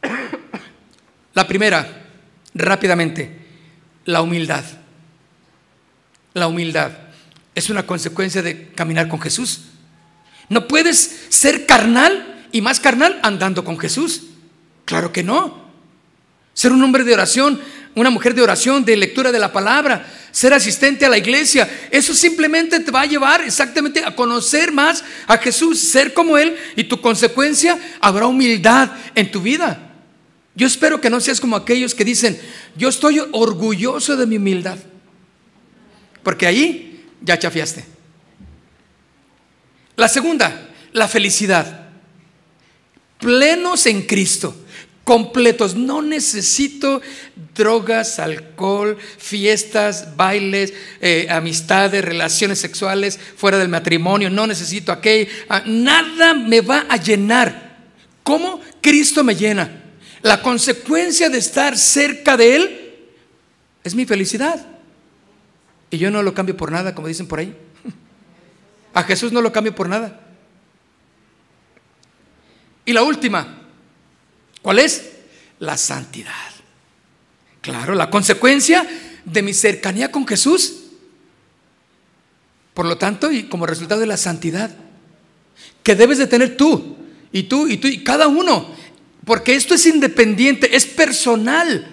La 1.34 1.48
primera, 1.48 2.04
rápidamente, 2.54 3.44
la 4.06 4.22
humildad. 4.22 4.64
La 6.34 6.48
humildad 6.48 6.92
es 7.56 7.70
una 7.70 7.86
consecuencia 7.86 8.42
de 8.42 8.70
caminar 8.70 9.08
con 9.08 9.20
Jesús. 9.20 9.62
No 10.50 10.68
puedes 10.68 11.26
ser 11.30 11.66
carnal 11.66 12.48
y 12.52 12.62
más 12.62 12.80
carnal 12.80 13.20
andando 13.24 13.64
con 13.64 13.80
Jesús. 13.80 14.24
Claro 14.86 15.12
que 15.12 15.24
no. 15.24 15.64
Ser 16.54 16.72
un 16.72 16.84
hombre 16.84 17.04
de 17.04 17.14
oración, 17.14 17.60
una 17.96 18.12
mujer 18.12 18.36
de 18.36 18.42
oración, 18.42 18.86
de 18.86 18.96
lectura 18.96 19.32
de 19.32 19.40
la 19.40 19.52
palabra, 19.52 20.06
ser 20.32 20.54
asistente 20.54 21.06
a 21.06 21.10
la 21.10 21.18
iglesia, 21.18 21.88
eso 21.90 22.14
simplemente 22.14 22.80
te 22.80 22.92
va 22.92 23.02
a 23.02 23.06
llevar 23.06 23.42
exactamente 23.42 24.04
a 24.04 24.16
conocer 24.16 24.72
más 24.72 25.04
a 25.26 25.38
Jesús, 25.38 25.80
ser 25.80 26.14
como 26.14 26.38
Él 26.38 26.56
y 26.76 26.84
tu 26.84 27.02
consecuencia 27.02 27.80
habrá 28.00 28.28
humildad 28.28 28.92
en 29.16 29.32
tu 29.32 29.42
vida. 29.42 29.93
Yo 30.56 30.68
espero 30.68 31.02
que 31.02 31.10
no 31.10 31.20
seas 31.20 31.42
como 31.42 31.56
aquellos 31.56 31.96
que 31.96 32.06
dicen, 32.06 32.40
yo 32.76 32.90
estoy 32.90 33.20
orgulloso 33.32 34.16
de 34.16 34.28
mi 34.28 34.38
humildad. 34.38 34.78
Porque 36.22 36.46
ahí 36.46 37.06
ya 37.22 37.40
chafiaste. 37.40 37.86
La 39.96 40.08
segunda, 40.08 40.70
la 40.92 41.08
felicidad. 41.08 41.88
Plenos 43.20 43.86
en 43.88 44.04
Cristo, 44.04 44.56
completos. 45.04 45.76
No 45.76 46.02
necesito 46.02 47.02
drogas, 47.56 48.20
alcohol, 48.20 48.98
fiestas, 49.18 50.16
bailes, 50.16 50.74
eh, 51.02 51.28
amistades, 51.30 52.04
relaciones 52.06 52.60
sexuales 52.60 53.20
fuera 53.38 53.58
del 53.58 53.70
matrimonio. 53.70 54.30
No 54.30 54.46
necesito 54.46 54.92
aquello. 54.92 55.32
Ah, 55.50 55.64
nada 55.66 56.34
me 56.34 56.62
va 56.62 56.86
a 56.90 56.98
llenar. 56.98 57.80
¿Cómo 58.24 58.62
Cristo 58.82 59.24
me 59.24 59.36
llena? 59.36 59.83
La 60.24 60.42
consecuencia 60.42 61.30
de 61.30 61.38
estar 61.38 61.78
cerca 61.78 62.38
de 62.38 62.56
Él 62.56 62.96
es 63.84 63.94
mi 63.94 64.06
felicidad. 64.06 64.66
Y 65.92 65.98
yo 65.98 66.10
no 66.10 66.24
lo 66.24 66.34
cambio 66.34 66.58
por 66.58 66.72
nada, 66.72 66.96
como 66.96 67.10
dicen 67.10 67.28
por 67.28 67.40
ahí. 67.40 67.56
A 68.94 69.04
Jesús 69.04 69.34
no 69.34 69.42
lo 69.42 69.52
cambio 69.52 69.76
por 69.76 69.90
nada. 69.90 70.22
Y 72.86 72.94
la 72.94 73.04
última, 73.04 73.64
¿cuál 74.62 74.80
es? 74.80 75.12
La 75.60 75.78
santidad. 75.78 76.32
Claro, 77.62 77.94
la 77.94 78.10
consecuencia 78.10 78.88
de 79.26 79.42
mi 79.42 79.54
cercanía 79.54 80.10
con 80.10 80.26
Jesús. 80.26 80.84
Por 82.74 82.86
lo 82.86 82.98
tanto, 82.98 83.30
y 83.30 83.44
como 83.44 83.66
resultado 83.66 84.00
de 84.00 84.08
la 84.08 84.18
santidad, 84.18 84.72
que 85.84 85.96
debes 85.96 86.18
de 86.18 86.28
tener 86.28 86.56
tú, 86.56 86.96
y 87.34 87.44
tú, 87.44 87.68
y 87.68 87.78
tú, 87.78 87.88
y 87.88 88.04
cada 88.04 88.28
uno 88.28 88.74
porque 89.26 89.56
esto 89.56 89.74
es 89.74 89.86
independiente, 89.86 90.76
es 90.76 90.86
personal. 90.86 91.88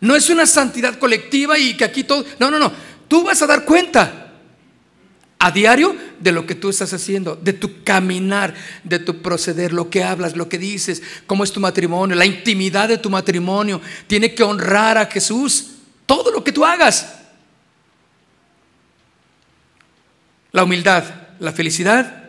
No 0.00 0.14
es 0.14 0.30
una 0.30 0.46
santidad 0.46 0.98
colectiva 0.98 1.58
y 1.58 1.76
que 1.76 1.84
aquí 1.84 2.04
todo... 2.04 2.24
No, 2.38 2.50
no, 2.50 2.58
no. 2.58 2.72
Tú 3.08 3.24
vas 3.24 3.40
a 3.42 3.46
dar 3.46 3.64
cuenta 3.64 4.32
a 5.38 5.50
diario 5.50 5.94
de 6.18 6.32
lo 6.32 6.46
que 6.46 6.54
tú 6.54 6.70
estás 6.70 6.92
haciendo, 6.92 7.36
de 7.36 7.52
tu 7.52 7.82
caminar, 7.84 8.54
de 8.84 8.98
tu 8.98 9.22
proceder, 9.22 9.72
lo 9.72 9.90
que 9.90 10.02
hablas, 10.02 10.36
lo 10.36 10.48
que 10.48 10.58
dices, 10.58 11.02
cómo 11.26 11.44
es 11.44 11.52
tu 11.52 11.60
matrimonio, 11.60 12.16
la 12.16 12.26
intimidad 12.26 12.88
de 12.88 12.98
tu 12.98 13.10
matrimonio. 13.10 13.80
Tiene 14.06 14.34
que 14.34 14.42
honrar 14.42 14.98
a 14.98 15.06
Jesús. 15.06 15.72
Todo 16.06 16.30
lo 16.30 16.42
que 16.42 16.52
tú 16.52 16.64
hagas. 16.64 17.14
La 20.52 20.64
humildad 20.64 21.26
la 21.38 21.52
felicidad 21.52 22.24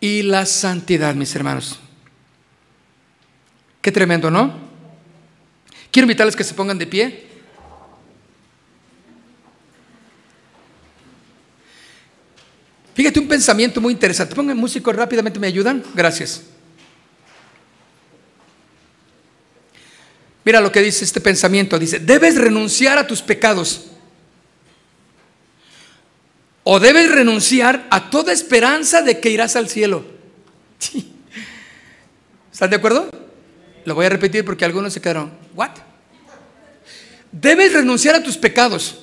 y 0.00 0.22
la 0.22 0.46
santidad, 0.46 1.14
mis 1.14 1.34
hermanos. 1.34 1.78
Qué 3.82 3.90
tremendo, 3.90 4.30
¿no? 4.30 4.54
Quiero 5.90 6.04
invitarles 6.04 6.36
que 6.36 6.44
se 6.44 6.54
pongan 6.54 6.78
de 6.78 6.86
pie. 6.86 7.26
Fíjate 12.94 13.18
un 13.18 13.26
pensamiento 13.26 13.80
muy 13.80 13.92
interesante. 13.92 14.34
Pongan 14.36 14.56
músicos 14.56 14.94
rápidamente, 14.94 15.40
¿me 15.40 15.48
ayudan? 15.48 15.82
Gracias. 15.94 16.42
Mira 20.44 20.60
lo 20.60 20.70
que 20.70 20.80
dice 20.80 21.04
este 21.04 21.20
pensamiento. 21.20 21.78
Dice, 21.78 21.98
debes 21.98 22.36
renunciar 22.36 22.98
a 22.98 23.06
tus 23.06 23.20
pecados. 23.20 23.86
O 26.62 26.78
debes 26.78 27.10
renunciar 27.10 27.86
a 27.90 28.10
toda 28.10 28.32
esperanza 28.32 29.02
de 29.02 29.18
que 29.18 29.30
irás 29.30 29.56
al 29.56 29.68
cielo. 29.68 30.04
¿Están 32.52 32.70
de 32.70 32.76
acuerdo? 32.76 33.21
Lo 33.84 33.94
voy 33.94 34.06
a 34.06 34.08
repetir 34.08 34.44
porque 34.44 34.64
algunos 34.64 34.92
se 34.92 35.00
quedaron, 35.00 35.32
¿what? 35.54 35.70
Debes 37.32 37.72
renunciar 37.72 38.14
a 38.14 38.22
tus 38.22 38.36
pecados. 38.36 38.98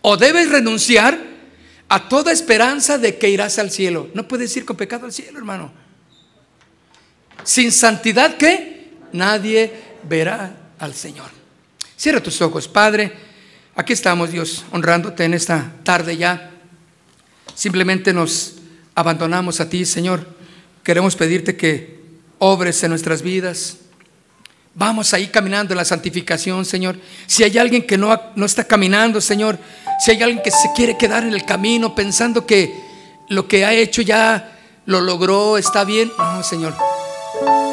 O 0.00 0.16
debes 0.16 0.50
renunciar 0.50 1.18
a 1.88 2.08
toda 2.08 2.32
esperanza 2.32 2.98
de 2.98 3.18
que 3.18 3.30
irás 3.30 3.58
al 3.58 3.70
cielo. 3.70 4.08
No 4.14 4.26
puedes 4.26 4.56
ir 4.56 4.64
con 4.64 4.76
pecado 4.76 5.06
al 5.06 5.12
cielo, 5.12 5.38
hermano. 5.38 5.72
Sin 7.44 7.70
santidad, 7.70 8.36
¿qué? 8.36 8.90
Nadie 9.12 9.72
verá 10.08 10.56
al 10.78 10.94
Señor. 10.94 11.30
Cierra 11.96 12.20
tus 12.20 12.40
ojos, 12.42 12.66
Padre. 12.66 13.12
Aquí 13.76 13.92
estamos, 13.92 14.32
Dios, 14.32 14.64
honrándote 14.72 15.24
en 15.24 15.34
esta 15.34 15.72
tarde 15.84 16.16
ya. 16.16 16.50
Simplemente 17.54 18.12
nos 18.12 18.54
abandonamos 18.94 19.60
a 19.60 19.68
ti, 19.68 19.84
Señor. 19.84 20.26
Queremos 20.82 21.14
pedirte 21.14 21.56
que 21.56 22.01
obres 22.44 22.82
en 22.82 22.90
nuestras 22.90 23.22
vidas. 23.22 23.76
Vamos 24.74 25.14
ahí 25.14 25.28
caminando 25.28 25.74
en 25.74 25.78
la 25.78 25.84
santificación, 25.84 26.64
Señor. 26.64 26.96
Si 27.28 27.44
hay 27.44 27.56
alguien 27.56 27.86
que 27.86 27.96
no, 27.96 28.20
no 28.34 28.44
está 28.44 28.64
caminando, 28.64 29.20
Señor, 29.20 29.58
si 30.04 30.10
hay 30.10 30.22
alguien 30.22 30.42
que 30.42 30.50
se 30.50 30.72
quiere 30.74 30.98
quedar 30.98 31.22
en 31.22 31.34
el 31.34 31.44
camino 31.44 31.94
pensando 31.94 32.44
que 32.44 32.74
lo 33.28 33.46
que 33.46 33.64
ha 33.64 33.72
hecho 33.72 34.02
ya 34.02 34.58
lo 34.86 35.00
logró, 35.00 35.56
está 35.56 35.84
bien, 35.84 36.10
no, 36.18 36.42
Señor. 36.42 36.74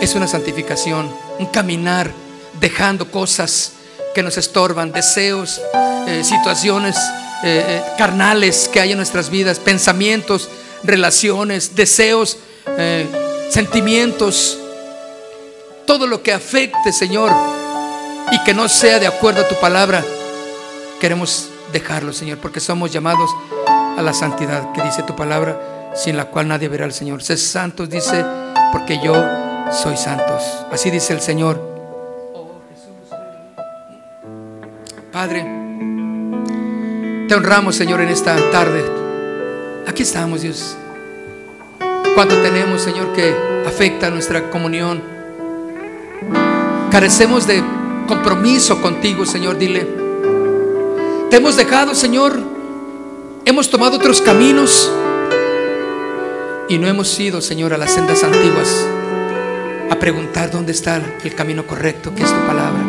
Es 0.01 0.13
una 0.13 0.27
santificación, 0.27 1.11
un 1.39 1.47
caminar 1.47 2.11
dejando 2.59 3.09
cosas 3.09 3.73
que 4.13 4.21
nos 4.21 4.37
estorban, 4.37 4.91
deseos, 4.91 5.59
eh, 6.07 6.23
situaciones 6.23 6.95
eh, 7.43 7.65
eh, 7.67 7.81
carnales 7.97 8.69
que 8.71 8.81
hay 8.81 8.91
en 8.91 8.97
nuestras 8.97 9.31
vidas, 9.31 9.57
pensamientos, 9.57 10.47
relaciones, 10.83 11.75
deseos, 11.75 12.37
sentimientos, 13.49 14.57
todo 15.85 16.07
lo 16.07 16.21
que 16.21 16.31
afecte, 16.31 16.91
Señor, 16.91 17.31
y 18.31 18.43
que 18.43 18.53
no 18.53 18.69
sea 18.69 18.99
de 18.99 19.07
acuerdo 19.07 19.41
a 19.41 19.47
tu 19.47 19.55
palabra, 19.55 20.03
queremos 20.99 21.49
dejarlo, 21.71 22.13
Señor, 22.13 22.37
porque 22.37 22.59
somos 22.59 22.91
llamados 22.91 23.29
a 23.97 24.01
la 24.01 24.13
santidad 24.13 24.71
que 24.73 24.81
dice 24.81 25.03
tu 25.03 25.15
palabra, 25.15 25.91
sin 25.95 26.15
la 26.15 26.25
cual 26.25 26.47
nadie 26.47 26.67
verá 26.67 26.85
al 26.85 26.93
Señor. 26.93 27.23
Sé 27.23 27.37
santos, 27.37 27.89
dice, 27.89 28.23
porque 28.71 28.99
yo 29.03 29.15
soy 29.71 29.97
santos. 29.97 30.43
Así 30.71 30.91
dice 30.91 31.13
el 31.13 31.21
Señor. 31.21 31.67
Padre, 35.11 35.41
te 37.27 37.35
honramos, 37.35 37.75
Señor, 37.75 37.99
en 38.01 38.09
esta 38.09 38.35
tarde. 38.51 38.85
Aquí 39.87 40.03
estamos, 40.03 40.41
Dios. 40.41 40.77
Cuando 42.15 42.35
tenemos, 42.41 42.81
Señor, 42.81 43.13
que 43.13 43.33
afecta 43.65 44.09
nuestra 44.09 44.49
comunión. 44.49 45.01
Carecemos 46.91 47.47
de 47.47 47.63
compromiso 48.07 48.81
contigo, 48.81 49.25
Señor, 49.25 49.57
dile. 49.57 49.87
Te 51.29 51.37
hemos 51.37 51.55
dejado, 51.55 51.95
Señor. 51.95 52.39
Hemos 53.45 53.69
tomado 53.69 53.97
otros 53.97 54.21
caminos 54.21 54.91
y 56.67 56.77
no 56.77 56.87
hemos 56.87 57.19
ido, 57.19 57.41
Señor, 57.41 57.73
a 57.73 57.77
las 57.77 57.93
sendas 57.93 58.23
antiguas 58.23 58.85
a 59.89 59.95
preguntar 59.97 60.51
dónde 60.51 60.71
está 60.71 61.01
el 61.23 61.33
camino 61.33 61.65
correcto, 61.65 62.13
que 62.13 62.23
es 62.23 62.29
tu 62.29 62.39
palabra. 62.45 62.79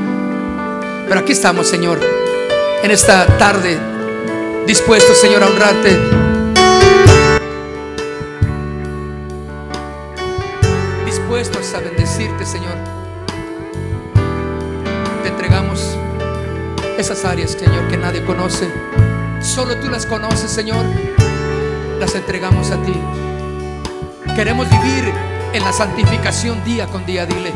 Pero 1.09 1.21
aquí 1.21 1.33
estamos, 1.33 1.66
Señor, 1.66 1.99
en 2.83 2.91
esta 2.91 3.27
tarde, 3.39 3.79
dispuestos, 4.66 5.18
Señor, 5.18 5.43
a 5.43 5.47
honrarte. 5.47 6.30
Dispuestos 11.41 11.72
a 11.72 11.80
bendecirte, 11.80 12.45
Señor. 12.45 12.76
Te 15.22 15.28
entregamos 15.30 15.97
esas 16.99 17.24
áreas, 17.24 17.53
Señor, 17.53 17.88
que 17.88 17.97
nadie 17.97 18.22
conoce. 18.26 18.70
Solo 19.41 19.74
tú 19.78 19.88
las 19.88 20.05
conoces, 20.05 20.51
Señor. 20.51 20.84
Las 21.99 22.14
entregamos 22.14 22.70
a 22.72 22.82
ti. 22.82 22.93
Queremos 24.36 24.68
vivir 24.68 25.14
en 25.55 25.64
la 25.64 25.72
santificación 25.72 26.62
día 26.62 26.86
con 26.88 27.07
día, 27.07 27.24
dile. 27.24 27.55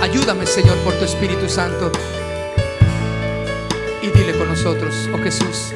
Ayúdame, 0.00 0.44
Señor, 0.44 0.78
por 0.78 0.94
tu 0.94 1.04
Espíritu 1.04 1.48
Santo 1.48 1.92
y 4.02 4.08
dile 4.08 4.36
con 4.36 4.48
nosotros, 4.48 5.08
oh 5.14 5.22
Jesús, 5.22 5.74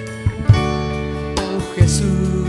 oh 1.38 1.74
Jesús. 1.76 2.41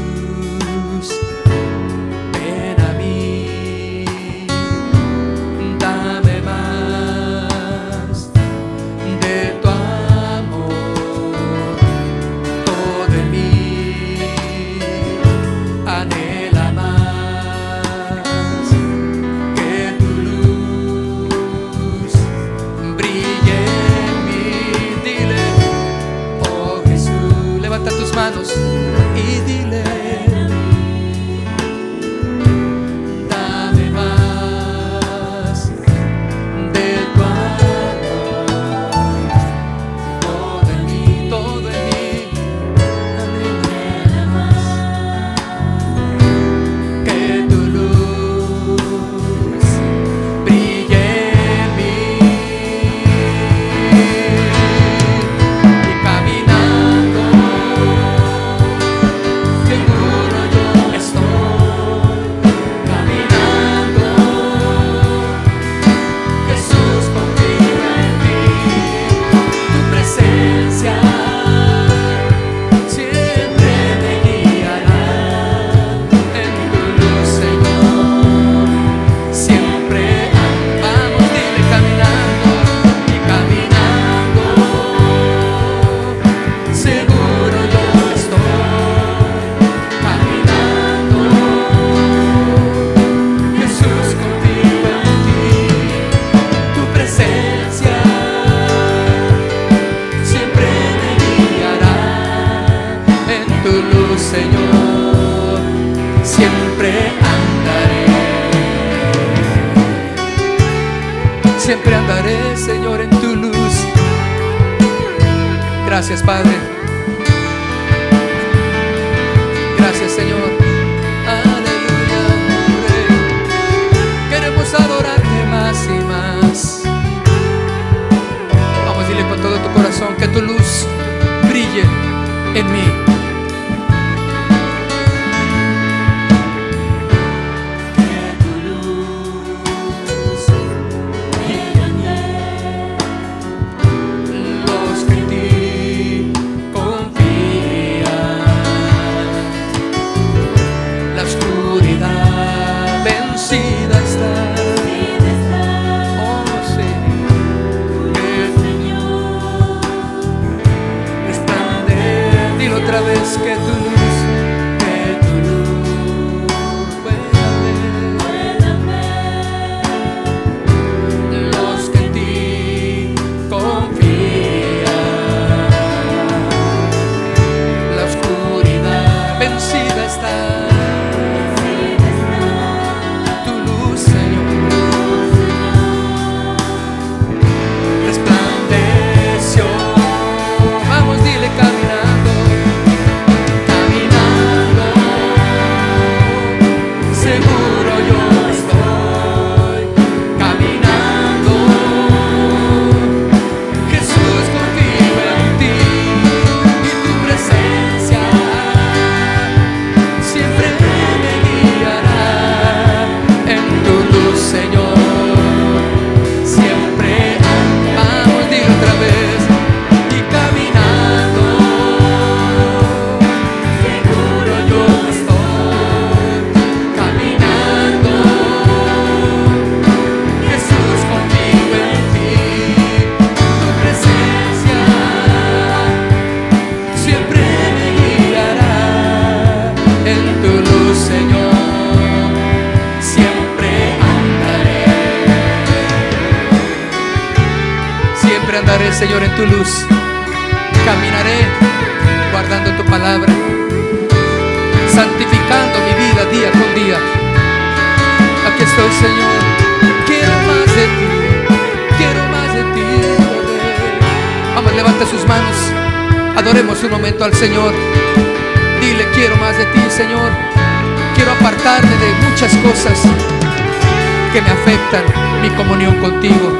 Contigo 276.23 276.53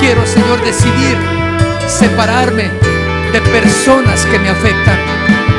quiero, 0.00 0.26
Señor, 0.26 0.60
decidir 0.64 1.16
separarme 1.86 2.68
de 3.32 3.40
personas 3.40 4.26
que 4.26 4.38
me 4.40 4.48
afectan 4.48 4.98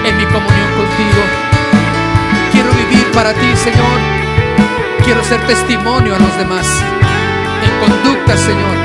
en 0.06 0.18
mi 0.18 0.26
comunión 0.26 0.70
contigo. 0.76 1.22
Quiero 2.52 2.70
vivir 2.74 3.06
para 3.14 3.34
ti, 3.34 3.56
Señor. 3.56 4.00
Quiero 5.06 5.24
ser 5.24 5.40
testimonio 5.48 6.16
a 6.16 6.20
los 6.20 6.38
demás. 6.38 6.68
En 7.64 7.80
conducta, 7.80 8.36
Señor. 8.36 8.76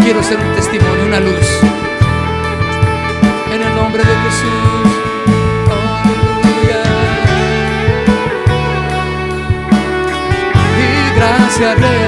Quiero 0.00 0.22
ser 0.22 0.38
un 0.38 0.54
testimonio, 0.54 1.06
una 1.06 1.20
luz. 1.20 1.46
En 3.54 3.62
el 3.62 3.74
nombre 3.74 4.02
de 4.02 4.14
Jesús. 4.24 4.76
Gracias, 11.16 12.05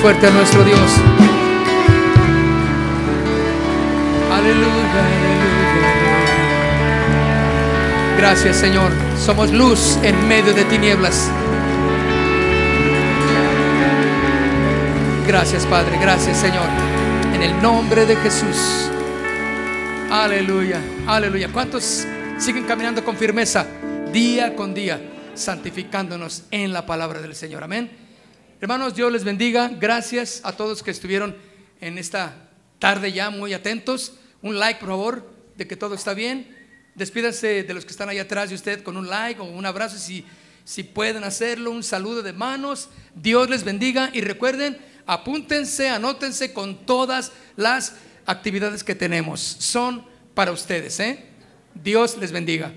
fuerte 0.00 0.26
a 0.26 0.30
nuestro 0.30 0.64
Dios. 0.64 0.80
Aleluya, 4.32 4.68
aleluya. 4.92 5.40
Gracias 8.16 8.56
Señor. 8.56 8.92
Somos 9.18 9.52
luz 9.52 9.98
en 10.02 10.26
medio 10.26 10.54
de 10.54 10.64
tinieblas. 10.64 11.30
Gracias 15.26 15.66
Padre, 15.66 15.98
gracias 16.00 16.38
Señor. 16.38 16.66
En 17.34 17.42
el 17.42 17.60
nombre 17.60 18.06
de 18.06 18.16
Jesús. 18.16 18.90
Aleluya, 20.10 20.80
aleluya. 21.06 21.50
¿Cuántos 21.52 22.06
siguen 22.38 22.64
caminando 22.64 23.04
con 23.04 23.16
firmeza 23.16 23.66
día 24.12 24.56
con 24.56 24.72
día, 24.72 24.98
santificándonos 25.34 26.44
en 26.50 26.72
la 26.72 26.86
palabra 26.86 27.20
del 27.20 27.34
Señor? 27.34 27.62
Amén. 27.64 28.09
Hermanos, 28.62 28.94
Dios 28.94 29.10
les 29.10 29.24
bendiga. 29.24 29.68
Gracias 29.68 30.42
a 30.44 30.52
todos 30.52 30.82
que 30.82 30.90
estuvieron 30.90 31.34
en 31.80 31.96
esta 31.96 32.50
tarde 32.78 33.10
ya 33.10 33.30
muy 33.30 33.54
atentos. 33.54 34.12
Un 34.42 34.58
like, 34.58 34.78
por 34.78 34.90
favor, 34.90 35.32
de 35.56 35.66
que 35.66 35.76
todo 35.76 35.94
está 35.94 36.12
bien. 36.12 36.54
Despídanse 36.94 37.62
de 37.62 37.72
los 37.72 37.86
que 37.86 37.90
están 37.90 38.10
ahí 38.10 38.18
atrás 38.18 38.50
de 38.50 38.56
usted 38.56 38.82
con 38.82 38.98
un 38.98 39.08
like 39.08 39.40
o 39.40 39.44
un 39.44 39.64
abrazo 39.64 39.96
si, 39.96 40.26
si 40.66 40.82
pueden 40.82 41.24
hacerlo, 41.24 41.70
un 41.70 41.82
saludo 41.82 42.22
de 42.22 42.34
manos. 42.34 42.90
Dios 43.14 43.48
les 43.48 43.64
bendiga 43.64 44.10
y 44.12 44.20
recuerden, 44.20 44.76
apúntense, 45.06 45.88
anótense 45.88 46.52
con 46.52 46.84
todas 46.84 47.32
las 47.56 47.94
actividades 48.26 48.84
que 48.84 48.94
tenemos. 48.94 49.40
Son 49.40 50.04
para 50.34 50.52
ustedes. 50.52 51.00
¿eh? 51.00 51.24
Dios 51.74 52.18
les 52.18 52.30
bendiga. 52.30 52.70